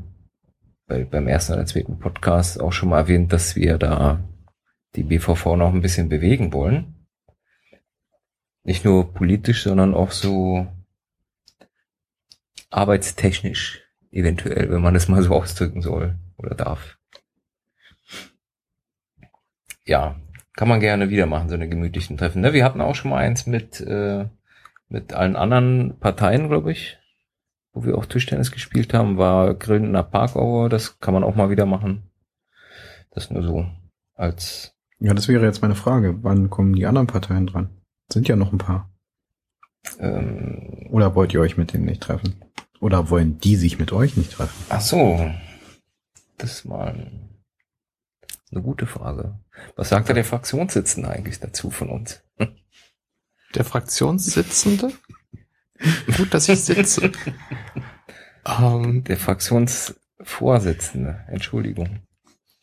bei, 0.86 1.04
beim 1.04 1.26
ersten 1.26 1.54
oder 1.54 1.64
zweiten 1.64 1.98
Podcast 1.98 2.60
auch 2.60 2.72
schon 2.72 2.90
mal 2.90 2.98
erwähnt, 2.98 3.32
dass 3.32 3.56
wir 3.56 3.78
da 3.78 4.22
die 4.94 5.02
BVV 5.02 5.56
noch 5.56 5.72
ein 5.72 5.80
bisschen 5.80 6.10
bewegen 6.10 6.52
wollen. 6.52 7.06
Nicht 8.64 8.84
nur 8.84 9.12
politisch, 9.14 9.64
sondern 9.64 9.94
auch 9.94 10.10
so 10.10 10.66
arbeitstechnisch, 12.72 13.82
eventuell, 14.10 14.70
wenn 14.70 14.82
man 14.82 14.94
das 14.94 15.08
mal 15.08 15.22
so 15.22 15.30
ausdrücken 15.34 15.82
soll 15.82 16.16
oder 16.36 16.54
darf. 16.54 16.98
Ja, 19.84 20.16
kann 20.54 20.68
man 20.68 20.80
gerne 20.80 21.10
wieder 21.10 21.26
machen, 21.26 21.48
so 21.48 21.54
eine 21.54 21.68
gemütlichen 21.68 22.16
Treffen. 22.16 22.42
Ne? 22.42 22.52
Wir 22.52 22.64
hatten 22.64 22.80
auch 22.80 22.94
schon 22.94 23.10
mal 23.10 23.18
eins 23.18 23.46
mit, 23.46 23.80
äh, 23.80 24.26
mit 24.88 25.12
allen 25.12 25.36
anderen 25.36 25.98
Parteien, 25.98 26.48
glaube 26.48 26.72
ich, 26.72 26.98
wo 27.72 27.84
wir 27.84 27.96
auch 27.96 28.06
Tischtennis 28.06 28.52
gespielt 28.52 28.94
haben, 28.94 29.16
war 29.16 29.54
Grillen 29.54 29.86
in 29.86 29.92
der 29.94 30.02
Parkauer, 30.02 30.68
das 30.68 31.00
kann 31.00 31.14
man 31.14 31.24
auch 31.24 31.34
mal 31.34 31.50
wieder 31.50 31.66
machen. 31.66 32.10
Das 33.10 33.30
nur 33.30 33.42
so 33.42 33.66
als. 34.14 34.74
Ja, 34.98 35.14
das 35.14 35.28
wäre 35.28 35.44
jetzt 35.44 35.62
meine 35.62 35.74
Frage. 35.74 36.22
Wann 36.22 36.48
kommen 36.48 36.74
die 36.74 36.86
anderen 36.86 37.06
Parteien 37.06 37.46
dran? 37.46 37.70
Sind 38.10 38.28
ja 38.28 38.36
noch 38.36 38.52
ein 38.52 38.58
paar. 38.58 38.90
Ähm, 39.98 40.86
Oder 40.90 41.14
wollt 41.14 41.34
ihr 41.34 41.40
euch 41.40 41.56
mit 41.56 41.72
denen 41.72 41.86
nicht 41.86 42.02
treffen? 42.02 42.36
Oder 42.82 43.08
wollen 43.10 43.38
die 43.38 43.54
sich 43.54 43.78
mit 43.78 43.92
euch 43.92 44.16
nicht 44.16 44.32
treffen? 44.32 44.64
ach 44.68 44.80
so. 44.80 45.32
Das 46.36 46.64
mal 46.64 47.12
eine 48.50 48.60
gute 48.60 48.86
Frage. 48.86 49.38
Was 49.76 49.90
sagt 49.90 50.08
da 50.08 50.14
der 50.14 50.24
Fraktionssitzende 50.24 51.08
eigentlich 51.08 51.38
dazu 51.38 51.70
von 51.70 51.90
uns? 51.90 52.24
Der 53.54 53.64
Fraktionssitzende? 53.64 54.92
Gut, 56.16 56.34
dass 56.34 56.48
ich 56.48 56.58
sitze. 56.58 57.12
ähm, 58.46 59.04
Der 59.04 59.16
Fraktionsvorsitzende, 59.16 61.24
Entschuldigung. 61.28 62.00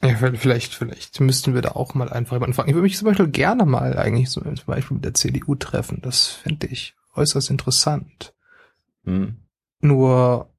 ja, 0.01 0.17
vielleicht, 0.17 0.75
vielleicht 0.75 1.17
müssten 1.21 1.53
wir 1.53 1.61
da 1.61 1.71
auch 1.71 1.93
mal 1.93 2.09
einfach 2.09 2.33
jemanden 2.33 2.55
fragen. 2.55 2.67
Ich 2.67 2.75
würde 2.75 2.83
mich 2.83 2.97
zum 2.97 3.07
Beispiel 3.07 3.29
gerne 3.29 3.65
mal 3.65 3.97
eigentlich 3.97 4.29
so 4.29 4.41
zum 4.41 4.65
Beispiel 4.65 4.95
mit 4.95 5.05
der 5.05 5.13
CDU 5.13 5.55
treffen. 5.55 6.01
Das 6.01 6.27
fände 6.27 6.67
ich 6.67 6.93
äußerst 7.15 7.49
interessant. 7.49 8.33
Hm. 9.05 9.37
Nur 9.79 10.53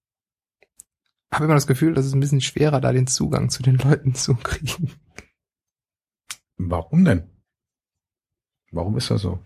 habe 1.32 1.44
immer 1.44 1.54
das 1.54 1.66
Gefühl, 1.66 1.94
dass 1.94 2.06
es 2.06 2.12
ein 2.12 2.20
bisschen 2.20 2.40
schwerer, 2.40 2.80
da 2.80 2.92
den 2.92 3.06
Zugang 3.06 3.50
zu 3.50 3.62
den 3.62 3.76
Leuten 3.76 4.14
zu 4.14 4.34
kriegen. 4.34 4.92
Warum 6.56 7.04
denn? 7.04 7.30
Warum 8.72 8.96
ist 8.96 9.10
das 9.10 9.22
so? 9.22 9.44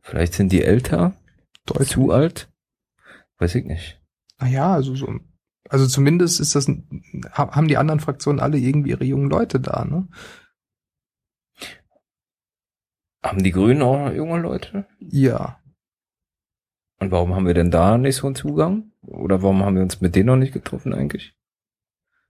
Vielleicht 0.00 0.34
sind 0.34 0.52
die 0.52 0.62
älter, 0.62 1.16
Deutlich. 1.66 1.90
zu 1.90 2.10
alt. 2.10 2.52
Weiß 3.38 3.54
ich 3.54 3.64
nicht. 3.64 4.00
Naja, 4.38 4.72
also 4.72 4.94
so, 4.96 5.20
also 5.68 5.86
zumindest 5.86 6.40
ist 6.40 6.54
das, 6.56 6.66
ha- 6.68 7.54
haben 7.54 7.68
die 7.68 7.76
anderen 7.76 8.00
Fraktionen 8.00 8.40
alle 8.40 8.58
irgendwie 8.58 8.90
ihre 8.90 9.04
jungen 9.04 9.30
Leute 9.30 9.60
da, 9.60 9.84
ne? 9.84 10.08
Haben 13.22 13.42
die 13.44 13.52
Grünen 13.52 13.82
auch 13.82 13.96
noch 14.08 14.12
junge 14.12 14.40
Leute? 14.40 14.86
Ja. 14.98 15.61
Und 17.02 17.10
warum 17.10 17.34
haben 17.34 17.48
wir 17.48 17.54
denn 17.54 17.72
da 17.72 17.98
nicht 17.98 18.14
so 18.14 18.28
einen 18.28 18.36
Zugang? 18.36 18.92
Oder 19.02 19.42
warum 19.42 19.64
haben 19.64 19.74
wir 19.74 19.82
uns 19.82 20.00
mit 20.00 20.14
denen 20.14 20.26
noch 20.26 20.36
nicht 20.36 20.52
getroffen 20.52 20.94
eigentlich? 20.94 21.34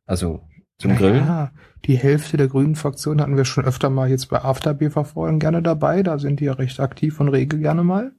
Also 0.06 0.48
zum 0.78 0.96
Grillen? 0.96 1.26
Ja, 1.26 1.52
die 1.84 1.98
Hälfte 1.98 2.38
der 2.38 2.48
grünen 2.48 2.74
Fraktion 2.74 3.20
hatten 3.20 3.36
wir 3.36 3.44
schon 3.44 3.66
öfter 3.66 3.90
mal 3.90 4.08
jetzt 4.08 4.30
bei 4.30 4.42
After 4.42 4.72
BVV 4.72 5.38
gerne 5.38 5.60
dabei. 5.60 6.02
Da 6.02 6.18
sind 6.18 6.40
die 6.40 6.46
ja 6.46 6.54
recht 6.54 6.80
aktiv 6.80 7.20
und 7.20 7.28
regel 7.28 7.58
gerne 7.58 7.84
mal. 7.84 8.12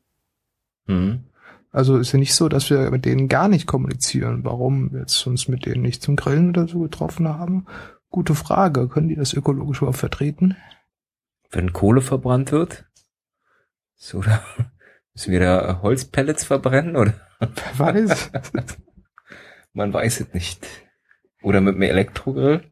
Mhm. 0.86 1.24
Also 1.72 1.98
ist 1.98 2.12
ja 2.12 2.20
nicht 2.20 2.36
so, 2.36 2.50
dass 2.50 2.70
wir 2.70 2.92
mit 2.92 3.06
denen 3.06 3.30
gar 3.30 3.48
nicht 3.48 3.66
kommunizieren. 3.66 4.44
Warum 4.44 4.92
wir 4.92 5.00
jetzt 5.00 5.26
uns 5.26 5.48
mit 5.48 5.66
denen 5.66 5.82
nicht 5.82 6.04
zum 6.04 6.16
Grillen 6.16 6.50
oder 6.50 6.68
so 6.68 6.82
getroffen 6.82 7.28
haben? 7.28 7.66
Gute 8.12 8.36
Frage. 8.36 8.88
Können 8.89 9.10
die 9.10 9.16
das 9.16 9.34
ökologisch 9.34 9.80
überhaupt 9.80 9.98
vertreten? 9.98 10.56
Wenn 11.50 11.74
Kohle 11.74 12.02
verbrannt 12.02 12.52
wird? 12.52 12.86
So, 13.96 14.22
da 14.22 14.44
müssen 15.13 15.32
wir 15.32 15.39
da 15.39 15.80
Holzpellets 15.82 16.43
verbrennen 16.43 16.95
oder? 16.95 17.13
Wer 17.39 17.80
weiß. 17.80 18.32
Man 19.73 19.93
weiß 19.93 20.21
es 20.21 20.34
nicht. 20.34 20.67
Oder 21.41 21.62
mit 21.62 21.76
einem 21.76 21.84
Elektrogrill 21.84 22.63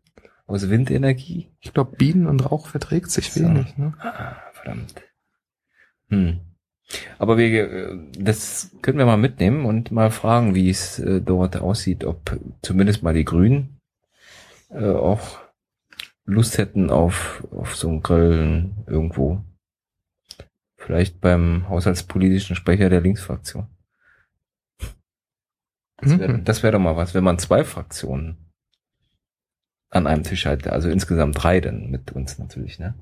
aus 0.45 0.69
Windenergie? 0.69 1.49
Ich 1.59 1.73
glaube, 1.73 1.95
Bienen 1.95 2.27
und 2.27 2.51
Rauch 2.51 2.67
verträgt 2.67 3.11
sich 3.11 3.31
So. 3.33 3.41
wenig. 3.41 3.77
Ne? 3.77 3.93
Ah, 3.99 4.35
verdammt. 4.53 5.01
Hm. 6.09 6.39
Aber 7.17 7.37
wir, 7.37 7.71
äh, 7.71 7.97
das 8.17 8.71
können 8.81 8.97
wir 8.97 9.05
mal 9.05 9.17
mitnehmen 9.17 9.65
und 9.65 9.91
mal 9.91 10.11
fragen, 10.11 10.55
wie 10.55 10.69
es 10.69 10.99
äh, 10.99 11.21
dort 11.21 11.57
aussieht, 11.57 12.03
ob 12.03 12.39
zumindest 12.61 13.01
mal 13.01 13.13
die 13.13 13.25
Grünen 13.25 13.79
äh, 14.69 14.89
auch 14.89 15.39
Lust 16.25 16.57
hätten 16.57 16.89
auf, 16.89 17.45
auf 17.51 17.75
so 17.75 17.89
ein 17.89 18.01
Grillen 18.03 18.83
irgendwo. 18.87 19.41
Vielleicht 20.85 21.21
beim 21.21 21.69
haushaltspolitischen 21.69 22.55
Sprecher 22.55 22.89
der 22.89 23.01
Linksfraktion. 23.01 23.67
Das 25.97 26.17
wäre 26.17 26.33
Mhm. 26.33 26.43
das 26.43 26.63
wär 26.63 26.71
doch 26.71 26.79
mal 26.79 26.95
was, 26.95 27.13
wenn 27.13 27.23
man 27.23 27.37
zwei 27.37 27.63
Fraktionen 27.63 28.51
an 29.89 30.07
einem 30.07 30.23
Tisch 30.23 30.45
hätte. 30.45 30.73
Also 30.73 30.89
insgesamt 30.89 31.41
drei 31.41 31.61
dann 31.61 31.91
mit 31.91 32.11
uns 32.11 32.39
natürlich, 32.39 32.79
ne? 32.79 32.95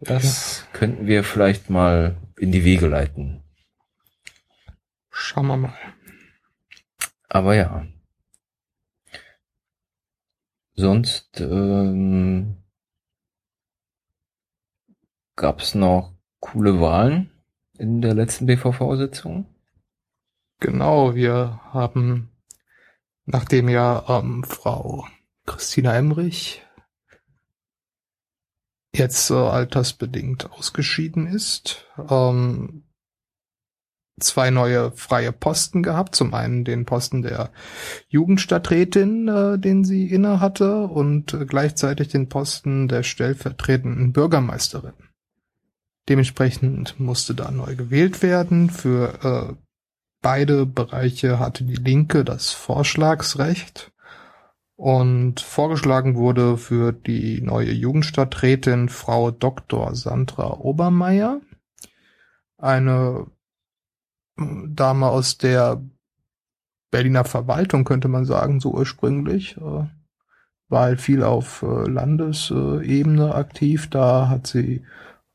Das 0.00 0.66
könnten 0.72 1.06
wir 1.06 1.22
vielleicht 1.22 1.70
mal 1.70 2.16
in 2.36 2.50
die 2.50 2.64
Wege 2.64 2.88
leiten. 2.88 3.44
Schauen 5.10 5.46
wir 5.46 5.56
mal. 5.58 5.78
Aber 7.28 7.54
ja. 7.54 7.86
Sonst 10.74 11.40
ähm, 11.40 12.59
gab 15.40 15.62
es 15.62 15.74
noch 15.74 16.12
coole 16.40 16.82
Wahlen 16.82 17.30
in 17.78 18.02
der 18.02 18.12
letzten 18.12 18.44
BVV-Sitzung. 18.44 19.46
Genau, 20.60 21.14
wir 21.14 21.62
haben, 21.72 22.30
nachdem 23.24 23.70
ja 23.70 24.04
ähm, 24.06 24.44
Frau 24.44 25.06
Christina 25.46 25.96
Emrich 25.96 26.62
jetzt 28.94 29.30
äh, 29.30 29.34
altersbedingt 29.34 30.52
ausgeschieden 30.52 31.26
ist, 31.26 31.86
ähm, 32.10 32.84
zwei 34.18 34.50
neue 34.50 34.92
freie 34.92 35.32
Posten 35.32 35.82
gehabt. 35.82 36.14
Zum 36.14 36.34
einen 36.34 36.66
den 36.66 36.84
Posten 36.84 37.22
der 37.22 37.50
Jugendstadträtin, 38.08 39.28
äh, 39.28 39.58
den 39.58 39.84
sie 39.84 40.10
inne 40.10 40.38
hatte, 40.40 40.84
und 40.84 41.32
äh, 41.32 41.46
gleichzeitig 41.46 42.08
den 42.08 42.28
Posten 42.28 42.88
der 42.88 43.04
stellvertretenden 43.04 44.12
Bürgermeisterin. 44.12 45.09
Dementsprechend 46.08 46.98
musste 46.98 47.34
da 47.34 47.50
neu 47.50 47.76
gewählt 47.76 48.22
werden. 48.22 48.70
Für 48.70 49.50
äh, 49.50 49.54
beide 50.22 50.66
Bereiche 50.66 51.38
hatte 51.38 51.64
die 51.64 51.76
Linke 51.76 52.24
das 52.24 52.50
Vorschlagsrecht. 52.50 53.92
Und 54.76 55.40
vorgeschlagen 55.40 56.16
wurde 56.16 56.56
für 56.56 56.92
die 56.92 57.42
neue 57.42 57.70
Jugendstadträtin 57.70 58.88
Frau 58.88 59.30
Dr. 59.30 59.94
Sandra 59.94 60.54
Obermeier, 60.54 61.42
eine 62.56 63.26
äh, 64.38 64.44
Dame 64.68 65.08
aus 65.08 65.36
der 65.36 65.82
Berliner 66.90 67.24
Verwaltung, 67.24 67.84
könnte 67.84 68.08
man 68.08 68.24
sagen, 68.24 68.58
so 68.58 68.72
ursprünglich. 68.72 69.58
äh, 69.58 69.84
War 70.70 70.96
viel 70.96 71.24
auf 71.24 71.62
äh, 71.62 71.86
Landesebene 71.88 73.34
aktiv. 73.34 73.90
Da 73.90 74.28
hat 74.30 74.46
sie 74.46 74.82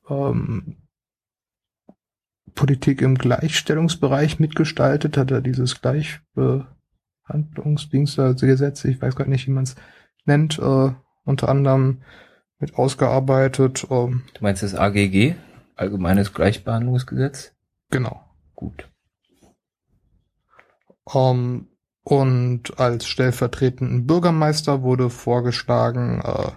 ähm, 0.09 0.77
Politik 2.53 3.01
im 3.01 3.17
Gleichstellungsbereich 3.17 4.39
mitgestaltet, 4.39 5.17
hat 5.17 5.31
er 5.31 5.41
dieses 5.41 5.81
Gleichbehandlungsdings, 5.81 8.17
also 8.17 8.45
Gesetz, 8.45 8.85
ich 8.85 9.01
weiß 9.01 9.15
gar 9.15 9.27
nicht, 9.27 9.47
wie 9.47 9.51
man 9.51 9.63
es 9.63 9.75
nennt, 10.25 10.59
äh, 10.59 10.91
unter 11.25 11.49
anderem 11.49 12.01
mit 12.59 12.75
ausgearbeitet. 12.75 13.87
Ähm, 13.89 14.23
Du 14.33 14.43
meinst 14.43 14.63
das 14.63 14.75
AGG? 14.75 15.35
Allgemeines 15.75 16.33
Gleichbehandlungsgesetz? 16.33 17.53
genau. 17.89 18.21
Gut. 18.55 18.89
Ähm, 21.13 21.67
und 22.03 22.79
als 22.79 23.05
stellvertretenden 23.07 24.07
Bürgermeister 24.07 24.81
wurde 24.83 25.09
vorgeschlagen 25.09 26.21
äh, 26.23 26.51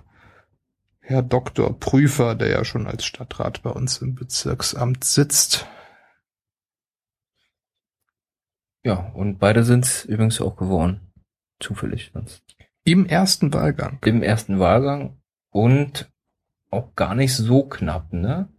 Herr 1.08 1.22
Dr. 1.22 1.80
Prüfer, 1.80 2.34
der 2.34 2.50
ja 2.50 2.64
schon 2.66 2.86
als 2.86 3.06
Stadtrat 3.06 3.62
bei 3.62 3.70
uns 3.70 4.02
im 4.02 4.14
Bezirksamt 4.14 5.04
sitzt. 5.04 5.66
Ja, 8.84 9.10
und 9.14 9.38
beide 9.38 9.64
sind's 9.64 10.04
übrigens 10.04 10.38
auch 10.42 10.54
geworden. 10.56 11.10
Zufällig. 11.60 12.10
sonst. 12.12 12.42
Im 12.84 13.06
ersten 13.06 13.54
Wahlgang. 13.54 13.98
Im 14.04 14.22
ersten 14.22 14.58
Wahlgang 14.58 15.16
und 15.48 16.12
auch 16.70 16.94
gar 16.94 17.14
nicht 17.14 17.34
so 17.34 17.62
knapp, 17.62 18.12
ne? 18.12 18.50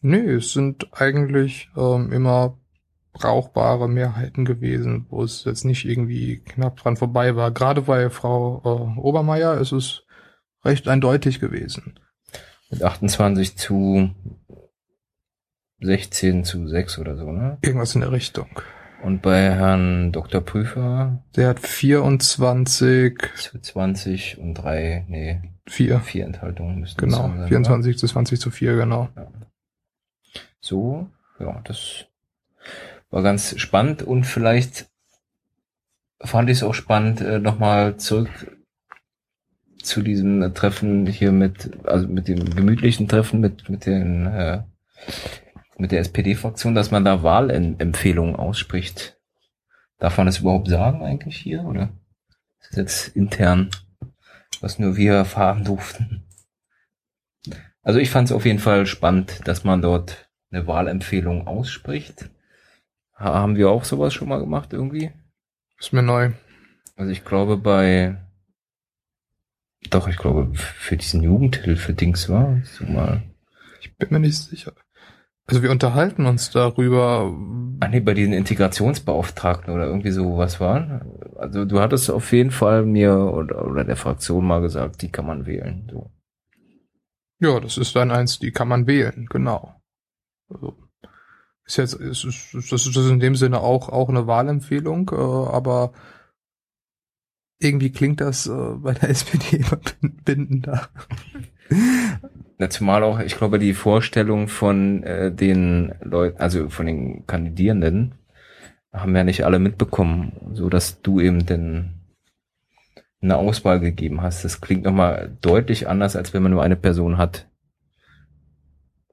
Nee, 0.00 0.28
es 0.28 0.52
sind 0.52 0.88
eigentlich 0.92 1.70
ähm, 1.76 2.10
immer 2.10 2.58
brauchbare 3.12 3.88
Mehrheiten 3.88 4.44
gewesen, 4.44 5.06
wo 5.08 5.22
es 5.22 5.44
jetzt 5.44 5.64
nicht 5.64 5.84
irgendwie 5.84 6.38
knapp 6.40 6.78
dran 6.78 6.96
vorbei 6.96 7.36
war. 7.36 7.52
Gerade 7.52 7.82
bei 7.82 8.10
Frau 8.10 8.60
äh, 8.64 8.98
Obermeier 8.98 9.58
ist 9.58 9.70
es 9.70 10.04
recht 10.64 10.88
eindeutig 10.88 11.40
gewesen. 11.40 11.98
Mit 12.70 12.82
28 12.82 13.56
zu 13.56 14.10
16 15.80 16.44
zu 16.44 16.68
6 16.68 16.98
oder 16.98 17.16
so, 17.16 17.32
ne? 17.32 17.58
Irgendwas 17.62 17.94
in 17.94 18.00
der 18.02 18.12
Richtung. 18.12 18.48
Und 19.02 19.20
bei 19.20 19.50
Herrn 19.52 20.12
Dr. 20.12 20.40
Prüfer 20.40 21.24
Der 21.34 21.48
hat 21.48 21.60
24, 21.60 23.18
zu 23.36 23.58
20 23.60 24.38
und 24.38 24.54
drei, 24.54 25.04
nee, 25.08 25.42
4. 25.66 26.00
vier 26.00 26.24
Enthaltungen 26.24 26.78
müssen 26.80 26.92
es 26.92 26.96
Genau, 26.96 27.22
sein, 27.22 27.38
oder? 27.38 27.48
24 27.48 27.98
zu 27.98 28.06
20 28.06 28.40
zu 28.40 28.50
4, 28.50 28.76
genau. 28.76 29.08
So, 30.60 31.08
ja, 31.40 31.60
das 31.64 32.06
war 33.10 33.22
ganz 33.22 33.58
spannend 33.58 34.02
und 34.04 34.24
vielleicht 34.24 34.88
fand 36.20 36.48
ich 36.48 36.58
es 36.58 36.62
auch 36.62 36.74
spannend, 36.74 37.20
äh, 37.20 37.40
nochmal 37.40 37.96
zurück 37.96 38.30
zu 39.82 40.02
diesem 40.02 40.54
Treffen 40.54 41.06
hier 41.06 41.32
mit, 41.32 41.84
also 41.86 42.08
mit 42.08 42.28
dem 42.28 42.54
gemütlichen 42.54 43.08
Treffen 43.08 43.40
mit, 43.40 43.68
mit 43.68 43.86
den, 43.86 44.26
äh, 44.26 44.62
mit 45.76 45.92
der 45.92 46.00
SPD-Fraktion, 46.00 46.74
dass 46.74 46.90
man 46.90 47.04
da 47.04 47.22
Wahlempfehlungen 47.22 48.36
ausspricht. 48.36 49.18
Darf 49.98 50.16
man 50.16 50.26
das 50.26 50.38
überhaupt 50.38 50.68
sagen 50.68 51.02
eigentlich 51.02 51.36
hier, 51.36 51.64
oder? 51.64 51.90
Ist 52.60 52.70
das 52.70 52.76
jetzt 52.78 53.08
intern, 53.16 53.70
was 54.60 54.78
nur 54.78 54.96
wir 54.96 55.14
erfahren 55.14 55.64
durften? 55.64 56.24
Also 57.82 57.98
ich 57.98 58.10
fand 58.10 58.28
es 58.28 58.32
auf 58.32 58.44
jeden 58.46 58.58
Fall 58.60 58.86
spannend, 58.86 59.40
dass 59.44 59.64
man 59.64 59.82
dort 59.82 60.28
eine 60.50 60.66
Wahlempfehlung 60.66 61.46
ausspricht. 61.46 62.30
Ha- 63.16 63.34
Haben 63.34 63.56
wir 63.56 63.70
auch 63.70 63.84
sowas 63.84 64.14
schon 64.14 64.28
mal 64.28 64.38
gemacht 64.38 64.72
irgendwie? 64.72 65.10
Ist 65.78 65.92
mir 65.92 66.02
neu. 66.02 66.30
Also 66.96 67.10
ich 67.10 67.24
glaube 67.24 67.56
bei 67.56 68.16
doch, 69.90 70.08
ich 70.08 70.16
glaube 70.16 70.50
für 70.54 70.96
diesen 70.96 71.22
Jugendhilfe-Dings 71.22 72.28
war 72.28 72.60
so 72.64 72.84
mal. 72.84 73.22
Ich 73.80 73.96
bin 73.96 74.08
mir 74.10 74.20
nicht 74.20 74.36
sicher. 74.36 74.72
Also 75.46 75.62
wir 75.62 75.70
unterhalten 75.70 76.26
uns 76.26 76.50
darüber. 76.50 77.32
Ah 77.80 77.88
nee, 77.88 78.00
bei 78.00 78.14
diesen 78.14 78.32
Integrationsbeauftragten 78.32 79.74
oder 79.74 79.86
irgendwie 79.86 80.12
so 80.12 80.38
was 80.38 80.60
war. 80.60 81.04
Also 81.36 81.64
du 81.64 81.80
hattest 81.80 82.10
auf 82.10 82.32
jeden 82.32 82.52
Fall 82.52 82.84
mir 82.84 83.16
oder, 83.16 83.66
oder 83.66 83.84
der 83.84 83.96
Fraktion 83.96 84.46
mal 84.46 84.60
gesagt, 84.60 85.02
die 85.02 85.10
kann 85.10 85.26
man 85.26 85.46
wählen. 85.46 85.88
So. 85.90 86.10
Ja, 87.40 87.58
das 87.58 87.76
ist 87.76 87.96
dann 87.96 88.12
eins, 88.12 88.38
die 88.38 88.52
kann 88.52 88.68
man 88.68 88.86
wählen, 88.86 89.26
genau. 89.28 89.74
Also, 90.48 90.76
ist 91.64 91.76
jetzt, 91.76 91.94
ist, 91.94 92.24
ist, 92.24 92.54
das 92.54 92.86
ist 92.86 92.96
in 92.96 93.18
dem 93.18 93.34
Sinne 93.34 93.60
auch, 93.60 93.88
auch 93.88 94.08
eine 94.08 94.28
Wahlempfehlung, 94.28 95.10
äh, 95.12 95.16
aber 95.16 95.92
irgendwie 97.62 97.90
klingt 97.90 98.20
das 98.20 98.46
äh, 98.46 98.74
bei 98.76 98.92
der 98.94 99.10
SPD 99.10 99.58
immer 99.58 99.76
bin- 99.76 100.16
bindender. 100.24 100.88
Na, 102.58 102.70
zumal 102.70 103.02
auch, 103.02 103.18
ich 103.20 103.36
glaube, 103.36 103.58
die 103.58 103.74
Vorstellung 103.74 104.48
von 104.48 105.02
äh, 105.02 105.32
den 105.32 105.94
Leuten, 106.02 106.38
also 106.38 106.68
von 106.68 106.86
den 106.86 107.26
Kandidierenden, 107.26 108.14
haben 108.92 109.16
ja 109.16 109.24
nicht 109.24 109.44
alle 109.44 109.58
mitbekommen, 109.58 110.32
so 110.52 110.68
dass 110.68 111.00
du 111.00 111.18
eben 111.20 111.46
denn 111.46 111.94
eine 113.22 113.36
Auswahl 113.36 113.80
gegeben 113.80 114.20
hast. 114.20 114.44
Das 114.44 114.60
klingt 114.60 114.84
nochmal 114.84 115.36
deutlich 115.40 115.88
anders, 115.88 116.16
als 116.16 116.34
wenn 116.34 116.42
man 116.42 116.52
nur 116.52 116.62
eine 116.62 116.76
Person 116.76 117.16
hat. 117.16 117.48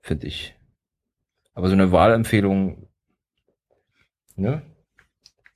Finde 0.01 0.27
ich. 0.27 0.55
Aber 1.53 1.67
so 1.67 1.73
eine 1.73 1.91
Wahlempfehlung, 1.91 2.87
ne, 4.35 4.63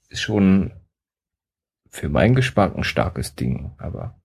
ist 0.09 0.21
schon 0.21 0.71
für 1.93 2.09
meinen 2.09 2.33
Geschmack 2.33 2.75
ein 2.75 2.83
starkes 2.83 3.35
Ding, 3.35 3.71
aber 3.77 4.19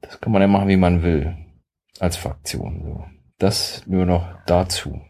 das 0.00 0.20
kann 0.20 0.32
man 0.32 0.42
ja 0.42 0.48
machen, 0.48 0.68
wie 0.68 0.76
man 0.76 1.02
will. 1.02 1.36
Als 2.00 2.16
Fraktion. 2.16 2.82
So. 2.82 3.04
Das 3.38 3.86
nur 3.86 4.04
noch 4.04 4.28
dazu. 4.46 5.00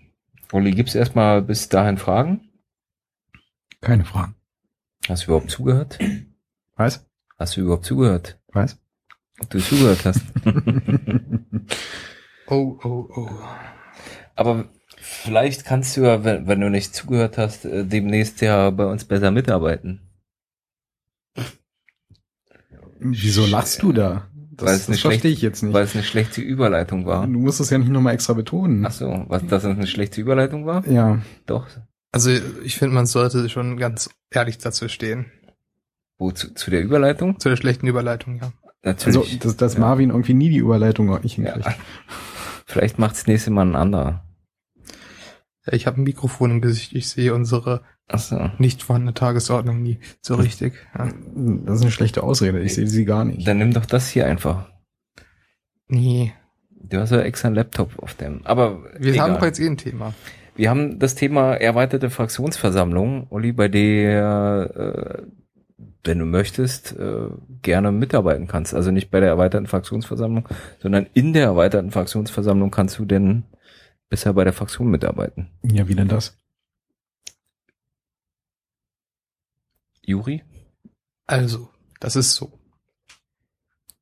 Olli, 0.52 0.72
gibt's 0.72 0.94
erstmal 0.94 1.40
bis 1.40 1.70
dahin 1.70 1.96
Fragen? 1.96 2.50
Keine 3.80 4.04
Fragen. 4.04 4.34
Hast 5.08 5.22
du 5.22 5.30
überhaupt 5.30 5.50
zugehört? 5.50 5.98
Was? 6.76 7.06
Hast 7.38 7.56
du 7.56 7.62
überhaupt 7.62 7.84
zugehört? 7.84 8.38
Was? 8.48 8.78
Ob 9.40 9.50
du 9.50 9.60
zugehört 9.60 10.04
hast? 10.04 10.22
Oh, 12.50 12.78
oh, 12.82 13.06
oh. 13.14 13.28
Aber 14.34 14.70
vielleicht 14.96 15.66
kannst 15.66 15.98
du 15.98 16.06
ja, 16.06 16.24
wenn, 16.24 16.46
wenn 16.46 16.62
du 16.62 16.70
nicht 16.70 16.94
zugehört 16.94 17.36
hast, 17.36 17.66
äh, 17.66 17.84
demnächst 17.84 18.40
ja 18.40 18.70
bei 18.70 18.86
uns 18.86 19.04
besser 19.04 19.30
mitarbeiten. 19.30 20.07
Wieso 23.00 23.46
lachst 23.46 23.82
du 23.82 23.92
da? 23.92 24.28
Weil 24.60 24.74
es 24.74 24.86
Das, 24.86 24.88
eine 24.88 24.94
das 24.96 25.00
verstehe 25.00 25.00
schlechte- 25.10 25.28
ich 25.28 25.42
jetzt 25.42 25.62
nicht. 25.62 25.72
Weil 25.72 25.84
es 25.84 25.94
eine 25.94 26.02
schlechte 26.04 26.40
Überleitung 26.40 27.06
war. 27.06 27.26
Du 27.26 27.38
musst 27.38 27.60
es 27.60 27.70
ja 27.70 27.78
nicht 27.78 27.90
nochmal 27.90 28.14
extra 28.14 28.32
betonen. 28.32 28.84
Ach 28.84 28.90
so, 28.90 29.24
was, 29.28 29.46
dass 29.46 29.64
es 29.64 29.70
eine 29.70 29.86
schlechte 29.86 30.20
Überleitung 30.20 30.66
war? 30.66 30.86
Ja, 30.88 31.20
Doch. 31.46 31.66
Also 32.10 32.30
ich 32.64 32.76
finde, 32.76 32.94
man 32.94 33.04
sollte 33.06 33.48
schon 33.50 33.76
ganz 33.76 34.08
ehrlich 34.30 34.56
dazu 34.58 34.88
stehen. 34.88 35.26
Wo, 36.16 36.32
zu, 36.32 36.52
zu 36.54 36.70
der 36.70 36.82
Überleitung? 36.82 37.38
Zu 37.38 37.50
der 37.50 37.56
schlechten 37.56 37.86
Überleitung, 37.86 38.36
ja. 38.36 38.50
also 38.82 39.20
Natürlich. 39.20 39.38
dass, 39.40 39.56
dass 39.56 39.74
Ja. 39.74 39.80
Marvin 39.80 40.08
irgendwie 40.10 40.34
nie 40.34 40.48
die 40.50 40.56
Überleitung 40.56 41.10
auch 41.10 41.22
nicht 41.22 41.34
hinkriegt. 41.34 41.66
ja. 41.66 41.74
Vielleicht 42.66 42.98
macht's 42.98 43.26
nächste 43.26 43.50
Mal 43.50 43.66
ein 43.66 43.76
anderer. 43.76 44.24
ich 45.70 45.86
habe 45.86 46.00
ein 46.00 46.04
Mikrofon 46.04 46.50
im 46.50 46.60
Gesicht, 46.60 46.94
ich 46.94 47.08
sehe 47.08 47.34
unsere 47.34 47.82
Ach 48.08 48.18
so. 48.18 48.50
nicht 48.58 48.82
vorhandene 48.82 49.14
Tagesordnung 49.14 49.82
nie 49.82 49.98
so 50.22 50.34
richtig. 50.36 50.74
Ja. 50.96 51.08
Das 51.64 51.76
ist 51.76 51.82
eine 51.82 51.90
schlechte 51.90 52.22
Ausrede. 52.22 52.60
Ich 52.60 52.74
sehe 52.74 52.86
sie 52.86 53.04
gar 53.04 53.24
nicht. 53.24 53.46
Dann 53.46 53.58
nimm 53.58 53.72
doch 53.74 53.86
das 53.86 54.08
hier 54.08 54.26
einfach. 54.26 54.70
Nee. 55.88 56.32
Du 56.70 56.98
hast 56.98 57.10
ja 57.10 57.20
extra 57.20 57.48
einen 57.48 57.56
Laptop 57.56 57.98
auf 58.02 58.14
dem. 58.14 58.40
Aber 58.44 58.82
Wir 58.98 59.12
egal. 59.12 59.30
haben 59.30 59.34
doch 59.34 59.44
jetzt 59.44 59.60
eh 59.60 59.66
ein 59.66 59.76
Thema. 59.76 60.14
Wir 60.56 60.70
haben 60.70 60.98
das 60.98 61.14
Thema 61.14 61.54
erweiterte 61.54 62.08
Fraktionsversammlung. 62.10 63.26
Olli, 63.30 63.52
bei 63.52 63.68
der, 63.68 64.70
äh, 64.74 65.22
wenn 66.04 66.18
du 66.18 66.24
möchtest, 66.24 66.96
äh, 66.98 67.28
gerne 67.62 67.92
mitarbeiten 67.92 68.46
kannst. 68.46 68.74
Also 68.74 68.90
nicht 68.90 69.10
bei 69.10 69.20
der 69.20 69.28
erweiterten 69.28 69.66
Fraktionsversammlung, 69.66 70.48
sondern 70.80 71.06
in 71.12 71.32
der 71.34 71.44
erweiterten 71.44 71.90
Fraktionsversammlung 71.90 72.70
kannst 72.70 72.98
du 72.98 73.04
denn 73.04 73.44
bisher 74.08 74.32
bei 74.32 74.44
der 74.44 74.54
Fraktion 74.54 74.88
mitarbeiten. 74.90 75.48
Ja, 75.62 75.86
wie 75.88 75.94
denn 75.94 76.08
das? 76.08 76.37
Juri? 80.08 80.42
Also, 81.26 81.70
das 82.00 82.16
ist 82.16 82.34
so. 82.34 82.58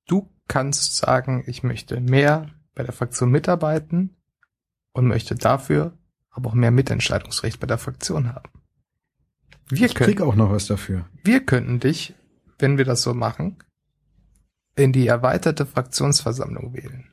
Du 0.06 0.30
kannst 0.46 0.96
sagen, 0.96 1.42
ich 1.46 1.64
möchte 1.64 2.00
mehr 2.00 2.50
bei 2.74 2.84
der 2.84 2.92
Fraktion 2.92 3.30
mitarbeiten 3.30 4.16
und 4.92 5.08
möchte 5.08 5.34
dafür 5.34 5.98
aber 6.30 6.50
auch 6.50 6.54
mehr 6.54 6.70
Mitentscheidungsrecht 6.70 7.58
bei 7.58 7.66
der 7.66 7.78
Fraktion 7.78 8.34
haben. 8.34 8.50
Wir 9.68 9.86
Ich 9.86 9.94
krieg 9.94 10.18
können, 10.18 10.30
auch 10.30 10.36
noch 10.36 10.50
was 10.50 10.66
dafür. 10.66 11.06
wir 11.24 11.44
könnten 11.44 11.80
dich, 11.80 12.14
wenn 12.58 12.78
wir 12.78 12.84
das 12.84 13.02
so 13.02 13.14
machen, 13.14 13.56
in 14.76 14.92
die 14.92 15.06
erweiterte 15.08 15.66
Fraktionsversammlung 15.66 16.74
wählen. 16.74 17.10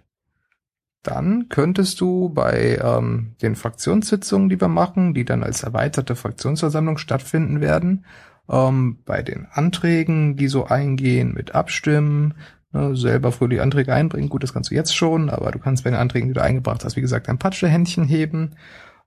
Dann 1.01 1.49
könntest 1.49 1.99
du 1.99 2.29
bei 2.29 2.77
ähm, 2.81 3.35
den 3.41 3.55
Fraktionssitzungen, 3.55 4.49
die 4.49 4.59
wir 4.61 4.67
machen, 4.67 5.13
die 5.13 5.25
dann 5.25 5.43
als 5.43 5.63
erweiterte 5.63 6.15
Fraktionsversammlung 6.15 6.97
stattfinden 6.97 7.59
werden, 7.59 8.05
ähm, 8.49 8.99
bei 9.05 9.21
den 9.21 9.47
Anträgen, 9.51 10.35
die 10.35 10.47
so 10.47 10.65
eingehen, 10.65 11.33
mit 11.33 11.55
abstimmen, 11.55 12.35
ne, 12.71 12.95
selber 12.95 13.31
fröhlich 13.31 13.61
Anträge 13.61 13.93
einbringen. 13.93 14.29
Gut, 14.29 14.43
das 14.43 14.53
kannst 14.53 14.71
du 14.71 14.75
jetzt 14.75 14.95
schon, 14.95 15.29
aber 15.29 15.51
du 15.51 15.59
kannst 15.59 15.83
bei 15.83 15.89
den 15.89 15.99
Anträgen, 15.99 16.29
die 16.29 16.33
du 16.33 16.41
eingebracht 16.41 16.83
hast, 16.83 16.95
wie 16.95 17.01
gesagt, 17.01 17.29
ein 17.29 17.39
Patschehändchen 17.39 18.05
heben. 18.05 18.55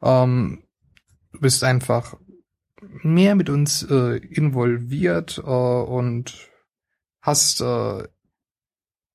Ähm, 0.03 0.63
du 1.33 1.41
bist 1.41 1.65
einfach 1.65 2.17
mehr 3.03 3.35
mit 3.35 3.51
uns 3.51 3.83
äh, 3.83 4.17
involviert 4.17 5.39
äh, 5.39 5.51
und 5.51 6.49
hast 7.21 7.61
äh, 7.61 8.05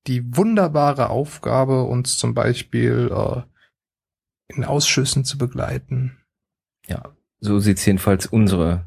die 0.06 0.36
wunderbare 0.36 1.10
Aufgabe, 1.10 1.84
uns 1.84 2.16
zum 2.16 2.34
Beispiel 2.34 3.10
äh, 3.14 3.42
in 4.48 4.64
Ausschüssen 4.64 5.24
zu 5.24 5.38
begleiten. 5.38 6.18
Ja, 6.86 7.14
so 7.40 7.60
sieht's 7.60 7.86
jedenfalls 7.86 8.26
unsere 8.26 8.84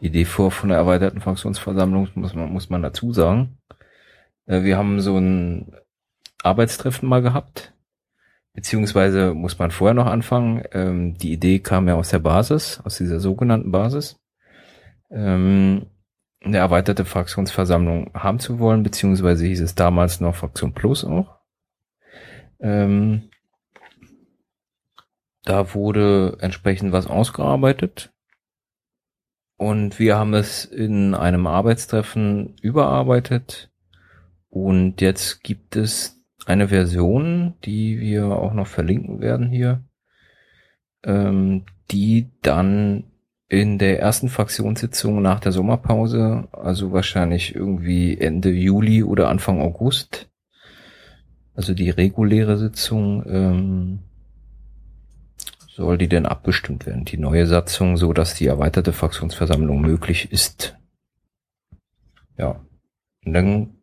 Idee 0.00 0.24
vor 0.24 0.50
von 0.50 0.68
der 0.68 0.78
erweiterten 0.78 1.20
Fraktionsversammlung, 1.20 2.08
muss 2.14 2.34
man, 2.34 2.52
muss 2.52 2.70
man 2.70 2.82
dazu 2.82 3.12
sagen. 3.12 3.58
Äh, 4.46 4.62
wir 4.62 4.76
haben 4.76 5.00
so 5.00 5.16
ein 5.16 5.74
Arbeitstreffen 6.42 7.08
mal 7.08 7.22
gehabt, 7.22 7.72
beziehungsweise 8.52 9.34
muss 9.34 9.58
man 9.58 9.70
vorher 9.70 9.94
noch 9.94 10.06
anfangen. 10.06 10.62
Ähm, 10.72 11.14
die 11.18 11.32
Idee 11.32 11.58
kam 11.60 11.88
ja 11.88 11.94
aus 11.94 12.10
der 12.10 12.20
Basis, 12.20 12.80
aus 12.84 12.98
dieser 12.98 13.20
sogenannten 13.20 13.72
Basis, 13.72 14.20
ähm, 15.10 15.86
eine 16.44 16.58
erweiterte 16.58 17.04
Fraktionsversammlung 17.04 18.12
haben 18.14 18.38
zu 18.38 18.58
wollen, 18.58 18.82
beziehungsweise 18.82 19.46
hieß 19.46 19.60
es 19.60 19.74
damals 19.74 20.20
noch 20.20 20.34
Fraktion 20.34 20.74
Plus 20.74 21.04
auch. 21.04 21.36
Ähm, 22.60 23.30
da 25.44 25.74
wurde 25.74 26.36
entsprechend 26.40 26.92
was 26.92 27.06
ausgearbeitet. 27.06 28.12
Und 29.56 29.98
wir 29.98 30.16
haben 30.16 30.34
es 30.34 30.64
in 30.64 31.14
einem 31.14 31.46
Arbeitstreffen 31.46 32.56
überarbeitet. 32.60 33.70
Und 34.50 35.00
jetzt 35.00 35.42
gibt 35.42 35.76
es 35.76 36.16
eine 36.46 36.68
Version, 36.68 37.54
die 37.64 37.98
wir 38.00 38.26
auch 38.26 38.52
noch 38.52 38.66
verlinken 38.66 39.20
werden 39.20 39.48
hier, 39.50 39.82
ähm, 41.04 41.64
die 41.90 42.30
dann 42.42 43.04
in 43.48 43.78
der 43.78 44.00
ersten 44.00 44.28
Fraktionssitzung 44.28 45.22
nach 45.22 45.40
der 45.40 45.52
Sommerpause, 45.52 46.48
also 46.52 46.92
wahrscheinlich 46.92 47.54
irgendwie 47.54 48.18
Ende 48.18 48.50
Juli 48.50 49.02
oder 49.02 49.28
Anfang 49.28 49.60
August, 49.60 50.28
also 51.54 51.72
die 51.72 51.90
reguläre 51.90 52.58
Sitzung, 52.58 53.24
ähm, 53.26 53.98
soll 55.76 55.98
die 55.98 56.08
denn 56.08 56.24
abgestimmt 56.24 56.86
werden, 56.86 57.04
die 57.04 57.18
neue 57.18 57.46
Satzung, 57.46 57.98
so 57.98 58.14
dass 58.14 58.32
die 58.32 58.46
erweiterte 58.46 58.94
Fraktionsversammlung 58.94 59.82
möglich 59.82 60.32
ist. 60.32 60.78
Ja. 62.38 62.64
Und 63.26 63.34
dann 63.34 63.82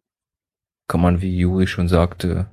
kann 0.88 1.02
man, 1.02 1.22
wie 1.22 1.38
Juri 1.38 1.68
schon 1.68 1.88
sagte, 1.88 2.50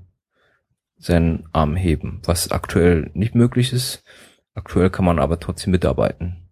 seinen 0.98 1.48
Arm 1.52 1.74
heben, 1.74 2.20
was 2.24 2.50
aktuell 2.50 3.10
nicht 3.14 3.34
möglich 3.34 3.72
ist. 3.72 4.04
Aktuell 4.52 4.90
kann 4.90 5.06
man 5.06 5.18
aber 5.18 5.40
trotzdem 5.40 5.70
mitarbeiten. 5.70 6.50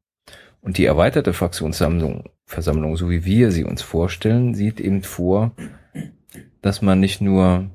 Und 0.63 0.79
die 0.79 0.87
erweiterte 0.87 1.35
Fraktionsversammlung, 1.35 2.31
Versammlung, 2.47 2.97
so 2.97 3.11
wie 3.11 3.27
wir 3.27 3.53
sie 3.53 3.65
uns 3.65 3.83
vorstellen, 3.83 4.55
sieht 4.55 4.81
eben 4.81 5.03
vor, 5.03 5.53
dass 6.63 6.81
man 6.81 7.01
nicht 7.01 7.21
nur 7.21 7.71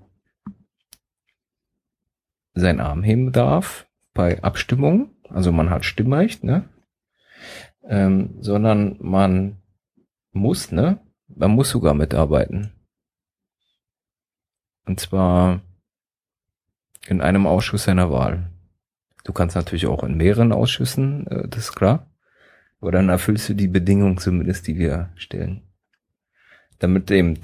seinen 2.56 2.80
Arm 2.80 3.04
heben 3.04 3.32
darf, 3.32 3.86
bei 4.14 4.42
Abstimmung, 4.44 5.12
also 5.30 5.52
man 5.52 5.70
hat 5.70 5.86
Stimmrecht, 5.86 6.44
ne? 6.44 6.70
Ähm, 7.84 8.38
sondern 8.40 8.98
man 9.00 9.62
muss, 10.32 10.72
ne? 10.72 11.00
Man 11.28 11.52
muss 11.52 11.70
sogar 11.70 11.94
mitarbeiten. 11.94 12.72
Und 14.86 15.00
zwar 15.00 15.62
in 17.08 17.22
einem 17.22 17.48
Ausschuss 17.48 17.86
seiner 17.86 18.12
Wahl. 18.12 18.50
Du 19.24 19.34
kannst 19.34 19.56
natürlich 19.56 19.88
auch 19.88 20.04
in 20.04 20.16
mehreren 20.16 20.52
Ausschüssen, 20.52 21.28
äh, 21.28 21.48
das 21.48 21.70
ist 21.70 21.76
klar. 21.76 22.10
Aber 22.80 22.92
dann 22.92 23.10
erfüllst 23.10 23.48
du 23.48 23.54
die 23.54 23.70
Bedingungen 23.70 24.18
zumindest, 24.18 24.68
die 24.68 24.78
wir 24.78 25.12
stellen. 25.16 25.64
Damit 26.80 27.10
eben 27.12 27.40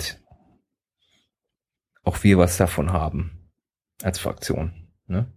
auch 2.03 2.23
wir 2.23 2.37
was 2.37 2.57
davon 2.57 2.91
haben. 2.91 3.49
Als 4.03 4.19
Fraktion. 4.19 4.73
Ne? 5.07 5.31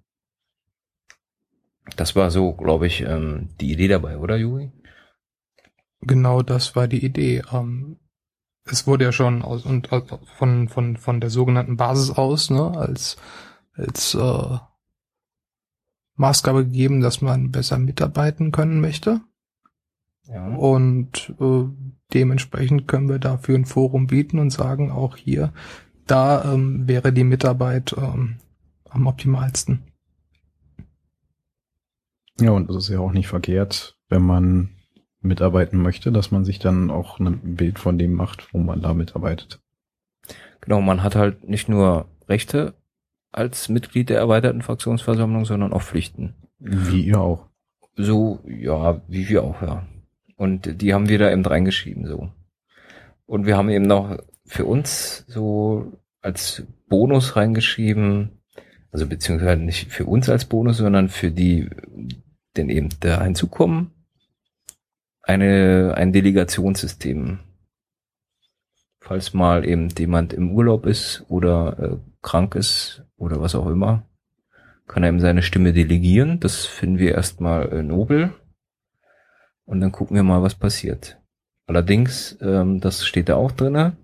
Das 1.97 2.15
war 2.17 2.31
so, 2.31 2.53
glaube 2.53 2.87
ich, 2.87 3.03
ähm, 3.03 3.49
die 3.61 3.73
Idee 3.73 3.89
dabei, 3.89 4.19
oder 4.19 4.37
Juri? 4.37 4.73
Genau, 6.01 6.43
das 6.43 6.75
war 6.75 6.89
die 6.89 7.05
Idee. 7.05 7.43
Ähm, 7.53 7.99
es 8.65 8.87
wurde 8.87 9.05
ja 9.05 9.13
schon 9.13 9.43
aus 9.43 9.65
und 9.65 9.89
von 10.39 10.69
von 10.69 10.97
von 10.97 11.21
der 11.21 11.31
sogenannten 11.31 11.77
Basis 11.77 12.11
aus, 12.11 12.51
ne, 12.51 12.77
als 12.77 13.17
als 13.73 14.15
äh, 14.15 14.59
Maßgabe 16.17 16.65
gegeben, 16.65 17.01
dass 17.01 17.21
man 17.21 17.51
besser 17.51 17.79
mitarbeiten 17.79 18.53
können 18.53 18.81
möchte. 18.81 19.21
Ja. 20.25 20.47
Und 20.55 21.35
äh, 21.41 21.65
dementsprechend 22.15 22.87
können 22.87 23.09
wir 23.09 23.19
dafür 23.19 23.57
ein 23.57 23.65
Forum 23.65 24.07
bieten 24.07 24.39
und 24.39 24.51
sagen 24.51 24.91
auch 24.91 25.17
hier, 25.17 25.53
da 26.07 26.53
ähm, 26.53 26.87
wäre 26.87 27.13
die 27.13 27.25
Mitarbeit 27.25 27.95
ähm, 27.99 28.37
am 28.89 29.07
optimalsten. 29.07 29.92
Ja, 32.43 32.51
und 32.51 32.69
es 32.71 32.77
ist 32.77 32.89
ja 32.89 32.99
auch 32.99 33.13
nicht 33.13 33.29
verkehrt, 33.29 33.97
wenn 34.09 34.23
man 34.23 34.71
mitarbeiten 35.21 35.81
möchte, 35.81 36.11
dass 36.11 36.31
man 36.31 36.45
sich 36.45 36.59
dann 36.59 36.91
auch 36.91 37.21
ein 37.21 37.57
Bild 37.57 37.79
von 37.79 37.99
dem 37.99 38.13
macht, 38.13 38.53
wo 38.53 38.59
man 38.59 38.83
da 38.83 38.95
mitarbeitet. 38.95 39.61
Genau, 40.61 40.81
man 40.81 41.03
hat 41.03 41.15
halt 41.15 41.49
nicht 41.49 41.69
nur 41.69 42.07
Rechte 42.29 42.75
als 43.31 43.69
Mitglied 43.69 44.11
der 44.11 44.19
erweiterten 44.19 44.63
Fraktionsversammlung, 44.63 45.45
sondern 45.45 45.73
auch 45.73 45.83
Pflichten. 45.83 46.35
Wie 46.59 47.03
ihr 47.03 47.21
auch. 47.21 47.47
So, 47.97 48.41
ja, 48.47 49.01
wie 49.09 49.29
wir 49.29 49.43
auch, 49.43 49.63
ja. 49.63 49.87
Und 50.37 50.83
die 50.83 50.95
haben 50.95 51.09
wir 51.09 51.19
da 51.19 51.31
eben 51.31 51.45
reingeschrieben, 51.45 52.07
so. 52.07 52.31
Und 53.27 53.47
wir 53.47 53.57
haben 53.57 53.71
eben 53.71 53.87
noch 53.87 54.19
für 54.45 54.65
uns 54.65 55.25
so 55.29 55.93
als 56.21 56.65
Bonus 56.89 57.37
reingeschrieben, 57.37 58.43
also 58.93 59.07
beziehungsweise 59.07 59.63
nicht 59.63 59.91
für 59.91 60.05
uns 60.05 60.29
als 60.29 60.45
Bonus, 60.45 60.77
sondern 60.79 61.09
für 61.09 61.31
die, 61.31 61.69
denn 62.57 62.69
eben 62.69 62.89
da 63.01 63.23
hinzukommen, 63.23 63.91
eine, 65.23 65.95
ein 65.97 66.13
Delegationssystem. 66.13 67.39
Falls 69.01 69.35
mal 69.35 69.65
eben 69.65 69.89
jemand 69.99 70.33
im 70.33 70.53
Urlaub 70.53 70.87
ist 70.87 71.25
oder 71.29 71.79
äh, 71.79 71.97
krank 72.23 72.55
ist 72.55 73.05
oder 73.17 73.41
was 73.41 73.55
auch 73.55 73.67
immer, 73.67 74.05
kann 74.87 75.03
er 75.03 75.09
eben 75.09 75.21
seine 75.21 75.43
Stimme 75.43 75.73
delegieren. 75.73 76.41
Das 76.41 76.67
finden 76.67 76.99
wir 76.99 77.15
erstmal 77.15 77.73
äh, 77.73 77.83
nobel. 77.83 78.33
Und 79.65 79.81
dann 79.81 79.93
gucken 79.93 80.17
wir 80.17 80.23
mal, 80.23 80.43
was 80.43 80.55
passiert. 80.55 81.19
Allerdings, 81.67 82.37
ähm, 82.41 82.81
das 82.81 83.07
steht 83.07 83.29
da 83.29 83.37
auch 83.37 83.53
drinne, 83.53 83.97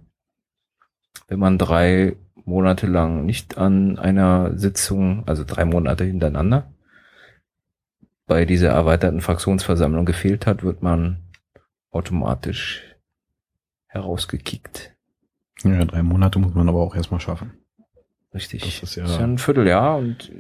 wenn 1.26 1.38
man 1.38 1.59
drei 1.59 2.16
Monate 2.44 2.86
lang 2.86 3.26
nicht 3.26 3.59
an 3.59 3.99
einer 3.99 4.57
Sitzung, 4.57 5.24
also 5.26 5.44
drei 5.44 5.64
Monate 5.64 6.05
hintereinander, 6.05 6.72
bei 8.29 8.45
dieser 8.45 8.68
erweiterten 8.68 9.20
Fraktionsversammlung 9.20 10.05
gefehlt 10.05 10.47
hat, 10.47 10.62
wird 10.62 10.83
man 10.83 11.24
automatisch 11.91 12.85
herausgekickt. 13.87 14.95
Ja, 15.64 15.85
drei 15.85 16.03
Monate 16.03 16.39
muss 16.39 16.55
man 16.55 16.68
aber 16.68 16.81
auch 16.81 16.95
erstmal 16.95 17.20
schaffen. 17.20 17.64
Richtig. 18.33 18.62
Das 18.62 18.83
ist 18.83 18.95
ja, 18.95 19.03
das 19.03 19.12
ist 19.12 19.18
ja 19.18 19.24
ein 19.24 19.39
Vierteljahr 19.39 19.97
und 19.97 20.31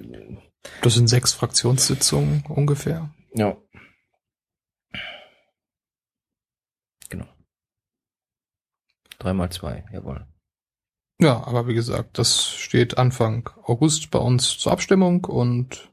das 0.82 0.94
sind 0.94 1.08
sechs 1.08 1.32
Fraktionssitzungen 1.32 2.44
ungefähr. 2.48 3.10
Ja. 3.32 3.56
Genau. 7.08 7.26
Dreimal 9.18 9.50
zwei, 9.50 9.84
jawohl. 9.92 10.26
Ja, 11.20 11.42
aber 11.44 11.66
wie 11.66 11.74
gesagt, 11.74 12.18
das 12.18 12.46
steht 12.46 12.98
Anfang 12.98 13.48
August 13.64 14.10
bei 14.10 14.18
uns 14.18 14.58
zur 14.58 14.72
Abstimmung 14.72 15.24
und 15.24 15.90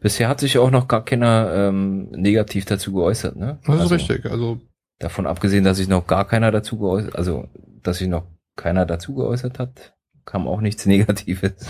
bisher 0.00 0.28
hat 0.28 0.40
sich 0.40 0.58
auch 0.58 0.70
noch 0.70 0.88
gar 0.88 1.04
keiner 1.04 1.52
ähm, 1.54 2.10
negativ 2.10 2.64
dazu 2.64 2.92
geäußert, 2.92 3.36
ne? 3.36 3.58
Das 3.64 3.74
ist 3.76 3.80
also, 3.82 3.94
richtig. 3.94 4.26
Also 4.30 4.60
davon 4.98 5.26
abgesehen, 5.26 5.64
dass 5.64 5.76
sich 5.76 5.88
noch 5.88 6.06
gar 6.06 6.26
keiner 6.26 6.50
dazu 6.50 6.78
geäußert, 6.78 7.16
also 7.16 7.48
dass 7.82 7.98
sich 7.98 8.08
noch 8.08 8.26
keiner 8.56 8.86
dazu 8.86 9.14
geäußert 9.14 9.58
hat, 9.58 9.94
kam 10.24 10.46
auch 10.46 10.60
nichts 10.60 10.86
Negatives. 10.86 11.68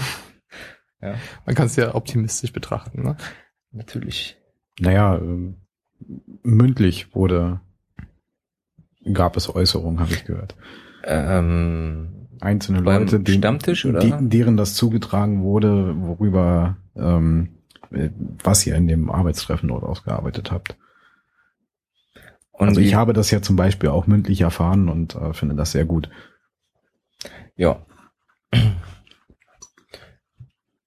ja. 1.00 1.14
Man 1.46 1.54
kann 1.54 1.66
es 1.66 1.76
ja 1.76 1.94
optimistisch 1.94 2.52
betrachten, 2.52 3.02
ne? 3.02 3.16
Natürlich. 3.70 4.38
Naja, 4.80 5.16
äh, 5.16 5.54
mündlich 6.42 7.14
wurde 7.14 7.60
gab 9.12 9.36
es 9.36 9.54
Äußerungen, 9.54 10.00
habe 10.00 10.12
ich 10.12 10.24
gehört. 10.24 10.56
Ähm, 11.04 12.28
einzelne 12.40 12.80
Leute, 12.80 13.20
den, 13.20 13.38
Stammtisch 13.38 13.86
oder? 13.86 14.00
Die, 14.00 14.12
deren 14.28 14.56
das 14.56 14.74
zugetragen 14.74 15.42
wurde, 15.42 15.94
worüber 15.98 16.76
ähm, 16.96 17.57
was 17.90 18.66
ihr 18.66 18.74
in 18.76 18.86
dem 18.88 19.10
Arbeitstreffen 19.10 19.68
dort 19.68 19.84
ausgearbeitet 19.84 20.50
habt. 20.52 20.76
Und 22.52 22.68
also 22.68 22.80
ich 22.80 22.94
habe 22.94 23.12
das 23.12 23.30
ja 23.30 23.40
zum 23.40 23.56
Beispiel 23.56 23.88
auch 23.90 24.06
mündlich 24.06 24.40
erfahren 24.40 24.88
und 24.88 25.14
äh, 25.14 25.32
finde 25.32 25.54
das 25.54 25.72
sehr 25.72 25.84
gut. 25.84 26.10
Ja. 27.56 27.84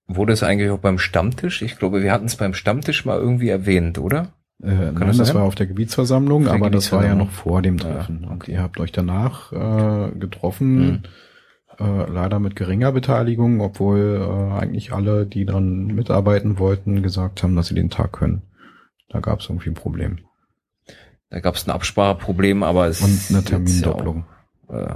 Wurde 0.07 0.33
es 0.33 0.43
eigentlich 0.43 0.69
auch 0.71 0.79
beim 0.79 0.99
Stammtisch? 0.99 1.61
Ich 1.61 1.77
glaube, 1.77 2.03
wir 2.03 2.11
hatten 2.11 2.25
es 2.25 2.35
beim 2.35 2.53
Stammtisch 2.53 3.05
mal 3.05 3.17
irgendwie 3.17 3.47
erwähnt, 3.49 3.97
oder? 3.97 4.33
Äh, 4.61 4.91
nein, 4.91 5.07
das 5.07 5.17
das, 5.17 5.33
war 5.33 5.43
auf 5.43 5.55
der 5.55 5.67
Gebietsversammlung, 5.67 6.43
Auf 6.43 6.49
der 6.49 6.55
aber 6.55 6.69
das 6.69 6.91
war 6.91 7.05
ja 7.05 7.13
Gebietsversammlung. 7.13 7.27
noch 7.27 7.31
vor 7.33 7.61
dem 7.61 7.77
Ja, 7.77 7.83
Treffen. 7.85 8.23
Und 8.25 8.35
okay. 8.43 8.51
ihr 8.51 8.61
habt 8.61 8.79
euch 8.79 8.91
danach 8.91 9.51
äh, 9.53 10.11
getroffen, 10.19 10.79
Hm. 10.79 11.03
Äh, 11.81 12.09
leider 12.11 12.39
mit 12.39 12.55
geringer 12.55 12.91
Beteiligung, 12.91 13.59
obwohl 13.61 14.21
äh, 14.21 14.59
eigentlich 14.59 14.93
alle, 14.93 15.25
die 15.25 15.45
dann 15.45 15.87
mitarbeiten 15.87 16.59
wollten, 16.59 17.01
gesagt 17.03 17.41
haben, 17.43 17.55
dass 17.55 17.67
sie 17.67 17.75
den 17.75 17.89
Tag 17.89 18.13
können. 18.13 18.43
Da 19.09 19.19
gab 19.19 19.39
es 19.39 19.49
irgendwie 19.49 19.69
ein 19.69 19.75
Problem. 19.75 20.19
Da 21.29 21.39
gab 21.39 21.55
es 21.55 21.65
ein 21.67 21.71
Abspracheproblem, 21.71 22.63
aber 22.63 22.87
es 22.87 23.01
Und 23.01 23.19
eine 23.29 23.43
Termindopplung. 23.43 24.25
Auch, 24.67 24.73
äh, 24.75 24.95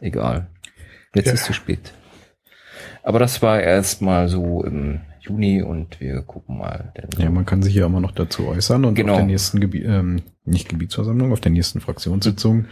egal. 0.00 0.48
Jetzt 1.14 1.26
Ja. 1.26 1.32
ist 1.34 1.44
zu 1.44 1.52
spät. 1.52 1.92
Aber 3.02 3.18
das 3.18 3.42
war 3.42 3.60
erstmal 3.60 4.28
so 4.28 4.64
im 4.64 5.00
Juni 5.20 5.62
und 5.62 6.00
wir 6.00 6.22
gucken 6.22 6.58
mal. 6.58 6.92
Ja, 7.18 7.30
man 7.30 7.46
kann 7.46 7.62
sich 7.62 7.74
ja 7.74 7.86
immer 7.86 8.00
noch 8.00 8.12
dazu 8.12 8.46
äußern 8.46 8.84
und 8.84 8.94
Genau. 8.94 9.12
auf 9.12 9.18
der 9.18 9.26
nächsten 9.26 9.60
Gebi 9.60 9.82
ähm, 9.82 10.22
nicht 10.44 10.68
Gebietsversammlung, 10.68 11.32
auf 11.32 11.40
der 11.40 11.52
nächsten 11.52 11.80
Fraktionssitzung 11.80 12.66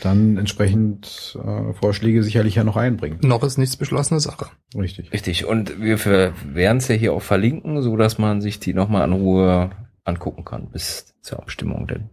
dann 0.00 0.36
entsprechend 0.36 1.38
äh, 1.42 1.72
Vorschläge 1.72 2.22
sicherlich 2.22 2.56
ja 2.56 2.64
noch 2.64 2.76
einbringen. 2.76 3.18
Noch 3.22 3.42
ist 3.42 3.56
nichts 3.56 3.76
beschlossene 3.76 4.20
Sache. 4.20 4.46
Richtig. 4.76 5.12
Richtig. 5.12 5.46
Und 5.46 5.80
wir 5.80 5.98
werden 6.04 6.78
es 6.78 6.88
ja 6.88 6.94
hier 6.94 7.12
auch 7.12 7.22
verlinken, 7.22 7.82
so 7.82 7.96
dass 7.96 8.18
man 8.18 8.40
sich 8.40 8.60
die 8.60 8.74
nochmal 8.74 9.06
in 9.06 9.14
Ruhe 9.14 9.70
angucken 10.04 10.44
kann 10.44 10.70
bis 10.70 11.14
zur 11.22 11.38
Abstimmung 11.38 11.86
denn. 11.86 12.10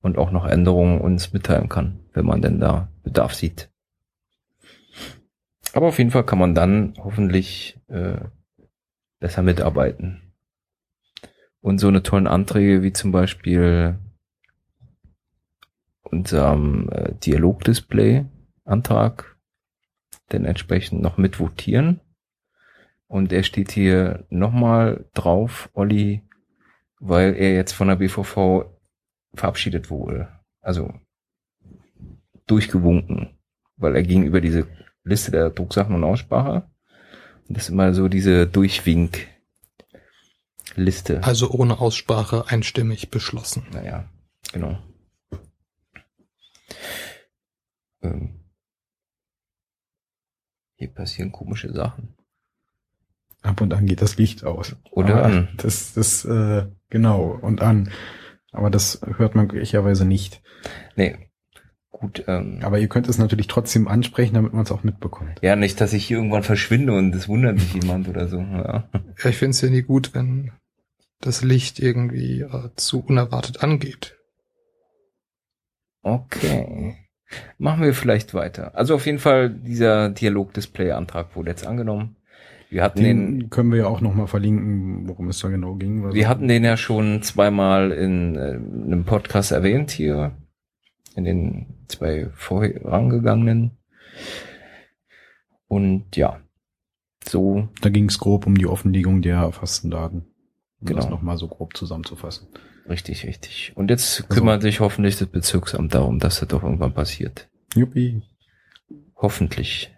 Und 0.00 0.18
auch 0.18 0.30
noch 0.30 0.44
Änderungen 0.44 1.00
uns 1.00 1.32
mitteilen 1.32 1.68
kann, 1.68 2.00
wenn 2.12 2.26
man 2.26 2.42
denn 2.42 2.60
da 2.60 2.88
Bedarf 3.02 3.34
sieht. 3.34 3.70
Aber 5.72 5.86
auf 5.86 5.98
jeden 5.98 6.10
Fall 6.10 6.24
kann 6.24 6.38
man 6.38 6.54
dann 6.54 6.94
hoffentlich 6.98 7.78
äh, 7.88 8.16
besser 9.20 9.42
mitarbeiten. 9.42 10.34
Und 11.60 11.78
so 11.78 11.88
eine 11.88 12.02
tollen 12.02 12.26
Anträge 12.26 12.82
wie 12.82 12.92
zum 12.92 13.12
Beispiel 13.12 13.96
unserem 16.12 16.88
äh, 16.90 17.14
Dialogdisplay-Antrag 17.14 19.36
denn 20.30 20.44
entsprechend 20.44 21.02
noch 21.02 21.18
mit 21.18 21.40
votieren. 21.40 22.00
Und 23.06 23.32
er 23.32 23.42
steht 23.42 23.72
hier 23.72 24.24
nochmal 24.30 25.06
drauf, 25.14 25.68
Olli, 25.74 26.22
weil 26.98 27.34
er 27.34 27.54
jetzt 27.54 27.72
von 27.72 27.88
der 27.88 27.96
BVV 27.96 28.66
verabschiedet 29.34 29.90
wurde. 29.90 30.28
Also 30.60 30.94
durchgewunken, 32.46 33.36
weil 33.76 33.96
er 33.96 34.02
ging 34.02 34.24
über 34.24 34.40
diese 34.40 34.66
Liste 35.04 35.30
der 35.30 35.50
Drucksachen 35.50 35.94
und 35.94 36.04
Aussprache. 36.04 36.70
Und 37.48 37.56
das 37.56 37.64
ist 37.64 37.70
immer 37.70 37.92
so 37.92 38.08
diese 38.08 38.46
Durchwink-Liste. 38.46 41.24
Also 41.24 41.50
ohne 41.50 41.80
Aussprache 41.80 42.44
einstimmig 42.48 43.10
beschlossen. 43.10 43.66
Naja, 43.72 44.08
genau. 44.52 44.78
Ähm, 48.02 48.40
hier 50.76 50.88
passieren 50.88 51.32
komische 51.32 51.72
Sachen. 51.72 52.14
Ab 53.42 53.60
und 53.60 53.72
an 53.74 53.86
geht 53.86 54.02
das 54.02 54.16
Licht 54.16 54.44
aus. 54.44 54.76
Oder 54.90 55.16
Aber 55.16 55.24
an. 55.24 55.48
Das, 55.56 55.94
das, 55.94 56.24
äh, 56.24 56.66
genau, 56.90 57.38
und 57.40 57.60
an. 57.60 57.90
Aber 58.52 58.70
das 58.70 59.00
hört 59.16 59.34
man 59.34 59.48
glücklicherweise 59.48 60.04
nicht. 60.04 60.42
Nee. 60.96 61.16
Gut, 61.90 62.24
ähm, 62.26 62.60
Aber 62.62 62.78
ihr 62.78 62.88
könnt 62.88 63.08
es 63.08 63.18
natürlich 63.18 63.46
trotzdem 63.46 63.86
ansprechen, 63.88 64.34
damit 64.34 64.52
man 64.52 64.64
es 64.64 64.72
auch 64.72 64.82
mitbekommt. 64.82 65.38
ja, 65.42 65.56
nicht, 65.56 65.80
dass 65.80 65.92
ich 65.92 66.04
hier 66.06 66.16
irgendwann 66.18 66.42
verschwinde 66.42 66.92
und 66.92 67.14
es 67.14 67.28
wundert 67.28 67.60
sich 67.60 67.74
jemand 67.74 68.08
oder 68.08 68.28
so. 68.28 68.38
Ja. 68.38 68.88
Ja, 68.92 69.30
ich 69.30 69.36
finde 69.36 69.50
es 69.50 69.60
ja 69.60 69.70
nie 69.70 69.82
gut, 69.82 70.14
wenn 70.14 70.50
das 71.20 71.42
Licht 71.44 71.78
irgendwie 71.78 72.40
äh, 72.40 72.70
zu 72.76 73.00
unerwartet 73.04 73.62
angeht. 73.62 74.18
Okay. 76.02 76.96
Machen 77.58 77.82
wir 77.82 77.94
vielleicht 77.94 78.34
weiter. 78.34 78.76
Also 78.76 78.94
auf 78.94 79.06
jeden 79.06 79.18
Fall, 79.18 79.50
dieser 79.50 80.10
Dialog-Display-Antrag 80.10 81.34
wurde 81.34 81.50
jetzt 81.50 81.66
angenommen. 81.66 82.16
Wir 82.68 82.82
hatten 82.82 83.02
den, 83.02 83.38
Den 83.38 83.50
können 83.50 83.70
wir 83.70 83.80
ja 83.80 83.86
auch 83.86 84.00
nochmal 84.00 84.26
verlinken, 84.26 85.08
worum 85.08 85.28
es 85.28 85.38
da 85.40 85.48
genau 85.48 85.74
ging. 85.74 86.12
Wir 86.12 86.28
hatten 86.28 86.48
den 86.48 86.64
ja 86.64 86.76
schon 86.76 87.22
zweimal 87.22 87.92
in 87.92 88.36
äh, 88.36 88.58
einem 88.86 89.04
Podcast 89.04 89.52
erwähnt 89.52 89.90
hier. 89.90 90.36
In 91.14 91.24
den 91.24 91.84
zwei 91.88 92.30
vorangegangenen. 92.32 93.72
Und 95.68 96.16
ja, 96.16 96.40
so 97.28 97.68
Da 97.82 97.90
ging 97.90 98.08
es 98.08 98.18
grob 98.18 98.46
um 98.46 98.56
die 98.56 98.66
Offenlegung 98.66 99.22
der 99.22 99.36
erfassten 99.36 99.90
Daten. 99.90 100.31
Um 100.82 100.86
Genau. 100.86 101.00
das 101.00 101.08
nochmal 101.10 101.38
so 101.38 101.48
grob 101.48 101.76
zusammenzufassen. 101.76 102.48
richtig, 102.88 103.24
richtig. 103.24 103.72
Und 103.76 103.88
jetzt 103.90 104.28
kümmert 104.28 104.62
sich 104.62 104.80
hoffentlich 104.80 105.16
das 105.16 105.28
Bezirksamt 105.28 105.94
darum, 105.94 106.18
dass 106.18 106.40
das 106.40 106.48
doch 106.48 106.62
irgendwann 106.64 106.92
passiert. 106.92 107.48
Juppie. 107.74 108.22
Hoffentlich. 109.16 109.94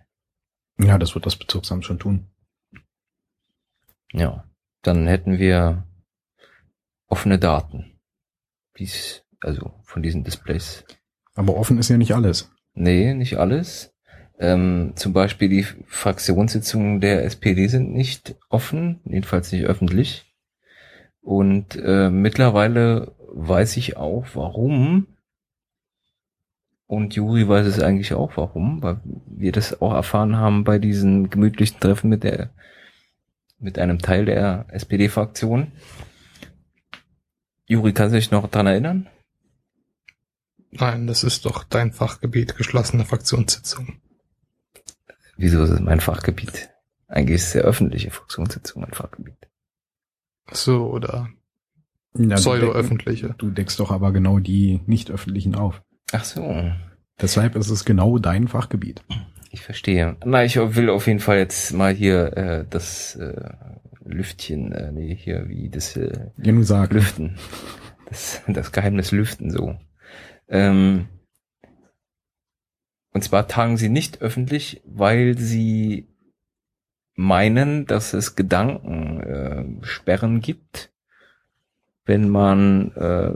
Ja, 0.79 0.99
das 0.99 1.15
wird 1.15 1.25
das 1.27 1.37
Bezirksamt 1.37 1.85
schon 1.87 1.99
tun. 1.99 2.27
Ja, 4.13 4.45
dann 4.83 5.07
hätten 5.07 5.39
wir 5.39 5.87
offene 7.09 7.39
Daten. 7.39 7.99
Dies, 8.79 9.25
also 9.41 9.81
von 9.85 10.03
diesen 10.03 10.23
Displays. 10.25 10.85
Aber 11.35 11.57
offen 11.57 11.79
ist 11.79 11.89
ja 11.89 11.97
nicht 11.97 12.15
alles. 12.15 12.51
Nee, 12.75 13.15
nicht 13.15 13.39
alles. 13.39 13.93
Ähm, 14.39 14.93
zum 14.97 15.13
Beispiel 15.13 15.49
die 15.49 15.63
Fraktionssitzungen 15.63 17.01
der 17.01 17.25
SPD 17.25 17.69
sind 17.69 17.93
nicht 17.93 18.35
offen, 18.51 19.01
jedenfalls 19.05 19.53
nicht 19.53 19.65
öffentlich. 19.65 20.34
Und 21.25 21.77
äh, 21.77 22.11
mittlerweile 22.11 23.15
weiß 23.33 23.79
ich 23.79 23.97
auch, 23.97 24.27
warum. 24.35 25.07
Und 26.87 27.15
Juri 27.15 27.49
weiß 27.49 27.67
es 27.67 27.81
eigentlich 27.81 28.13
auch, 28.13 28.37
warum, 28.37 28.83
weil 28.83 29.01
wir 29.27 29.51
das 29.51 29.81
auch 29.81 29.95
erfahren 29.95 30.37
haben 30.37 30.65
bei 30.65 30.79
diesen 30.79 31.31
gemütlichen 31.31 31.81
Treffen 31.81 32.11
mit 32.11 32.25
der, 32.25 32.51
mit 33.59 33.79
einem 33.79 34.01
Teil 34.01 34.27
der 34.27 34.67
SPD-Fraktion. 34.69 35.73
Juri, 37.65 37.95
kannst 37.95 38.13
du 38.13 38.19
dich 38.19 38.31
noch 38.31 38.47
dran 38.51 38.67
erinnern? 38.67 39.09
Nein, 40.73 41.07
das 41.07 41.25
ist 41.25 41.47
doch 41.47 41.65
dein 41.65 41.93
Fachgebiet, 41.93 42.55
geschlossene 42.57 43.07
Fraktionssitzung. 43.07 43.97
Wieso 45.39 45.63
ist 45.63 45.71
es 45.71 45.81
mein 45.81 46.01
Fachgebiet? 46.01 46.69
Eigentlich 47.09 47.37
ist 47.37 47.49
es 47.49 47.55
ja 47.55 47.63
öffentliche 47.63 48.11
Fraktionssitzung 48.11 48.83
mein 48.83 48.93
Fachgebiet. 48.93 49.39
So, 50.53 50.91
oder 50.91 51.29
deck, 52.15 52.37
pseudo-öffentliche. 52.37 53.35
du 53.39 53.51
deckst 53.51 53.79
doch 53.81 53.91
aber 53.91 54.13
genau 54.13 54.39
die 54.39 54.81
nicht 54.87 55.11
öffentlichen 55.11 55.55
auf. 55.55 55.83
Ach 56.13 56.25
so, 56.25 56.73
Deshalb 57.21 57.55
ist 57.57 57.71
es 57.71 57.85
genau 57.85 58.19
dein 58.19 58.49
Fachgebiet. 58.49 59.05
ich 59.51 59.63
verstehe. 59.63 60.17
Na, 60.25 60.45
ich 60.45 60.57
will 60.57 60.91
auf 60.91 61.07
jeden 61.07 61.21
Fall 61.21 61.39
jetzt 61.39 61.73
mal 61.73 61.95
hier 61.95 62.37
äh, 62.37 62.67
das 62.69 63.17
äh, 63.17 63.53
Lüftchen, 64.05 64.73
äh, 64.73 64.93
nee, 64.93 65.15
hier 65.15 65.49
wie 65.49 65.69
das 65.71 65.97
äh, 65.97 66.31
Ja, 66.43 66.63
sag. 66.63 66.93
Lüften. 66.93 67.37
Das, 68.07 68.43
das 68.49 68.73
Geheimnis 68.73 69.13
Lüften 69.13 69.51
so. 69.51 69.77
Ähm, 70.49 71.07
und 73.13 73.23
zwar 73.23 73.49
tagen 73.49 73.77
sie 73.77 73.89
nicht 73.89 74.21
öffentlich, 74.21 74.83
weil 74.85 75.39
sie 75.39 76.09
meinen, 77.15 77.87
dass 77.87 78.15
es 78.15 78.37
Gedankensperren 78.37 80.39
äh, 80.39 80.41
gibt, 80.41 80.91
wenn 82.05 82.29
man, 82.29 82.93
äh, 82.93 83.33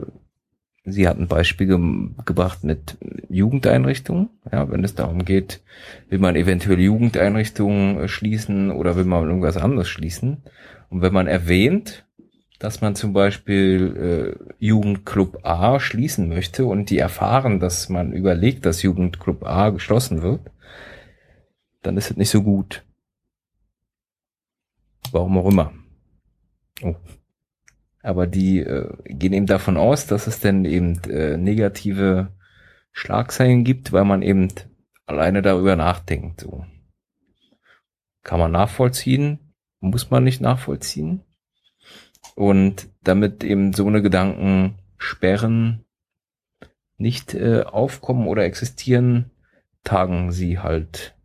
sie 0.85 1.07
hatten 1.07 1.27
Beispiel 1.27 1.67
ge 1.67 1.79
gebracht 2.25 2.63
mit 2.63 2.97
Jugendeinrichtungen, 3.29 4.29
ja, 4.51 4.69
wenn 4.71 4.83
es 4.83 4.95
darum 4.95 5.25
geht, 5.25 5.61
will 6.09 6.19
man 6.19 6.35
eventuell 6.35 6.79
Jugendeinrichtungen 6.79 7.99
äh, 7.99 8.07
schließen 8.07 8.71
oder 8.71 8.95
will 8.95 9.05
man 9.05 9.25
irgendwas 9.25 9.57
anderes 9.57 9.87
schließen. 9.87 10.43
Und 10.89 11.01
wenn 11.01 11.13
man 11.13 11.27
erwähnt, 11.27 12.05
dass 12.59 12.81
man 12.81 12.93
zum 12.93 13.13
Beispiel 13.13 13.95
äh, 13.95 14.35
Jugendclub 14.59 15.45
A 15.45 15.79
schließen 15.79 16.27
möchte 16.27 16.65
und 16.65 16.89
die 16.89 16.97
erfahren, 16.97 17.59
dass 17.59 17.87
man 17.87 18.11
überlegt, 18.11 18.65
dass 18.65 18.83
Jugendclub 18.83 19.45
A 19.45 19.69
geschlossen 19.69 20.21
wird, 20.21 20.41
dann 21.81 21.95
ist 21.95 22.11
es 22.11 22.17
nicht 22.17 22.29
so 22.29 22.43
gut. 22.43 22.83
Warum 25.11 25.37
auch 25.37 25.49
immer. 25.49 25.73
Oh. 26.81 26.95
Aber 28.01 28.27
die 28.27 28.59
äh, 28.59 28.89
gehen 29.05 29.33
eben 29.33 29.45
davon 29.45 29.77
aus, 29.77 30.07
dass 30.07 30.27
es 30.27 30.39
dann 30.39 30.65
eben 30.65 31.01
äh, 31.03 31.37
negative 31.37 32.33
Schlagzeilen 32.91 33.63
gibt, 33.63 33.91
weil 33.91 34.05
man 34.05 34.21
eben 34.21 34.49
alleine 35.05 35.41
darüber 35.41 35.75
nachdenkt. 35.75 36.41
So. 36.41 36.65
Kann 38.23 38.39
man 38.39 38.51
nachvollziehen, 38.51 39.53
muss 39.79 40.09
man 40.11 40.23
nicht 40.23 40.41
nachvollziehen. 40.41 41.23
Und 42.35 42.87
damit 43.03 43.43
eben 43.43 43.73
so 43.73 43.87
eine 43.87 44.01
Gedanken 44.01 44.75
sperren 44.97 45.85
nicht 46.97 47.33
äh, 47.33 47.63
aufkommen 47.63 48.27
oder 48.27 48.43
existieren, 48.43 49.31
tagen 49.83 50.31
sie 50.31 50.59
halt 50.59 51.15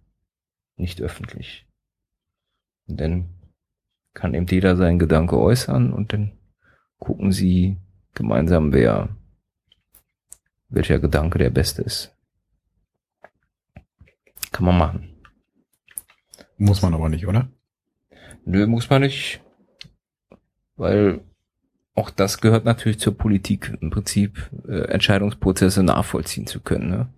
nicht 0.77 1.01
öffentlich. 1.01 1.67
Und 2.87 3.01
dann 3.01 3.29
kann 4.15 4.35
eben 4.35 4.47
jeder 4.47 4.77
seinen 4.77 4.99
Gedanke 4.99 5.39
äußern 5.39 5.93
und 5.93 6.13
dann 6.13 6.33
gucken 6.99 7.33
sie 7.33 7.77
gemeinsam, 8.15 8.73
wer 8.73 9.09
welcher 10.69 10.99
Gedanke 10.99 11.39
der 11.39 11.51
beste 11.51 11.83
ist. 11.83 12.17
Kann 14.53 14.67
man 14.67 14.79
machen. 14.79 15.09
Muss 16.57 16.83
man 16.83 16.95
aber 16.95 17.09
nicht, 17.09 17.27
oder? 17.27 17.49
Nö, 18.45 18.67
muss 18.67 18.89
man 18.89 19.03
nicht. 19.03 19.41
Weil 20.77 21.21
auch 21.95 22.11
das 22.11 22.41
gehört 22.41 22.65
natürlich 22.65 22.99
zur 22.99 23.17
Politik, 23.17 23.77
im 23.81 23.91
Prinzip 23.91 24.51
äh, 24.69 24.83
Entscheidungsprozesse 24.89 25.83
nachvollziehen 25.83 26.47
zu 26.47 26.61
können. 26.61 26.91
Ne? 26.91 27.09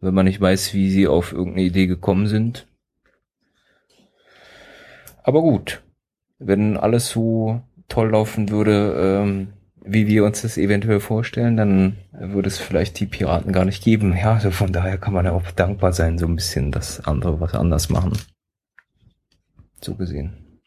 Wenn 0.00 0.14
man 0.14 0.26
nicht 0.26 0.40
weiß, 0.40 0.74
wie 0.74 0.90
sie 0.90 1.08
auf 1.08 1.32
irgendeine 1.32 1.66
Idee 1.66 1.86
gekommen 1.86 2.26
sind. 2.26 2.67
Aber 5.28 5.42
gut, 5.42 5.82
wenn 6.38 6.78
alles 6.78 7.10
so 7.10 7.60
toll 7.86 8.12
laufen 8.12 8.48
würde, 8.48 8.94
ähm, 8.98 9.48
wie 9.84 10.06
wir 10.06 10.24
uns 10.24 10.40
das 10.40 10.56
eventuell 10.56 11.00
vorstellen, 11.00 11.58
dann 11.58 11.98
würde 12.12 12.48
es 12.48 12.56
vielleicht 12.56 12.98
die 12.98 13.04
Piraten 13.04 13.52
gar 13.52 13.66
nicht 13.66 13.84
geben. 13.84 14.16
Ja, 14.16 14.32
also 14.32 14.50
von 14.50 14.72
daher 14.72 14.96
kann 14.96 15.12
man 15.12 15.26
ja 15.26 15.32
auch 15.32 15.50
dankbar 15.50 15.92
sein, 15.92 16.16
so 16.16 16.24
ein 16.24 16.34
bisschen, 16.34 16.72
dass 16.72 17.04
andere 17.04 17.40
was 17.40 17.52
anders 17.52 17.90
machen. 17.90 18.16
So 19.82 19.96
gesehen. 19.96 20.62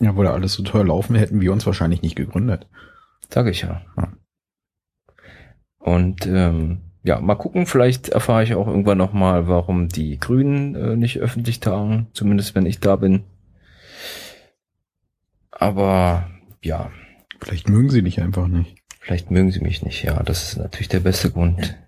Ja, 0.00 0.16
würde 0.16 0.32
alles 0.32 0.54
so 0.54 0.64
toll 0.64 0.88
laufen, 0.88 1.14
hätten 1.14 1.40
wir 1.40 1.52
uns 1.52 1.66
wahrscheinlich 1.66 2.02
nicht 2.02 2.16
gegründet. 2.16 2.66
Sag 3.30 3.46
ich 3.46 3.62
ja. 3.62 3.80
Und 5.78 6.26
ähm, 6.26 6.80
ja, 7.06 7.20
mal 7.20 7.36
gucken, 7.36 7.66
vielleicht 7.66 8.08
erfahre 8.08 8.42
ich 8.42 8.56
auch 8.56 8.66
irgendwann 8.66 8.98
nochmal, 8.98 9.46
warum 9.46 9.88
die 9.88 10.18
Grünen 10.18 10.74
äh, 10.74 10.96
nicht 10.96 11.20
öffentlich 11.20 11.60
tagen, 11.60 12.08
zumindest 12.12 12.56
wenn 12.56 12.66
ich 12.66 12.80
da 12.80 12.96
bin. 12.96 13.22
Aber 15.58 16.30
ja, 16.62 16.90
Vielleicht 17.40 17.68
mögen 17.68 17.90
sie 17.90 18.02
dich 18.02 18.20
einfach 18.20 18.48
nicht. 18.48 18.76
Vielleicht 19.00 19.30
mögen 19.30 19.50
sie 19.50 19.60
mich 19.60 19.82
nicht, 19.82 20.02
ja, 20.02 20.22
das 20.22 20.42
ist 20.42 20.56
natürlich 20.56 20.88
der 20.88 21.00
beste 21.00 21.30
Grund. 21.30 21.78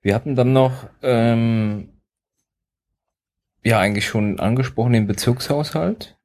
Wir 0.00 0.14
hatten 0.14 0.34
dann 0.34 0.52
noch, 0.52 0.88
ähm, 1.02 1.88
ja, 3.62 3.78
eigentlich 3.78 4.06
schon 4.06 4.40
angesprochen, 4.40 4.94
den 4.94 5.06
Bezirkshaushalt. 5.06 6.18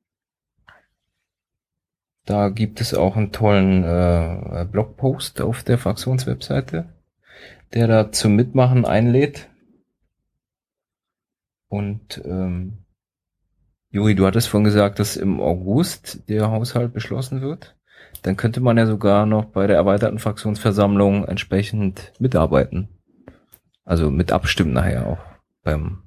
Da 2.25 2.49
gibt 2.49 2.81
es 2.81 2.93
auch 2.93 3.15
einen 3.15 3.31
tollen 3.31 3.83
äh, 3.83 4.65
Blogpost 4.69 5.41
auf 5.41 5.63
der 5.63 5.77
Fraktionswebseite, 5.77 6.93
der 7.73 7.87
da 7.87 8.11
zum 8.11 8.35
Mitmachen 8.35 8.85
einlädt. 8.85 9.49
Und 11.69 12.21
ähm, 12.25 12.85
Juri, 13.97 14.13
du 14.13 14.27
hattest 14.27 14.47
vorhin 14.47 14.65
gesagt, 14.65 14.99
dass 14.99 15.17
im 15.17 15.41
August 15.41 16.29
der 16.29 16.51
Haushalt 16.51 16.93
beschlossen 16.93 17.41
wird. 17.41 17.75
Dann 18.21 18.37
könnte 18.37 18.61
man 18.61 18.77
ja 18.77 18.85
sogar 18.85 19.25
noch 19.25 19.45
bei 19.45 19.65
der 19.65 19.75
erweiterten 19.75 20.19
Fraktionsversammlung 20.19 21.25
entsprechend 21.25 22.13
mitarbeiten. 22.19 22.89
Also 23.85 24.11
mit 24.11 24.31
abstimmen 24.31 24.71
nachher 24.71 25.07
auch 25.07 25.17
beim, 25.63 26.03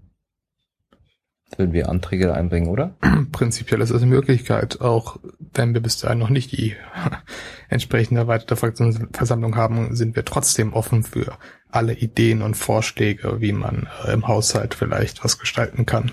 wenn 1.56 1.72
wir 1.72 1.88
Anträge 1.88 2.32
einbringen, 2.32 2.68
oder? 2.68 2.94
Prinzipiell 3.32 3.80
ist 3.80 3.92
das 3.92 4.02
eine 4.02 4.10
Möglichkeit, 4.12 4.80
auch 4.80 5.16
wenn 5.52 5.74
wir 5.74 5.80
bis 5.80 5.98
dahin 5.98 6.20
noch 6.20 6.30
nicht 6.30 6.52
die 6.52 6.76
entsprechende 7.68 8.20
erweiterte 8.20 8.54
Fraktionsversammlung 8.54 9.56
haben, 9.56 9.96
sind 9.96 10.14
wir 10.14 10.24
trotzdem 10.24 10.74
offen 10.74 11.02
für 11.02 11.36
alle 11.72 11.94
Ideen 11.94 12.42
und 12.42 12.56
Vorschläge, 12.56 13.40
wie 13.40 13.50
man 13.50 13.88
äh, 14.04 14.12
im 14.12 14.28
Haushalt 14.28 14.74
vielleicht 14.74 15.24
was 15.24 15.40
gestalten 15.40 15.86
kann. 15.86 16.12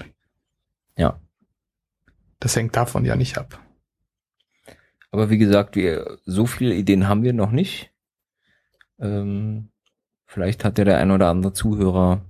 Das 2.39 2.55
hängt 2.55 2.75
davon 2.75 3.05
ja 3.05 3.15
nicht 3.15 3.37
ab. 3.37 3.59
Aber 5.11 5.29
wie 5.29 5.37
gesagt, 5.37 5.75
wir, 5.75 6.19
so 6.25 6.45
viele 6.45 6.75
Ideen 6.75 7.07
haben 7.07 7.23
wir 7.23 7.33
noch 7.33 7.51
nicht. 7.51 7.91
Ähm, 8.99 9.69
vielleicht 10.25 10.63
hat 10.63 10.77
ja 10.77 10.85
der 10.85 10.97
ein 10.97 11.11
oder 11.11 11.29
andere 11.29 11.53
Zuhörer 11.53 12.25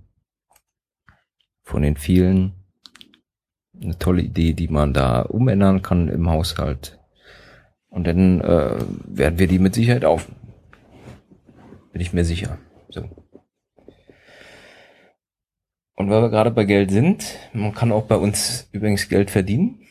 von 1.64 1.82
den 1.82 1.98
vielen 1.98 2.54
eine 3.82 3.98
tolle 3.98 4.22
Idee, 4.22 4.54
die 4.54 4.68
man 4.68 4.94
da 4.94 5.22
umändern 5.22 5.82
kann 5.82 6.08
im 6.08 6.30
Haushalt. 6.30 7.00
Und 7.90 8.06
dann 8.06 8.42
äh, 8.42 8.80
werden 9.06 9.40
wir 9.40 9.48
die 9.48 9.60
mit 9.60 9.76
Sicherheit 9.76 10.06
auf. 10.06 10.28
Bin 11.92 12.02
ich 12.02 12.14
mir 12.14 12.26
sicher. 12.26 12.58
So. 12.90 13.10
Und 15.96 16.10
weil 16.10 16.22
wir 16.22 16.30
gerade 16.30 16.52
bei 16.52 16.66
Geld 16.66 16.92
sind, 16.92 17.38
man 17.54 17.74
kann 17.74 17.92
auch 17.92 18.06
bei 18.06 18.16
uns 18.16 18.70
übrigens 18.72 19.10
Geld 19.10 19.32
verdienen. 19.32 19.87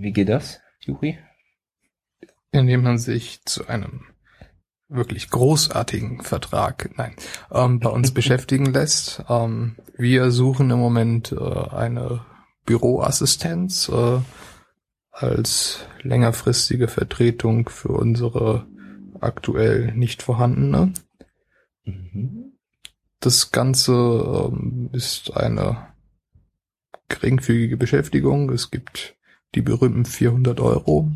Wie 0.00 0.12
geht 0.12 0.28
das, 0.28 0.60
Juri? 0.80 1.18
Indem 2.52 2.84
man 2.84 2.98
sich 2.98 3.44
zu 3.44 3.66
einem 3.66 4.06
wirklich 4.88 5.28
großartigen 5.28 6.22
Vertrag, 6.22 6.90
nein, 6.96 7.14
ähm, 7.50 7.80
bei 7.80 7.90
uns 7.90 8.10
beschäftigen 8.14 8.66
lässt. 8.66 9.24
Ähm, 9.28 9.76
wir 9.96 10.30
suchen 10.30 10.70
im 10.70 10.78
Moment 10.78 11.32
äh, 11.32 11.36
eine 11.36 12.24
Büroassistenz 12.64 13.88
äh, 13.88 14.20
als 15.10 15.80
längerfristige 16.02 16.86
Vertretung 16.86 17.68
für 17.68 17.88
unsere 17.88 18.66
aktuell 19.20 19.92
nicht 19.94 20.22
vorhandene. 20.22 20.92
Mhm. 21.84 22.52
Das 23.18 23.50
Ganze 23.50 23.92
ähm, 23.92 24.90
ist 24.92 25.36
eine 25.36 25.88
geringfügige 27.08 27.76
Beschäftigung. 27.76 28.50
Es 28.50 28.70
gibt 28.70 29.17
die 29.54 29.62
berühmten 29.62 30.04
400 30.04 30.60
Euro. 30.60 31.10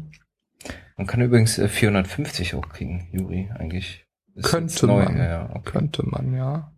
Man 0.97 1.07
kann 1.07 1.20
übrigens 1.20 1.59
äh, 1.59 1.68
450 1.68 2.55
auch 2.55 2.68
kriegen, 2.68 3.09
Juri, 3.12 3.51
eigentlich. 3.59 4.07
Ist 4.35 4.47
Könnte 4.47 4.87
man. 4.87 5.16
Ja, 5.16 5.24
ja, 5.24 5.51
okay. 5.51 5.70
Könnte 5.72 6.07
man, 6.07 6.35
ja. 6.35 6.72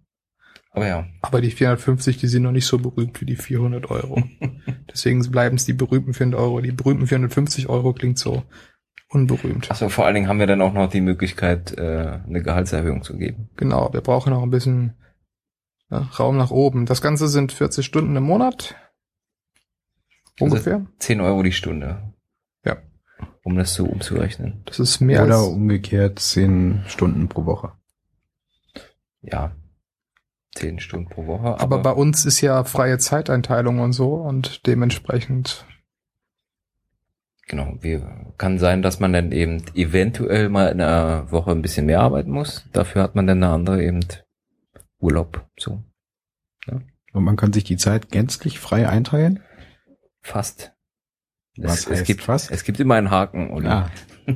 Aber 0.71 0.89
ja, 0.89 1.07
Aber 1.23 1.41
die 1.41 1.53
450, 1.53 2.19
die 2.19 2.27
sind 2.27 2.43
noch 2.43 2.51
nicht 2.51 2.67
so 2.67 2.79
berühmt 2.79 3.21
wie 3.21 3.27
die 3.27 3.37
400 3.37 3.91
Euro. 3.91 4.25
Deswegen 4.93 5.23
bleiben 5.31 5.55
es 5.55 5.65
die 5.65 5.73
berühmten 5.73 6.15
400 6.15 6.41
Euro. 6.41 6.61
Die 6.61 6.73
berühmten 6.73 7.07
450 7.07 7.69
Euro 7.69 7.93
klingt 7.93 8.19
so 8.19 8.43
unberühmt. 9.09 9.71
Achso, 9.71 9.89
vor 9.89 10.05
allen 10.05 10.15
Dingen 10.15 10.29
haben 10.29 10.41
wir 10.41 10.49
dann 10.49 10.63
auch 10.63 10.73
noch 10.73 10.91
die 10.91 11.01
Möglichkeit, 11.01 11.79
äh, 11.79 12.19
eine 12.27 12.43
Gehaltserhöhung 12.43 13.05
zu 13.05 13.17
geben. 13.17 13.51
Genau, 13.57 13.93
wir 13.93 14.01
brauchen 14.01 14.33
noch 14.33 14.43
ein 14.43 14.51
bisschen 14.51 14.95
ja, 15.91 15.99
Raum 16.19 16.37
nach 16.37 16.51
oben. 16.51 16.87
Das 16.87 17.01
Ganze 17.01 17.29
sind 17.29 17.53
40 17.53 17.87
Stunden 17.87 18.17
im 18.17 18.25
Monat. 18.25 18.75
Ungefähr. 20.41 20.85
10 20.99 21.21
Euro 21.21 21.43
die 21.43 21.53
Stunde. 21.53 22.13
Ja. 22.65 22.77
Um 23.43 23.57
das 23.57 23.75
so 23.75 23.85
umzurechnen. 23.85 24.63
Das 24.67 24.79
ist 24.81 25.01
mehr 25.01 25.25
Oder 25.25 25.37
als, 25.37 25.47
umgekehrt 25.47 26.19
zehn 26.19 26.83
Stunden 26.87 27.29
pro 27.29 27.47
Woche. 27.47 27.73
Ja. 29.23 29.53
10 30.55 30.79
Stunden 30.81 31.09
pro 31.09 31.27
Woche. 31.27 31.61
aber 31.61 31.79
bei 31.79 31.91
uns 31.91 32.25
ist 32.25 32.41
ja 32.41 32.63
freie 32.65 32.99
Zeiteinteilung 32.99 33.81
und 33.81 33.93
so 33.93 34.15
und 34.15 34.67
dementsprechend 34.67 35.67
Genau, 37.47 37.77
wir, 37.81 38.33
kann 38.39 38.59
sein, 38.59 38.83
dass 38.83 39.01
man 39.01 39.13
dann 39.13 39.31
eben 39.31 39.63
eventuell 39.75 40.49
mal 40.49 40.69
in 40.69 40.81
einer 40.81 41.31
Woche 41.31 41.51
ein 41.51 41.63
bisschen 41.63 41.87
mehr 41.87 42.01
arbeiten 42.01 42.31
muss. 42.31 42.65
Dafür 42.73 43.03
hat 43.03 43.15
man 43.15 43.27
dann 43.27 43.43
eine 43.43 43.53
andere 43.53 43.85
eben 43.85 44.01
Urlaub. 44.99 45.47
So, 45.59 45.83
Und 47.13 47.25
man 47.25 47.37
kann 47.37 47.53
sich 47.53 47.65
die 47.65 47.77
Zeit 47.77 48.11
gänzlich 48.11 48.59
frei 48.59 48.89
einteilen. 48.89 49.41
Fast. 50.25 50.73
Was 51.57 51.81
es, 51.81 51.87
es 51.87 51.91
heißt 51.91 52.07
gibt, 52.07 52.23
fast? 52.23 52.51
Es 52.51 52.65
gibt 52.65 52.81
immer 52.81 52.97
einen 52.97 53.11
Haken, 53.11 53.51
Uli. 53.51 53.69
Ah, 53.69 53.91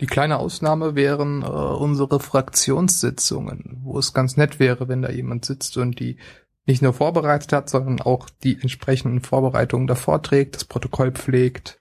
Die 0.00 0.06
kleine 0.06 0.38
Ausnahme 0.38 0.94
wären 0.94 1.42
äh, 1.42 1.46
unsere 1.46 2.20
Fraktionssitzungen, 2.20 3.80
wo 3.82 3.98
es 3.98 4.12
ganz 4.12 4.36
nett 4.36 4.58
wäre, 4.58 4.88
wenn 4.88 5.02
da 5.02 5.10
jemand 5.10 5.44
sitzt 5.44 5.76
und 5.76 5.98
die 6.00 6.18
nicht 6.66 6.82
nur 6.82 6.92
vorbereitet 6.92 7.52
hat, 7.52 7.70
sondern 7.70 8.00
auch 8.00 8.28
die 8.42 8.60
entsprechenden 8.60 9.20
Vorbereitungen 9.20 9.86
davor 9.86 10.22
trägt, 10.22 10.56
das 10.56 10.64
Protokoll 10.64 11.12
pflegt 11.12 11.80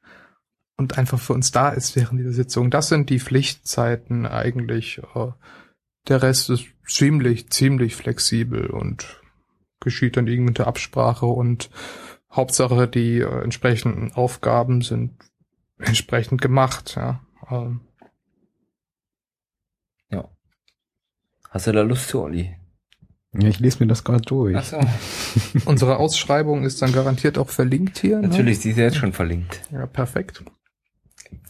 und 0.78 0.97
einfach 0.97 1.20
für 1.20 1.34
uns 1.34 1.52
da 1.52 1.70
ist 1.70 1.95
während 1.95 2.20
dieser 2.20 2.34
Sitzung. 2.34 2.72
Das 2.72 2.89
sind 2.89 3.10
die 3.10 3.20
Pflichtzeiten 3.20 4.26
eigentlich. 4.26 5.02
Äh, 5.16 5.32
der 6.08 6.24
Rest 6.24 6.49
ist 6.49 6.66
ziemlich, 6.88 7.49
ziemlich 7.49 7.95
flexibel 7.95 8.68
und 8.68 9.22
geschieht 9.80 10.18
dann 10.18 10.28
irgendwie 10.28 10.49
unter 10.49 10.68
Absprache 10.68 11.26
und 11.26 11.70
Hauptsache 12.32 12.88
die 12.88 13.20
äh, 13.20 13.44
entsprechenden 13.44 14.14
Aufgaben 14.14 14.82
sind 14.82 15.14
entsprechend 15.80 16.42
gemacht. 16.42 16.96
Ja. 16.96 17.22
Ähm, 17.50 17.82
Hast 21.52 21.68
du 21.68 21.74
da 21.74 21.82
Lust 21.82 22.08
zu, 22.08 22.22
Olli? 22.22 22.56
ja, 23.34 23.48
ich 23.48 23.60
lese 23.60 23.80
mir 23.82 23.88
das 23.88 24.04
gerade 24.06 24.22
durch. 24.22 24.56
Ach 24.56 24.64
so. 24.64 24.80
Unsere 25.66 25.98
Ausschreibung 25.98 26.64
ist 26.64 26.82
dann 26.82 26.94
garantiert 26.94 27.38
auch 27.38 27.50
verlinkt 27.50 28.00
hier. 28.00 28.20
Ne? 28.22 28.30
Natürlich, 28.30 28.60
die 28.60 28.70
ist 28.70 28.78
ja 28.78 28.86
jetzt 28.86 28.96
schon 28.98 29.12
verlinkt. 29.14 29.62
Ja, 29.72 29.86
perfekt. 29.86 30.44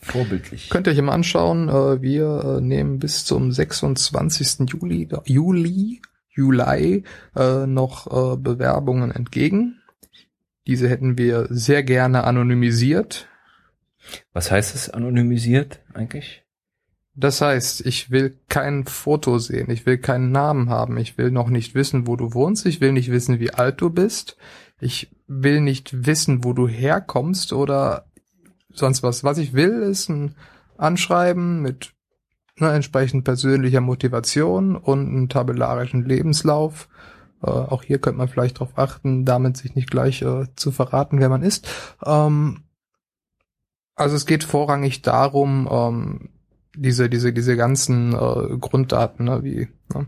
Vorbildlich. 0.02 0.70
Könnt 0.72 0.88
ihr 0.88 0.94
euch 0.94 1.02
mal 1.02 1.14
anschauen. 1.14 1.70
äh, 1.70 2.02
Wir 2.02 2.58
äh, 2.58 2.62
nehmen 2.62 2.98
bis 2.98 3.26
zum 3.26 3.52
26. 3.52 4.68
Juli, 4.68 5.08
Juli, 5.26 6.02
Juli 6.36 7.04
äh, 7.36 7.68
noch 7.68 8.08
äh, 8.34 8.38
Bewerbungen 8.38 9.12
entgegen. 9.12 9.81
Diese 10.68 10.88
hätten 10.90 11.18
wir 11.18 11.48
sehr 11.50 11.84
gerne 11.84 12.24
anonymisiert 12.24 13.28
Was 14.34 14.52
heißt 14.52 14.76
es 14.76 14.90
anonymisiert 14.90 15.80
eigentlich? 15.94 16.44
Das 17.14 17.42
heißt, 17.42 17.86
ich 17.86 18.10
will 18.10 18.40
kein 18.48 18.86
Foto 18.86 19.38
sehen, 19.38 19.70
ich 19.70 19.86
will 19.86 19.98
keinen 19.98 20.32
Namen 20.32 20.70
haben, 20.70 20.98
ich 20.98 21.18
will 21.18 21.30
noch 21.30 21.50
nicht 21.50 21.76
wissen, 21.76 22.08
wo 22.08 22.16
du 22.16 22.34
wohnst, 22.34 22.66
ich 22.66 22.80
will 22.80 22.94
nicht 22.94 23.12
wissen, 23.12 23.40
wie 23.40 23.54
alt 23.54 23.82
du 23.82 23.90
bist, 23.90 24.38
ich 24.80 25.12
will 25.28 25.60
nicht 25.60 26.06
wissen, 26.06 26.44
wo 26.44 26.54
du 26.54 26.68
herkommst 26.68 27.52
oder 27.52 28.06
sonst 28.74 29.04
was. 29.04 29.24
Was 29.24 29.38
ich 29.38 29.54
will, 29.54 29.82
ist 29.82 30.10
ein 30.10 30.36
Anschreiben 30.78 31.62
mit 31.62 31.94
ne, 32.58 32.72
entsprechend 32.72 33.26
persönlicher 33.26 33.82
Motivation 33.82 34.78
und 34.78 35.08
einen 35.08 35.30
tabellarischen 35.30 36.06
Lebenslauf. 36.06 36.88
Äh, 37.42 37.50
auch 37.50 37.84
hier 37.84 38.00
könnte 38.00 38.18
man 38.18 38.28
vielleicht 38.28 38.58
darauf 38.58 38.78
achten, 38.78 39.26
damit 39.26 39.58
sich 39.58 39.76
nicht 39.76 39.90
gleich 39.90 40.22
äh, 40.22 40.48
zu 40.56 40.72
verraten, 40.72 41.20
wer 41.20 41.30
man 41.30 41.44
ist. 41.44 41.68
Ähm, 42.04 42.64
also 43.96 44.16
es 44.16 44.26
geht 44.26 44.44
vorrangig 44.44 45.02
darum, 45.02 45.68
ähm, 45.72 46.30
diese, 46.76 47.10
diese, 47.10 47.34
diese 47.34 47.58
ganzen 47.58 48.14
äh, 48.14 48.58
Grunddaten, 48.58 49.26
ne, 49.26 49.44
wie 49.44 49.68
ne, 49.94 50.08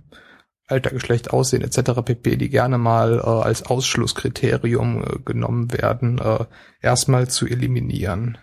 Alter, 0.67 0.91
Geschlecht, 0.91 1.31
Aussehen 1.31 1.61
etc. 1.61 2.01
pp, 2.03 2.38
die 2.38 2.49
gerne 2.49 2.77
mal 2.77 3.19
äh, 3.19 3.21
als 3.21 3.63
Ausschlusskriterium 3.63 5.03
äh, 5.03 5.19
genommen 5.25 5.73
werden, 5.73 6.21
erstmal 6.81 7.27
zu 7.27 7.45
eliminieren 7.45 8.38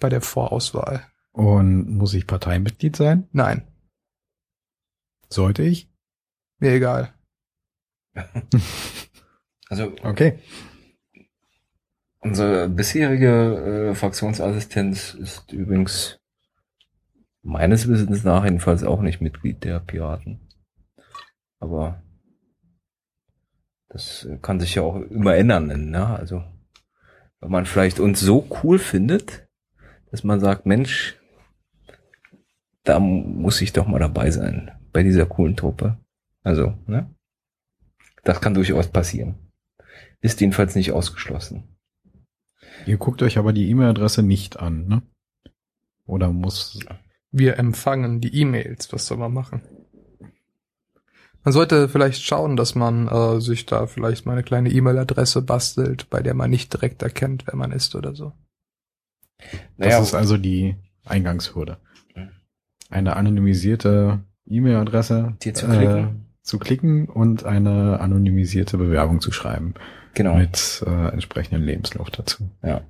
bei 0.00 0.08
der 0.08 0.20
Vorauswahl. 0.20 1.06
Und 1.30 1.88
muss 1.88 2.14
ich 2.14 2.26
Parteimitglied 2.26 2.96
sein? 2.96 3.28
Nein, 3.32 3.62
Sollte 5.34 5.62
ich? 5.62 5.90
mir 6.58 6.72
egal. 6.72 7.13
Also 9.70 9.92
Okay. 10.02 10.38
unsere 12.20 12.68
bisherige 12.68 13.90
äh, 13.90 13.94
Fraktionsassistenz 13.94 15.14
ist 15.14 15.52
übrigens 15.52 16.18
meines 17.42 17.88
Wissens 17.88 18.24
nach 18.24 18.44
jedenfalls 18.44 18.84
auch 18.84 19.00
nicht 19.00 19.20
Mitglied 19.20 19.64
der 19.64 19.80
Piraten. 19.80 20.40
Aber 21.60 22.02
das 23.88 24.24
äh, 24.26 24.38
kann 24.38 24.60
sich 24.60 24.74
ja 24.74 24.82
auch 24.82 24.96
immer 24.96 25.34
ändern, 25.34 25.90
ne? 25.90 26.06
Also 26.06 26.44
wenn 27.40 27.50
man 27.50 27.66
vielleicht 27.66 28.00
uns 28.00 28.20
so 28.20 28.48
cool 28.62 28.78
findet, 28.78 29.46
dass 30.10 30.24
man 30.24 30.40
sagt, 30.40 30.66
Mensch, 30.66 31.20
da 32.84 32.98
muss 32.98 33.60
ich 33.60 33.72
doch 33.72 33.86
mal 33.86 33.98
dabei 33.98 34.30
sein 34.30 34.70
bei 34.92 35.02
dieser 35.02 35.26
coolen 35.26 35.56
Truppe. 35.56 35.98
Also, 36.42 36.74
ne? 36.86 37.13
Das 38.24 38.40
kann 38.40 38.54
durchaus 38.54 38.88
passieren. 38.88 39.36
Ist 40.20 40.40
jedenfalls 40.40 40.74
nicht 40.74 40.92
ausgeschlossen. 40.92 41.76
Ihr 42.86 42.96
guckt 42.96 43.22
euch 43.22 43.38
aber 43.38 43.52
die 43.52 43.68
E-Mail-Adresse 43.70 44.22
nicht 44.22 44.58
an, 44.58 44.86
ne? 44.86 45.02
Oder 46.06 46.32
muss. 46.32 46.78
Wir 47.30 47.58
empfangen 47.58 48.20
die 48.20 48.34
E-Mails. 48.34 48.92
Was 48.92 49.06
soll 49.06 49.18
man 49.18 49.32
machen? 49.32 49.62
Man 51.44 51.52
sollte 51.52 51.88
vielleicht 51.90 52.22
schauen, 52.22 52.56
dass 52.56 52.74
man 52.74 53.06
äh, 53.06 53.40
sich 53.40 53.66
da 53.66 53.86
vielleicht 53.86 54.24
mal 54.24 54.32
eine 54.32 54.42
kleine 54.42 54.70
E-Mail-Adresse 54.70 55.42
bastelt, 55.42 56.08
bei 56.08 56.22
der 56.22 56.32
man 56.32 56.50
nicht 56.50 56.72
direkt 56.72 57.02
erkennt, 57.02 57.46
wer 57.46 57.56
man 57.56 57.70
ist 57.70 57.94
oder 57.94 58.14
so. 58.14 58.32
Das 59.76 60.00
ist 60.00 60.14
also 60.14 60.38
die 60.38 60.76
Eingangshürde. 61.04 61.78
Eine 62.88 63.16
anonymisierte 63.16 64.24
E-Mail-Adresse 64.46 65.36
klicken. 65.38 65.70
Äh, 65.70 66.23
zu 66.44 66.58
klicken 66.58 67.08
und 67.08 67.44
eine 67.44 68.00
anonymisierte 68.00 68.76
Bewerbung 68.76 69.20
zu 69.20 69.32
schreiben. 69.32 69.74
genau. 70.12 70.36
Mit 70.36 70.84
äh, 70.86 71.08
entsprechendem 71.08 71.64
Lebenslauf 71.64 72.10
dazu. 72.10 72.50
Ja. 72.62 72.82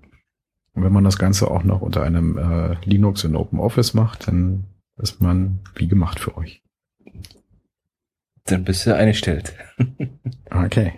Und 0.75 0.83
wenn 0.83 0.93
man 0.93 1.05
das 1.05 1.19
Ganze 1.19 1.49
auch 1.51 1.63
noch 1.63 1.81
unter 1.81 2.03
einem 2.03 2.37
äh, 2.37 2.75
Linux 2.85 3.23
in 3.25 3.37
Open 3.37 3.61
Office 3.61 3.95
macht, 3.95 4.27
dann 4.27 4.65
ist 4.97 5.21
man 5.21 5.61
wie 5.77 5.89
gemacht 5.89 6.19
für 6.19 6.37
euch. 6.37 6.63
Dann 8.45 8.65
bist 8.65 8.87
du 8.87 8.95
eingestellt. 8.95 9.55
Okay. 10.51 10.93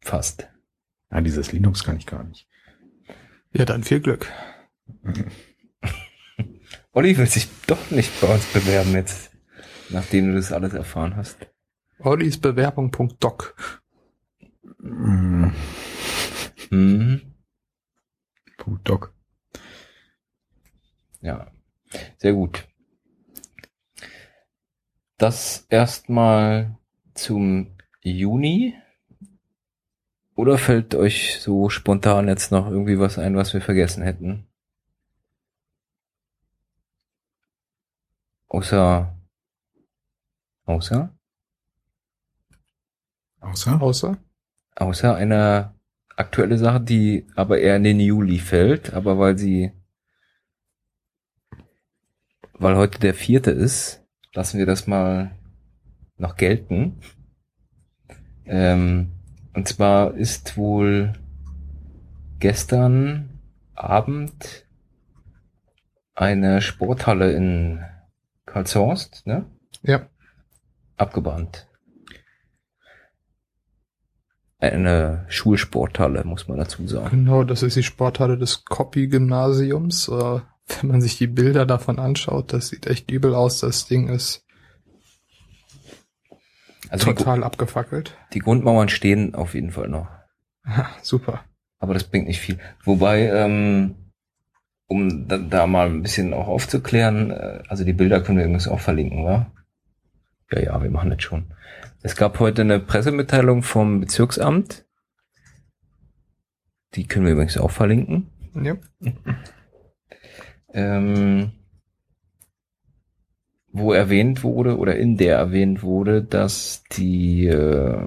Fast. 0.00 0.46
Ja, 1.10 1.22
dieses 1.22 1.50
Linux 1.50 1.84
kann 1.84 1.96
ich 1.96 2.04
gar 2.04 2.22
nicht. 2.22 2.46
Ja, 3.54 3.64
dann 3.64 3.82
viel 3.82 4.00
Glück. 4.00 4.30
Olli 6.92 7.16
will 7.16 7.26
sich 7.26 7.48
doch 7.66 7.90
nicht 7.90 8.20
bei 8.20 8.26
uns 8.26 8.44
bewerben 8.46 8.92
jetzt, 8.92 9.30
nachdem 9.90 10.28
du 10.28 10.34
das 10.34 10.52
alles 10.52 10.74
erfahren 10.74 11.16
hast. 11.16 11.46
Ollis 11.98 12.38
Bewerbung.doc. 12.38 13.54
Mm, 14.78 15.50
Mhm. 16.70 17.34
Punkt 18.58 18.88
Doc. 18.88 19.12
Ja, 21.20 21.50
sehr 22.18 22.32
gut. 22.32 22.66
Das 25.18 25.66
erstmal 25.70 26.78
zum 27.14 27.76
Juni. 28.02 28.74
Oder 30.34 30.58
fällt 30.58 30.94
euch 30.94 31.40
so 31.40 31.68
spontan 31.70 32.28
jetzt 32.28 32.52
noch 32.52 32.70
irgendwie 32.70 32.98
was 32.98 33.18
ein, 33.18 33.36
was 33.36 33.54
wir 33.54 33.60
vergessen 33.60 34.02
hätten? 34.02 34.46
Außer, 38.48 39.14
außer, 40.66 41.10
Außer? 43.40 43.80
Außer? 43.80 44.18
außer 44.74 45.14
eine 45.14 45.74
aktuelle 46.16 46.58
Sache, 46.58 46.80
die 46.80 47.26
aber 47.34 47.58
eher 47.58 47.76
in 47.76 47.84
den 47.84 48.00
Juli 48.00 48.38
fällt, 48.38 48.92
aber 48.92 49.18
weil 49.18 49.38
sie, 49.38 49.72
weil 52.54 52.76
heute 52.76 52.98
der 52.98 53.14
vierte 53.14 53.50
ist, 53.50 54.04
lassen 54.34 54.58
wir 54.58 54.66
das 54.66 54.86
mal 54.86 55.30
noch 56.16 56.36
gelten. 56.36 57.00
Ähm, 58.46 59.12
und 59.54 59.68
zwar 59.68 60.14
ist 60.14 60.56
wohl 60.56 61.12
gestern 62.38 63.40
Abend 63.74 64.66
eine 66.14 66.62
Sporthalle 66.62 67.32
in 67.32 67.84
Karlshorst, 68.46 69.26
ne? 69.26 69.46
Ja. 69.82 70.08
Abgebrannt. 70.96 71.66
Eine 74.58 75.26
Schulsporthalle, 75.28 76.24
muss 76.24 76.48
man 76.48 76.56
dazu 76.58 76.86
sagen. 76.88 77.10
Genau, 77.10 77.44
das 77.44 77.62
ist 77.62 77.76
die 77.76 77.82
Sporthalle 77.82 78.38
des 78.38 78.64
Copy-Gymnasiums. 78.64 80.08
Äh, 80.08 80.40
wenn 80.80 80.88
man 80.90 81.00
sich 81.02 81.18
die 81.18 81.26
Bilder 81.26 81.66
davon 81.66 81.98
anschaut, 81.98 82.52
das 82.52 82.68
sieht 82.68 82.86
echt 82.86 83.10
übel 83.10 83.34
aus. 83.34 83.60
Das 83.60 83.86
Ding 83.86 84.08
ist 84.08 84.44
Also 86.88 87.10
die, 87.12 87.14
total 87.16 87.44
abgefackelt. 87.44 88.16
die 88.32 88.38
Grundmauern 88.38 88.88
stehen 88.88 89.34
auf 89.34 89.54
jeden 89.54 89.72
Fall 89.72 89.88
noch. 89.88 90.08
Super. 91.02 91.44
Aber 91.78 91.92
das 91.94 92.04
bringt 92.04 92.26
nicht 92.26 92.40
viel. 92.40 92.58
Wobei, 92.82 93.28
ähm, 93.28 93.94
um 94.88 95.28
da, 95.28 95.36
da 95.36 95.66
mal 95.66 95.86
ein 95.86 96.02
bisschen 96.02 96.32
auch 96.32 96.48
aufzuklären, 96.48 97.30
äh, 97.30 97.62
also 97.68 97.84
die 97.84 97.92
Bilder 97.92 98.22
können 98.22 98.38
wir 98.38 98.44
übrigens 98.44 98.66
auch 98.68 98.80
verlinken, 98.80 99.24
wa? 99.24 99.52
Ja, 100.50 100.60
ja, 100.60 100.82
wir 100.82 100.90
machen 100.90 101.10
das 101.10 101.22
schon. 101.22 101.52
Es 102.02 102.14
gab 102.14 102.38
heute 102.38 102.62
eine 102.62 102.78
Pressemitteilung 102.78 103.62
vom 103.62 104.00
Bezirksamt. 104.00 104.84
Die 106.94 107.06
können 107.06 107.26
wir 107.26 107.32
übrigens 107.32 107.58
auch 107.58 107.70
verlinken. 107.70 108.30
Ja. 108.54 108.76
ähm, 110.72 111.52
wo 113.72 113.92
erwähnt 113.92 114.42
wurde 114.42 114.78
oder 114.78 114.96
in 114.96 115.16
der 115.16 115.36
erwähnt 115.36 115.82
wurde, 115.82 116.22
dass 116.22 116.84
die 116.92 117.46
äh, 117.46 117.98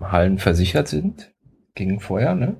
Hallen 0.00 0.38
versichert 0.38 0.88
sind 0.88 1.32
gegen 1.74 2.00
Feuer. 2.00 2.34
Ne? 2.34 2.56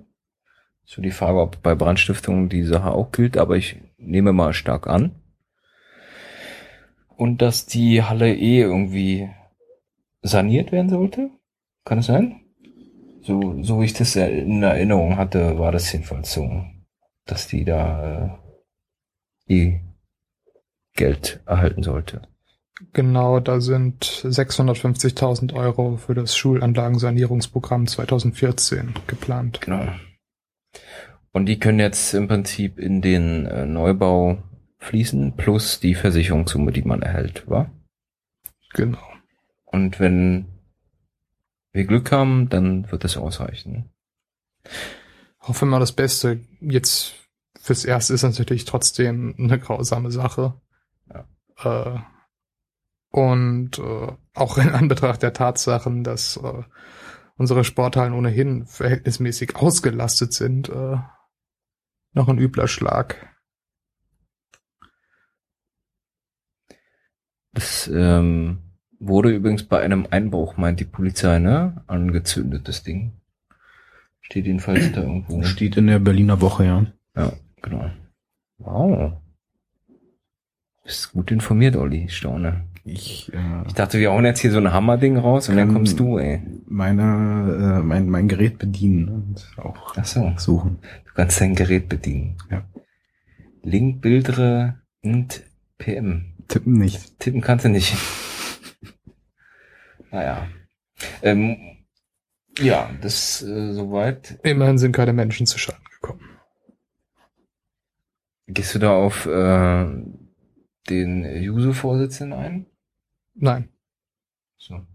So 0.84 1.02
die 1.02 1.10
Frage, 1.10 1.40
ob 1.40 1.62
bei 1.62 1.74
Brandstiftung 1.74 2.48
die 2.48 2.64
Sache 2.64 2.90
auch 2.90 3.12
gilt, 3.12 3.36
aber 3.36 3.56
ich 3.56 3.80
nehme 3.98 4.32
mal 4.32 4.52
stark 4.52 4.86
an. 4.86 5.21
Und 7.22 7.40
dass 7.40 7.66
die 7.66 8.02
Halle 8.02 8.34
eh 8.34 8.62
irgendwie 8.62 9.30
saniert 10.22 10.72
werden 10.72 10.88
sollte. 10.88 11.30
Kann 11.84 11.98
es 11.98 12.06
sein? 12.06 12.40
So, 13.20 13.62
so 13.62 13.80
wie 13.80 13.84
ich 13.84 13.92
das 13.92 14.16
in 14.16 14.64
Erinnerung 14.64 15.16
hatte, 15.16 15.56
war 15.56 15.70
das 15.70 15.92
jedenfalls 15.92 16.32
so, 16.32 16.64
dass 17.24 17.46
die 17.46 17.64
da 17.64 18.40
äh, 19.46 19.54
eh 19.54 19.80
Geld 20.94 21.40
erhalten 21.46 21.84
sollte. 21.84 22.22
Genau, 22.92 23.38
da 23.38 23.60
sind 23.60 24.04
650.000 24.04 25.54
Euro 25.54 25.98
für 25.98 26.14
das 26.14 26.36
Schulanlagensanierungsprogramm 26.36 27.86
2014 27.86 28.94
geplant. 29.06 29.60
Genau. 29.60 29.86
Und 31.30 31.46
die 31.46 31.60
können 31.60 31.78
jetzt 31.78 32.14
im 32.14 32.26
Prinzip 32.26 32.80
in 32.80 33.00
den 33.00 33.46
äh, 33.46 33.64
Neubau 33.64 34.42
fließen, 34.82 35.36
plus 35.36 35.80
die 35.80 35.94
Versicherungssumme, 35.94 36.72
die 36.72 36.82
man 36.82 37.02
erhält, 37.02 37.48
wa? 37.48 37.70
Genau. 38.74 39.06
Und 39.64 40.00
wenn 40.00 40.46
wir 41.72 41.84
Glück 41.84 42.12
haben, 42.12 42.48
dann 42.48 42.90
wird 42.90 43.04
das 43.04 43.16
ausreichen. 43.16 43.90
Hoffen 45.40 45.68
wir 45.68 45.72
mal 45.72 45.80
das 45.80 45.92
Beste. 45.92 46.40
Jetzt 46.60 47.14
fürs 47.58 47.84
Erste 47.84 48.14
ist 48.14 48.22
natürlich 48.22 48.64
trotzdem 48.64 49.34
eine 49.38 49.58
grausame 49.58 50.10
Sache. 50.10 50.60
Ja. 51.08 51.94
Äh, 51.94 52.00
und 53.10 53.78
äh, 53.78 54.12
auch 54.34 54.58
in 54.58 54.70
Anbetracht 54.70 55.22
der 55.22 55.32
Tatsachen, 55.32 56.02
dass 56.02 56.38
äh, 56.38 56.62
unsere 57.36 57.64
Sporthallen 57.64 58.14
ohnehin 58.14 58.66
verhältnismäßig 58.66 59.56
ausgelastet 59.56 60.32
sind, 60.32 60.68
äh, 60.68 60.96
noch 62.12 62.28
ein 62.28 62.38
übler 62.38 62.68
Schlag. 62.68 63.31
Das 67.54 67.90
ähm, 67.92 68.58
wurde 68.98 69.30
übrigens 69.30 69.64
bei 69.64 69.80
einem 69.80 70.06
Einbruch, 70.10 70.56
meint 70.56 70.80
die 70.80 70.84
Polizei, 70.84 71.38
ne? 71.38 71.82
Angezündet, 71.86 72.68
das 72.68 72.82
Ding. 72.82 73.12
Steht 74.20 74.46
jedenfalls 74.46 74.92
da 74.92 75.02
irgendwo. 75.02 75.42
Steht 75.42 75.76
in 75.76 75.86
der 75.88 75.98
Berliner 75.98 76.40
Woche, 76.40 76.64
ja. 76.64 76.86
Ja, 77.16 77.32
genau. 77.60 77.90
Wow. 78.58 79.12
Bist 80.84 81.12
gut 81.12 81.30
informiert, 81.30 81.76
Olli, 81.76 82.04
ich 82.04 82.16
staune. 82.16 82.64
Ich, 82.84 83.32
äh, 83.32 83.62
Ich 83.66 83.74
dachte, 83.74 83.98
wir 84.00 84.10
hauen 84.10 84.24
jetzt 84.24 84.40
hier 84.40 84.50
so 84.50 84.58
ein 84.58 84.72
Hammerding 84.72 85.16
raus 85.16 85.48
und 85.48 85.56
dann 85.56 85.72
kommst 85.72 86.00
du, 86.00 86.18
ey. 86.18 86.42
meine, 86.66 87.78
äh, 87.80 87.82
mein, 87.82 88.08
mein 88.08 88.26
Gerät 88.26 88.58
bedienen 88.58 89.08
und 89.08 89.52
auch 89.58 89.94
Ach 89.96 90.04
so, 90.04 90.32
suchen. 90.36 90.78
du 91.04 91.12
kannst 91.14 91.40
dein 91.40 91.54
Gerät 91.54 91.88
bedienen. 91.88 92.36
Ja. 92.50 92.64
Link, 93.62 94.00
Bildere 94.00 94.80
und 95.02 95.44
PM. 95.78 96.31
Tippen 96.48 96.74
nicht. 96.74 97.18
Tippen 97.18 97.40
kannst 97.40 97.64
du 97.64 97.68
nicht. 97.68 97.94
naja. 100.10 100.48
Ähm, 101.22 101.56
ja, 102.58 102.90
das 103.00 103.42
äh, 103.42 103.72
soweit. 103.72 104.38
Immerhin 104.42 104.78
sind 104.78 104.92
keine 104.92 105.12
Menschen 105.12 105.46
zu 105.46 105.58
Schaden 105.58 105.84
gekommen. 106.00 106.20
Gehst 108.46 108.74
du 108.74 108.78
da 108.78 108.94
auf 108.94 109.26
äh, 109.26 109.86
den 110.90 111.42
Juso-Vorsitzenden 111.42 112.38
ein? 112.38 112.66
Nein. 113.34 113.68
So. 114.58 114.86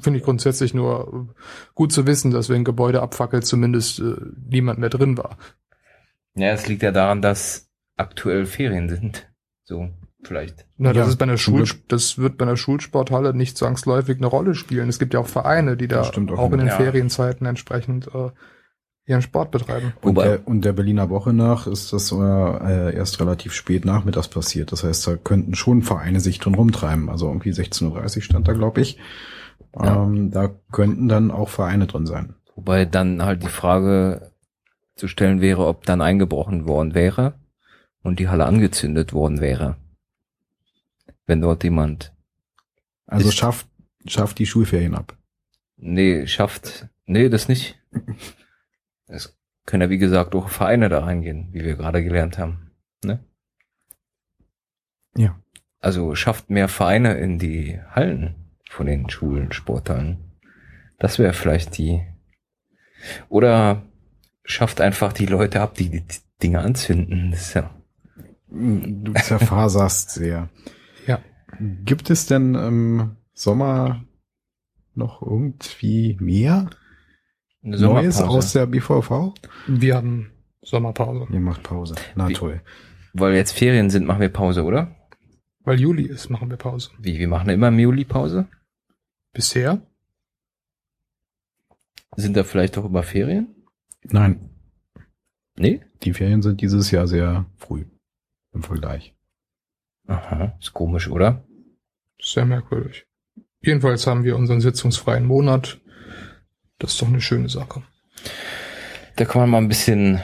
Finde 0.00 0.18
ich 0.18 0.24
grundsätzlich 0.24 0.74
nur 0.74 1.34
gut 1.74 1.92
zu 1.92 2.06
wissen, 2.06 2.30
dass 2.30 2.48
wenn 2.48 2.64
Gebäude 2.64 3.02
abfackelt, 3.02 3.46
zumindest 3.46 4.00
äh, 4.00 4.16
niemand 4.48 4.80
mehr 4.80 4.88
drin 4.88 5.16
war. 5.16 5.38
Ja, 6.34 6.48
es 6.48 6.66
liegt 6.66 6.82
ja 6.82 6.90
daran, 6.90 7.22
dass 7.22 7.70
aktuell 7.96 8.46
Ferien 8.46 8.88
sind. 8.88 9.30
So, 9.62 9.90
vielleicht. 10.26 10.66
Na, 10.76 10.92
das 10.92 11.06
Ja, 11.06 11.10
ist 11.10 11.16
bei 11.18 11.24
einer 11.24 11.36
Schul 11.36 11.64
das 11.88 12.18
wird 12.18 12.36
bei 12.38 12.44
einer 12.44 12.56
Schulsporthalle 12.56 13.34
nicht 13.34 13.56
zwangsläufig 13.58 14.16
eine 14.18 14.26
Rolle 14.26 14.54
spielen. 14.54 14.88
Es 14.88 14.98
gibt 14.98 15.14
ja 15.14 15.20
auch 15.20 15.26
Vereine, 15.26 15.76
die 15.76 15.88
da 15.88 16.00
auch 16.02 16.16
auch 16.16 16.52
in 16.52 16.58
den 16.58 16.68
Ja. 16.68 16.76
Ferienzeiten 16.76 17.46
entsprechend 17.46 18.08
äh, 18.14 18.30
ihren 19.06 19.22
Sport 19.22 19.50
betreiben. 19.50 19.92
Und 20.00 20.16
Wobei- 20.16 20.24
der, 20.28 20.48
und 20.48 20.64
der 20.64 20.72
Berliner 20.72 21.10
Woche 21.10 21.32
nach 21.32 21.66
ist 21.66 21.92
das 21.92 22.10
äh, 22.12 22.94
erst 22.94 23.20
relativ 23.20 23.52
spät 23.52 23.84
nachmittags 23.84 24.28
passiert. 24.28 24.72
Das 24.72 24.82
heißt, 24.84 25.06
da 25.06 25.16
könnten 25.16 25.54
schon 25.54 25.82
Vereine 25.82 26.20
sich 26.20 26.38
drin 26.38 26.54
rumtreiben. 26.54 27.10
Also 27.10 27.26
irgendwie 27.28 27.50
16.30 27.50 28.16
Uhr 28.16 28.22
stand 28.22 28.48
da, 28.48 28.52
glaube 28.52 28.80
ich. 28.80 28.98
Ja. 29.76 30.04
Ähm, 30.04 30.30
da 30.30 30.50
könnten 30.72 31.08
dann 31.08 31.30
auch 31.30 31.48
Vereine 31.50 31.86
drin 31.86 32.06
sein. 32.06 32.34
Wobei 32.56 32.84
dann 32.84 33.22
halt 33.24 33.42
die 33.42 33.48
Frage 33.48 34.30
zu 34.96 35.08
stellen 35.08 35.40
wäre, 35.40 35.66
ob 35.66 35.84
dann 35.86 36.00
eingebrochen 36.00 36.66
worden 36.66 36.94
wäre 36.94 37.34
und 38.02 38.20
die 38.20 38.28
Halle 38.28 38.46
angezündet 38.46 39.12
worden 39.12 39.40
wäre. 39.40 39.76
Wenn 41.26 41.40
dort 41.40 41.64
jemand, 41.64 42.14
Also 43.06 43.28
Ist- 43.28 43.36
schafft, 43.36 43.68
schafft 44.06 44.38
die 44.38 44.46
Schulferien 44.46 44.94
ab. 44.94 45.16
nee, 45.76 46.26
schafft, 46.26 46.88
nee, 47.06 47.28
das 47.28 47.48
nicht. 47.48 47.78
Es 49.06 49.38
können 49.66 49.82
ja 49.82 49.90
wie 49.90 49.98
gesagt 49.98 50.34
auch 50.34 50.48
Vereine 50.48 50.88
da 50.88 51.04
reingehen, 51.04 51.48
wie 51.52 51.62
wir 51.62 51.76
gerade 51.76 52.02
gelernt 52.02 52.38
haben. 52.38 52.70
Ne? 53.04 53.22
Ja. 55.14 55.38
Also 55.80 56.14
schafft 56.14 56.48
mehr 56.48 56.68
Vereine 56.68 57.14
in 57.18 57.38
die 57.38 57.78
Hallen 57.90 58.34
von 58.70 58.86
den 58.86 59.10
Schulen, 59.10 59.52
Sporthallen. 59.52 60.32
Das 60.98 61.18
wäre 61.18 61.34
vielleicht 61.34 61.76
die. 61.76 62.02
Oder 63.28 63.82
schafft 64.44 64.80
einfach 64.80 65.12
die 65.12 65.26
Leute 65.26 65.60
ab, 65.60 65.74
die 65.74 65.90
die 65.90 66.04
Dinge 66.42 66.60
anzünden. 66.60 67.30
Das 67.30 67.48
ist 67.48 67.54
ja. 67.54 67.70
Du 68.48 69.12
zerfaserst 69.12 70.10
sehr. 70.12 70.48
Gibt 71.84 72.10
es 72.10 72.26
denn 72.26 72.54
im 72.54 73.16
Sommer 73.32 74.04
noch 74.94 75.22
irgendwie 75.22 76.16
mehr 76.20 76.70
Eine 77.62 77.78
Neues 77.78 78.20
aus 78.20 78.52
der 78.52 78.66
BVV? 78.66 79.34
Wir 79.66 79.96
haben 79.96 80.30
Sommerpause, 80.62 81.26
Ihr 81.32 81.40
macht 81.40 81.62
Pause. 81.62 81.94
Na 82.14 82.28
Wie- 82.28 82.32
toll. 82.34 82.62
Weil 83.12 83.34
jetzt 83.34 83.52
Ferien 83.52 83.90
sind, 83.90 84.06
machen 84.06 84.20
wir 84.20 84.28
Pause, 84.30 84.64
oder? 84.64 84.96
weil 85.66 85.80
Juli 85.80 86.02
ist, 86.06 86.28
machen 86.28 86.50
wir 86.50 86.58
Pause. 86.58 86.90
Wie, 86.98 87.18
wir 87.18 87.28
machen 87.28 87.48
immer 87.48 87.68
im 87.68 87.78
Juli 87.78 88.04
Pause? 88.04 88.48
Bisher? 89.32 89.80
Sind 92.16 92.36
da 92.36 92.44
vielleicht 92.44 92.76
doch 92.76 92.84
über 92.84 93.02
Ferien? 93.02 93.54
Nein, 94.02 94.50
Nee? 95.56 95.80
die 96.02 96.12
Ferien 96.12 96.42
sind 96.42 96.60
dieses 96.60 96.90
Jahr 96.90 97.06
sehr 97.06 97.46
früh 97.56 97.84
im 98.52 98.62
Vergleich. 98.62 99.13
Aha, 100.06 100.56
ist 100.60 100.72
komisch, 100.74 101.08
oder? 101.10 101.44
Sehr 102.20 102.44
merkwürdig. 102.44 103.06
Jedenfalls 103.62 104.06
haben 104.06 104.24
wir 104.24 104.36
unseren 104.36 104.60
sitzungsfreien 104.60 105.24
Monat. 105.24 105.80
Das 106.78 106.92
ist 106.92 107.02
doch 107.02 107.08
eine 107.08 107.20
schöne 107.20 107.48
Sache. 107.48 107.82
Da 109.16 109.24
kann 109.24 109.40
man 109.42 109.50
mal 109.50 109.58
ein 109.58 109.68
bisschen 109.68 110.20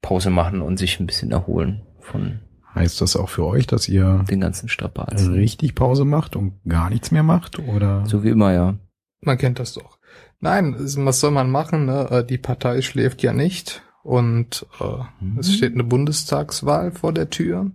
Pause 0.00 0.30
machen 0.30 0.62
und 0.62 0.78
sich 0.78 1.00
ein 1.00 1.06
bisschen 1.06 1.32
erholen 1.32 1.82
von 2.00 2.40
Heißt 2.74 3.02
das 3.02 3.16
auch 3.16 3.28
für 3.28 3.44
euch, 3.44 3.66
dass 3.66 3.86
ihr 3.86 4.24
den 4.30 4.40
ganzen 4.40 4.66
Strapazen. 4.70 5.34
richtig 5.34 5.74
Pause 5.74 6.06
macht 6.06 6.36
und 6.36 6.54
gar 6.66 6.88
nichts 6.88 7.10
mehr 7.10 7.22
macht? 7.22 7.58
Oder? 7.58 8.06
So 8.06 8.24
wie 8.24 8.30
immer, 8.30 8.54
ja. 8.54 8.78
Man 9.20 9.36
kennt 9.36 9.58
das 9.58 9.74
doch. 9.74 9.98
Nein, 10.40 10.74
was 10.78 11.20
soll 11.20 11.32
man 11.32 11.50
machen? 11.50 11.84
Ne? 11.84 12.08
Äh, 12.10 12.24
Die 12.24 12.38
Partei 12.38 12.80
schläft 12.80 13.22
ja 13.22 13.34
nicht 13.34 13.82
und 14.02 14.64
äh, 14.80 15.02
Mhm. 15.22 15.38
es 15.38 15.52
steht 15.54 15.74
eine 15.74 15.84
Bundestagswahl 15.84 16.92
vor 16.92 17.12
der 17.12 17.28
Tür. 17.28 17.70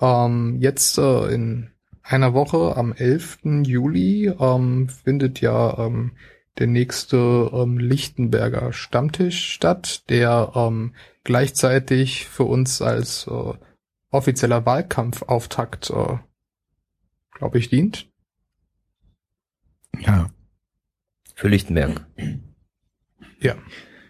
Ähm, 0.00 0.58
jetzt 0.60 0.98
äh, 0.98 1.32
in 1.32 1.70
einer 2.02 2.34
Woche, 2.34 2.76
am 2.76 2.92
11. 2.92 3.40
Juli, 3.64 4.26
ähm, 4.28 4.88
findet 4.88 5.40
ja 5.40 5.78
ähm, 5.78 6.12
der 6.58 6.66
nächste 6.66 7.50
ähm, 7.52 7.78
Lichtenberger 7.78 8.72
Stammtisch 8.72 9.52
statt, 9.52 10.08
der 10.10 10.52
ähm, 10.54 10.94
gleichzeitig 11.24 12.26
für 12.26 12.44
uns 12.44 12.82
als 12.82 13.26
äh, 13.26 13.52
offizieller 14.10 14.66
Wahlkampfauftakt, 14.66 15.90
äh, 15.90 16.18
glaube 17.32 17.58
ich, 17.58 17.70
dient. 17.70 18.08
Ja, 19.98 20.30
Für 21.34 21.48
Lichtenberg. 21.48 22.06
Ja. 23.40 23.54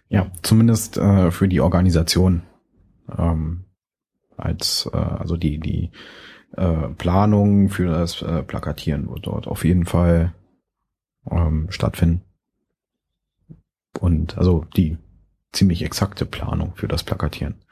ja, 0.09 0.31
zumindest 0.43 0.97
äh, 0.97 1.31
für 1.31 1.49
die 1.49 1.61
Organisation. 1.61 2.43
Ähm, 3.17 3.65
als 4.41 4.89
äh, 4.93 4.97
also 4.97 5.37
die 5.37 5.59
die 5.59 5.91
äh, 6.57 6.89
Planung 6.89 7.69
für 7.69 7.87
das 7.87 8.23
äh, 8.23 8.43
Plakatieren 8.43 9.09
wird 9.09 9.27
dort 9.27 9.47
auf 9.47 9.65
jeden 9.65 9.87
Fall 9.87 10.35
ähm, 11.31 11.69
stattfinden. 11.71 12.23
Und 13.99 14.39
also 14.39 14.65
die 14.77 14.99
ziemlich 15.53 15.83
exakte 15.83 16.27
Planung 16.27 16.75
für 16.77 16.89
das 16.89 17.03
Plakatieren 17.05 17.65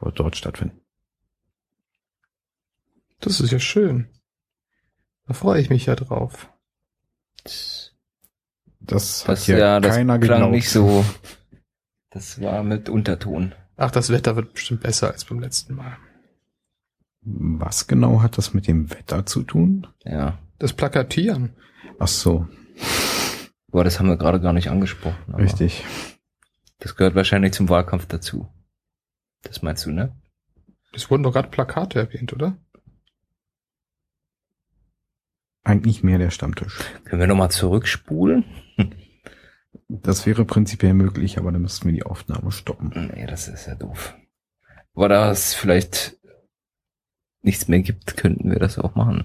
wird 0.00 0.18
dort 0.18 0.36
stattfinden. 0.36 0.80
Das 3.20 3.40
ist 3.40 3.52
ja 3.52 3.60
schön. 3.60 4.08
Da 5.26 5.34
freue 5.34 5.60
ich 5.60 5.70
mich 5.70 5.86
ja 5.86 5.94
drauf. 5.94 6.50
Das, 7.44 7.94
Das, 8.80 9.28
hat 9.28 9.46
ja, 9.46 9.58
ja, 9.58 9.80
das 9.80 9.94
keiner 9.94 10.18
klang 10.18 10.50
geglaubt. 10.50 10.52
nicht 10.52 10.70
so. 10.70 11.04
Das 12.14 12.42
war 12.42 12.62
mit 12.62 12.90
Unterton. 12.90 13.54
Ach, 13.76 13.90
das 13.90 14.10
Wetter 14.10 14.36
wird 14.36 14.52
bestimmt 14.54 14.82
besser 14.82 15.10
als 15.10 15.24
beim 15.24 15.40
letzten 15.40 15.74
Mal. 15.74 15.96
Was 17.22 17.86
genau 17.86 18.20
hat 18.22 18.36
das 18.38 18.52
mit 18.54 18.66
dem 18.66 18.90
Wetter 18.90 19.24
zu 19.26 19.42
tun? 19.42 19.86
Ja. 20.04 20.38
Das 20.58 20.72
Plakatieren. 20.72 21.50
Ach 21.98 22.08
so, 22.08 22.48
Aber 23.72 23.84
das 23.84 23.98
haben 23.98 24.08
wir 24.08 24.16
gerade 24.16 24.40
gar 24.40 24.52
nicht 24.52 24.68
angesprochen. 24.70 25.16
aber 25.32 25.42
richtig. 25.42 25.84
Das 26.78 26.96
gehört 26.96 27.14
wahrscheinlich 27.14 27.52
zum 27.52 27.68
Wahlkampf 27.68 28.06
dazu. 28.06 28.48
Das 29.42 29.62
meinst 29.62 29.86
du, 29.86 29.90
ne? 29.92 30.14
Es 30.92 31.10
wurden 31.10 31.22
doch 31.22 31.32
gerade 31.32 31.48
Plakate 31.48 31.98
erwähnt, 32.00 32.32
oder? 32.32 32.56
Eigentlich 35.64 36.02
mehr 36.02 36.18
der 36.18 36.30
Stammtisch. 36.30 36.80
Können 37.04 37.20
wir 37.20 37.28
nochmal 37.28 37.50
zurückspulen? 37.50 38.44
Das 39.88 40.26
wäre 40.26 40.44
prinzipiell 40.44 40.94
möglich, 40.94 41.38
aber 41.38 41.52
dann 41.52 41.62
müssten 41.62 41.86
wir 41.86 41.92
die 41.92 42.02
Aufnahme 42.02 42.50
stoppen. 42.52 43.10
Nee, 43.14 43.26
das 43.26 43.48
ist 43.48 43.66
ja 43.66 43.74
doof. 43.74 44.14
Aber 44.94 45.08
da 45.08 45.30
es 45.30 45.54
vielleicht 45.54 46.18
nichts 47.42 47.68
mehr 47.68 47.80
gibt, 47.80 48.16
könnten 48.16 48.50
wir 48.50 48.58
das 48.58 48.78
auch 48.78 48.94
machen. 48.94 49.24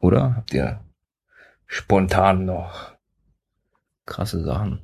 Oder? 0.00 0.36
Habt 0.36 0.54
ihr 0.54 0.84
spontan 1.66 2.44
noch 2.44 2.96
krasse 4.04 4.42
Sachen? 4.42 4.82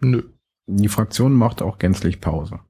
Nö. 0.00 0.32
Die 0.66 0.88
Fraktion 0.88 1.34
macht 1.34 1.60
auch 1.60 1.78
gänzlich 1.78 2.20
Pause. 2.20 2.60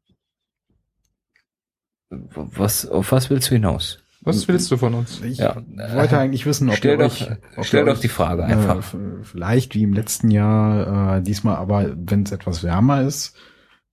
Was, 2.09 2.87
auf 2.87 3.13
was 3.13 3.31
willst 3.31 3.51
du 3.51 3.55
hinaus? 3.55 4.02
Was 4.25 4.47
willst 4.49 4.71
du 4.71 4.77
von 4.77 4.95
uns? 4.95 5.21
Ich 5.23 5.39
Ja, 5.39 5.57
wollte 5.95 6.19
eigentlich 6.19 6.47
wissen, 6.47 6.69
ob 6.69 6.77
Stell 6.77 6.93
ihr 6.93 6.99
doch, 6.99 7.05
euch, 7.21 7.29
ob 7.57 7.65
stell 7.65 7.81
ihr 7.81 7.87
doch 7.87 7.93
euch, 7.95 8.01
die 8.01 8.09
Frage 8.09 8.43
äh, 8.43 8.47
einfach. 8.47 8.79
f- 8.79 8.97
vielleicht 9.23 9.75
wie 9.75 9.83
im 9.83 9.93
letzten 9.93 10.31
Jahr, 10.31 11.17
äh, 11.19 11.23
diesmal 11.23 11.57
aber, 11.57 11.93
wenn 11.97 12.23
es 12.23 12.31
etwas 12.33 12.63
wärmer 12.63 13.03
ist, 13.03 13.37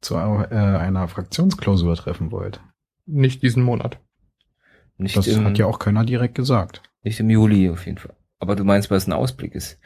zu 0.01 0.15
äh, 0.15 0.19
einer 0.19 1.07
Fraktionsklausur 1.07 1.95
treffen 1.95 2.31
wollt. 2.31 2.61
Nicht 3.05 3.41
diesen 3.41 3.63
Monat. 3.63 3.99
Nicht, 4.97 5.17
Das 5.17 5.27
im, 5.27 5.45
hat 5.45 5.57
ja 5.57 5.65
auch 5.65 5.79
keiner 5.79 6.05
direkt 6.05 6.35
gesagt. 6.35 6.83
nicht 7.03 7.19
im 7.19 7.29
Juli 7.29 7.69
auf 7.69 7.85
jeden 7.85 7.97
Fall. 7.97 8.15
Aber 8.39 8.55
du 8.55 8.63
meinst, 8.63 8.91
was 8.91 9.07
ein 9.07 9.13
Ausblick 9.13 9.55
ist. 9.55 9.79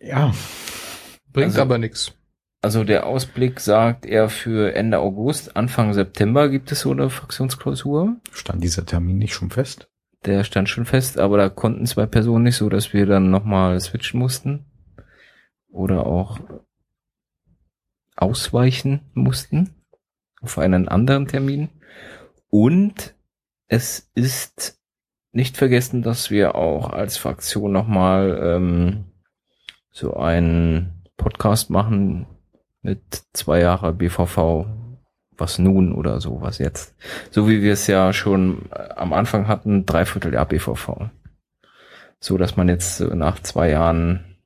Ja, 0.00 0.32
Bringt 1.32 1.48
Also- 1.50 1.62
aber 1.62 1.78
nichts. 1.78 2.12
Also 2.66 2.82
der 2.82 3.06
Ausblick 3.06 3.60
sagt 3.60 4.04
eher 4.04 4.28
für 4.28 4.74
Ende 4.74 4.98
August, 4.98 5.56
Anfang 5.56 5.94
September 5.94 6.48
gibt 6.48 6.72
es 6.72 6.80
so 6.80 6.90
eine 6.90 7.10
Fraktionsklausur. 7.10 8.16
stand 8.32 8.64
dieser 8.64 8.84
Termin 8.84 9.18
nicht 9.18 9.34
schon 9.34 9.50
fest? 9.50 9.88
Der 10.24 10.42
stand 10.42 10.68
schon 10.68 10.84
fest, 10.84 11.16
aber 11.16 11.36
da 11.36 11.48
konnten 11.48 11.86
zwei 11.86 12.06
Personen 12.06 12.42
nicht, 12.42 12.56
so 12.56 12.68
dass 12.68 12.92
wir 12.92 13.06
dann 13.06 13.30
nochmal 13.30 13.78
switchen 13.78 14.18
mussten. 14.18 14.64
Oder 15.68 16.06
auch 16.06 16.40
ausweichen 18.16 19.02
mussten 19.14 19.76
auf 20.40 20.58
einen 20.58 20.88
anderen 20.88 21.28
Termin. 21.28 21.68
Und 22.48 23.14
es 23.68 24.10
ist 24.16 24.82
nicht 25.30 25.56
vergessen, 25.56 26.02
dass 26.02 26.32
wir 26.32 26.56
auch 26.56 26.90
als 26.90 27.16
Fraktion 27.16 27.70
nochmal 27.70 28.40
ähm, 28.42 29.04
so 29.92 30.16
einen 30.16 31.04
Podcast 31.16 31.70
machen 31.70 32.26
mit 32.86 33.22
zwei 33.32 33.60
Jahre 33.60 33.92
BVV, 33.92 34.64
was 35.36 35.58
nun 35.58 35.92
oder 35.92 36.20
so, 36.20 36.40
was 36.40 36.58
jetzt. 36.58 36.94
So 37.32 37.48
wie 37.48 37.60
wir 37.62 37.72
es 37.72 37.86
ja 37.88 38.12
schon 38.12 38.70
äh, 38.70 38.90
am 38.94 39.12
Anfang 39.12 39.48
hatten, 39.48 39.84
dreiviertel 39.86 40.32
Jahr 40.32 40.46
BVV. 40.46 41.10
So 42.20 42.38
dass 42.38 42.56
man 42.56 42.68
jetzt 42.68 43.00
äh, 43.00 43.14
nach 43.14 43.40
zwei 43.40 43.70
Jahren, 43.70 44.36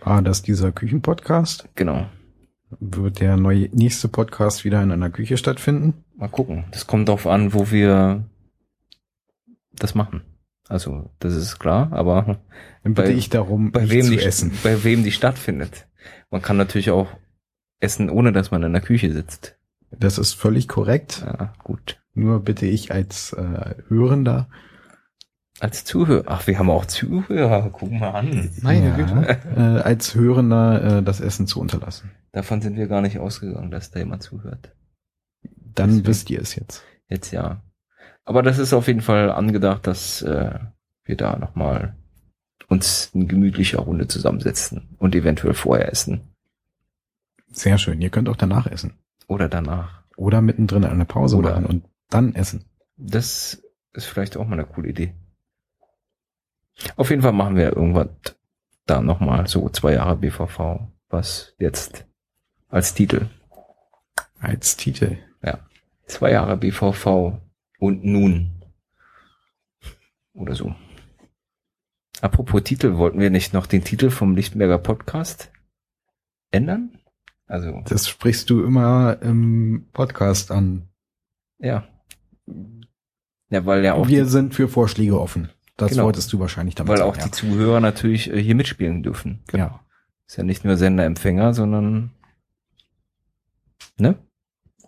War 0.00 0.22
das 0.22 0.42
dieser 0.42 0.72
Küchenpodcast? 0.72 1.68
genau, 1.74 2.06
Wird 2.80 3.20
der 3.20 3.36
neue, 3.36 3.68
nächste 3.72 4.08
Podcast 4.08 4.64
wieder 4.64 4.82
in 4.82 4.90
einer 4.90 5.10
Küche 5.10 5.36
stattfinden? 5.36 6.04
mal 6.16 6.28
gucken. 6.28 6.64
Das 6.70 6.86
kommt 6.86 7.08
darauf 7.08 7.26
an, 7.26 7.52
wo 7.52 7.70
wir 7.70 8.24
das 9.78 9.94
machen. 9.94 10.22
Also, 10.68 11.10
das 11.20 11.34
ist 11.34 11.58
klar, 11.58 11.92
aber 11.92 12.38
Dann 12.82 12.94
bitte 12.94 13.08
Bei- 13.10 13.14
ich 13.14 13.28
darum, 13.28 13.70
bei 13.70 13.90
wem 13.90 14.10
die, 14.10 14.18
bei 14.64 14.82
wem 14.82 15.04
die 15.04 15.12
stattfindet. 15.12 15.86
Man 16.30 16.40
kann 16.42 16.56
natürlich 16.56 16.90
auch 16.90 17.08
essen, 17.80 18.10
ohne 18.10 18.32
dass 18.32 18.50
man 18.50 18.62
in 18.62 18.72
der 18.72 18.82
Küche 18.82 19.12
sitzt. 19.12 19.56
Das 19.90 20.18
ist 20.18 20.34
völlig 20.34 20.68
korrekt. 20.68 21.22
Ja, 21.24 21.52
gut. 21.62 22.00
Nur 22.14 22.40
bitte 22.40 22.66
ich 22.66 22.92
als 22.92 23.32
äh, 23.34 23.74
Hörender, 23.88 24.48
Als 25.60 25.84
Zuhörer. 25.84 26.24
Ach, 26.26 26.46
wir 26.46 26.58
haben 26.58 26.68
auch 26.70 26.84
Zuhörer. 26.86 27.70
Guck 27.72 27.90
mal 27.90 28.10
an. 28.10 28.50
Meine 28.62 28.88
ja, 28.88 28.96
Güte. 28.96 29.38
äh, 29.56 29.80
als 29.82 30.14
Hörender 30.14 30.98
äh, 30.98 31.02
das 31.02 31.20
Essen 31.20 31.46
zu 31.46 31.60
unterlassen. 31.60 32.10
Davon 32.32 32.60
sind 32.60 32.76
wir 32.76 32.88
gar 32.88 33.00
nicht 33.00 33.18
ausgegangen, 33.18 33.70
dass 33.70 33.90
da 33.90 33.98
jemand 34.00 34.22
zuhört. 34.22 34.74
Dann 35.74 35.88
Deswegen. 35.90 36.06
wisst 36.06 36.30
ihr 36.30 36.40
es 36.40 36.54
jetzt. 36.56 36.82
Jetzt 37.08 37.30
ja. 37.32 37.62
Aber 38.24 38.42
das 38.42 38.58
ist 38.58 38.72
auf 38.74 38.86
jeden 38.86 39.00
Fall 39.02 39.30
angedacht, 39.30 39.86
dass 39.86 40.20
äh, 40.22 40.58
wir 41.04 41.16
da 41.16 41.38
nochmal 41.38 41.96
uns 42.68 43.10
in 43.14 43.28
gemütlicher 43.28 43.78
Runde 43.78 44.08
zusammensetzen 44.08 44.96
und 44.98 45.14
eventuell 45.14 45.54
vorher 45.54 45.90
essen. 45.90 46.32
Sehr 47.48 47.78
schön. 47.78 48.00
Ihr 48.00 48.10
könnt 48.10 48.28
auch 48.28 48.36
danach 48.36 48.66
essen. 48.66 48.94
Oder 49.26 49.48
danach. 49.48 50.02
Oder 50.16 50.40
mittendrin 50.40 50.84
eine 50.84 51.04
Pause 51.04 51.36
Oder- 51.36 51.50
machen 51.50 51.66
und 51.66 51.84
dann 52.10 52.34
essen. 52.34 52.64
Das 52.96 53.62
ist 53.92 54.06
vielleicht 54.06 54.36
auch 54.36 54.46
mal 54.46 54.54
eine 54.54 54.66
coole 54.66 54.88
Idee. 54.88 55.14
Auf 56.96 57.10
jeden 57.10 57.22
Fall 57.22 57.32
machen 57.32 57.56
wir 57.56 57.74
irgendwann 57.74 58.10
da 58.86 59.00
nochmal 59.00 59.46
so 59.46 59.68
zwei 59.70 59.94
Jahre 59.94 60.16
BVV, 60.16 60.80
was 61.08 61.54
jetzt 61.58 62.06
als 62.68 62.94
Titel. 62.94 63.28
Als 64.38 64.76
Titel. 64.76 65.18
Zwei 66.06 66.30
Jahre 66.30 66.56
BVV 66.56 67.40
und 67.80 68.04
nun. 68.04 68.62
Oder 70.32 70.54
so. 70.54 70.74
Apropos 72.20 72.62
Titel, 72.62 72.96
wollten 72.96 73.18
wir 73.18 73.30
nicht 73.30 73.52
noch 73.52 73.66
den 73.66 73.82
Titel 73.82 74.10
vom 74.10 74.36
Lichtenberger 74.36 74.78
Podcast 74.78 75.50
ändern? 76.52 76.95
Also, 77.46 77.82
Das 77.88 78.08
sprichst 78.08 78.50
du 78.50 78.64
immer 78.64 79.18
im 79.22 79.86
Podcast 79.92 80.50
an. 80.50 80.88
ja. 81.58 81.86
Ja, 83.48 83.64
weil 83.64 83.84
ja 83.84 83.94
auch, 83.94 84.08
Wir 84.08 84.26
sind 84.26 84.54
für 84.54 84.66
Vorschläge 84.68 85.20
offen. 85.20 85.50
Das 85.76 85.90
Genau. 85.92 86.04
wolltest 86.04 86.32
du 86.32 86.40
wahrscheinlich 86.40 86.74
damit 86.74 86.90
weil 86.90 86.98
sagen. 86.98 87.10
auch 87.10 87.16
die 87.16 87.30
Zuhörer 87.30 87.78
natürlich 87.80 88.28
äh, 88.32 88.42
hier 88.42 88.54
mitspielen 88.56 89.02
dürfen. 89.02 89.42
ja. 89.52 89.58
ja. 89.58 89.80
Ist 90.26 90.36
ja 90.36 90.42
nicht 90.42 90.64
nur 90.64 90.76
Sender-Empfänger, 90.76 91.54
sondern, 91.54 92.10
ne? 93.96 94.16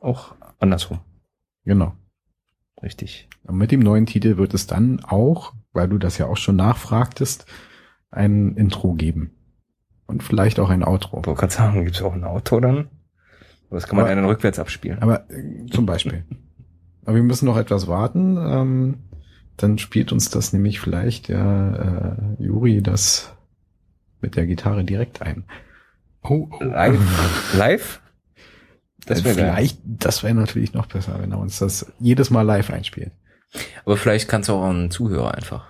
Auch 0.01 0.35
andersrum. 0.59 0.99
Genau. 1.65 1.95
Richtig. 2.83 3.29
Und 3.45 3.57
mit 3.57 3.71
dem 3.71 3.79
neuen 3.81 4.07
Titel 4.07 4.37
wird 4.37 4.53
es 4.55 4.67
dann 4.67 4.99
auch, 5.05 5.53
weil 5.73 5.89
du 5.89 5.99
das 5.99 6.19
ja 6.19 6.27
auch 6.27 6.37
schon 6.37 6.57
nachfragtest, 6.57 7.47
ein 8.11 8.57
Intro 8.57 8.95
geben. 8.95 9.31
Und 10.09 10.23
vielleicht 10.23 10.59
auch 10.59 10.71
ein 10.71 10.83
Outro. 10.83 11.21
Ich 11.21 11.27
wollte 11.27 11.39
gerade 11.41 11.53
sagen, 11.53 11.85
gibt's 11.85 12.03
auch 12.03 12.15
ein 12.15 12.25
Auto 12.25 12.59
dann? 12.61 12.89
Oder 13.71 13.81
das 13.81 13.87
kann 13.87 13.97
man 13.97 14.07
Aber- 14.07 14.13
einen 14.13 14.25
rückwärts 14.25 14.59
abspielen. 14.59 15.01
Aber 15.03 15.31
äh, 15.31 15.67
zum 15.71 15.87
Beispiel. 15.87 16.25
Aber 17.05 17.15
wir 17.15 17.23
müssen 17.23 17.47
noch 17.47 17.57
etwas 17.57 17.87
warten. 17.87 18.37
Ähm, 18.37 18.99
dann 19.57 19.79
spielt 19.79 20.11
uns 20.13 20.31
das 20.31 20.53
nämlich 20.53 20.81
vielleicht 20.81 21.29
der 21.29 22.19
äh, 22.39 22.43
Juri 22.43 22.83
das 22.83 23.33
mit 24.21 24.35
der 24.37 24.47
Gitarre 24.47 24.83
direkt 24.85 25.23
ein. 25.23 25.45
Oh, 26.23 26.49
oh. 26.51 26.65
Live? 26.65 27.55
Live? 27.57 28.01
Das 29.07 29.21
Äh, 29.21 29.25
wäre 29.25 29.37
geil. 29.37 29.45
vielleicht, 29.55 29.81
das 29.85 30.23
wäre 30.23 30.35
natürlich 30.35 30.73
noch 30.75 30.87
besser, 30.87 31.19
wenn 31.21 31.33
er 31.33 31.39
uns 31.39 31.59
das 31.59 31.93
jedes 32.01 32.31
Mal 32.31 32.43
live 32.43 32.71
einspielt. 32.71 33.13
Aber 33.85 33.97
vielleicht 33.97 34.29
kannst 34.29 34.49
du 34.49 34.55
auch 34.55 34.69
einen 34.69 34.91
Zuhörer 34.91 35.35
einfach. 35.35 35.67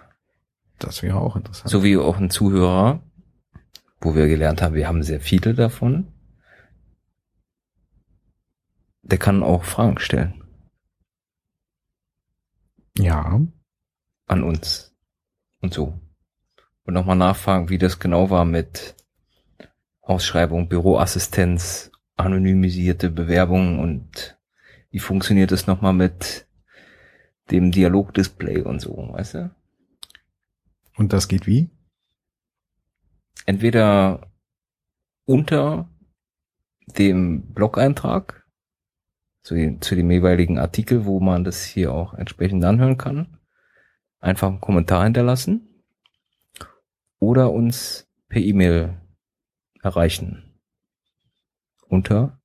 Das 0.78 1.02
wäre 1.02 1.16
auch 1.18 1.36
interessant. 1.36 1.70
So 1.70 1.82
wie 1.84 1.96
auch 1.96 2.18
ein 2.18 2.30
Zuhörer, 2.30 3.00
wo 4.00 4.14
wir 4.14 4.26
gelernt 4.26 4.62
haben, 4.62 4.74
wir 4.74 4.88
haben 4.88 5.02
sehr 5.02 5.20
viele 5.20 5.54
davon. 5.54 6.12
Der 9.02 9.18
kann 9.18 9.42
auch 9.42 9.64
Fragen 9.64 9.98
stellen 9.98 10.44
Ja, 12.96 13.40
an 14.26 14.42
uns. 14.42 14.94
Und 15.60 15.74
so. 15.74 15.98
Und 16.84 16.94
nochmal 16.94 17.16
nachfragen, 17.16 17.68
wie 17.68 17.78
das 17.78 17.98
genau 17.98 18.30
war 18.30 18.44
mit 18.44 18.94
Ausschreibung, 20.02 20.68
Büroassistenz, 20.68 21.90
anonymisierte 22.16 23.10
Bewerbungen 23.10 23.78
und 23.78 24.38
wie 24.90 24.98
funktioniert 24.98 25.52
es 25.52 25.66
nochmal 25.66 25.92
mit 25.92 26.46
dem 27.50 27.72
Dialogdisplay 27.72 28.62
und 28.62 28.80
so, 28.80 29.10
weißt 29.12 29.34
du? 29.34 29.50
und 30.98 31.12
das 31.12 31.28
geht 31.28 31.46
wie? 31.46 31.70
Entweder 33.46 34.30
unter 35.24 35.88
dem 36.96 37.52
Blog-Eintrag 37.52 38.44
zu, 39.42 39.54
den- 39.54 39.80
zu 39.80 39.94
dem 39.94 40.10
jeweiligen 40.10 40.58
Artikel, 40.58 41.04
wo 41.06 41.20
man 41.20 41.44
das 41.44 41.64
hier 41.64 41.92
auch 41.92 42.14
entsprechend 42.14 42.64
anhören 42.64 42.98
kann, 42.98 43.38
einfach 44.20 44.48
einen 44.48 44.60
Kommentar 44.60 45.04
hinterlassen 45.04 45.82
oder 47.18 47.50
uns 47.52 48.08
per 48.28 48.40
E-Mail 48.40 49.00
erreichen 49.82 50.60
unter 51.88 52.40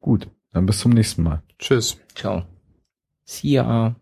Gut, 0.00 0.30
dann 0.52 0.64
bis 0.64 0.78
zum 0.78 0.92
nächsten 0.92 1.22
Mal. 1.22 1.42
Tschüss. 1.58 1.98
Ciao. 2.14 2.46
See 3.24 3.48
ya. 3.50 3.94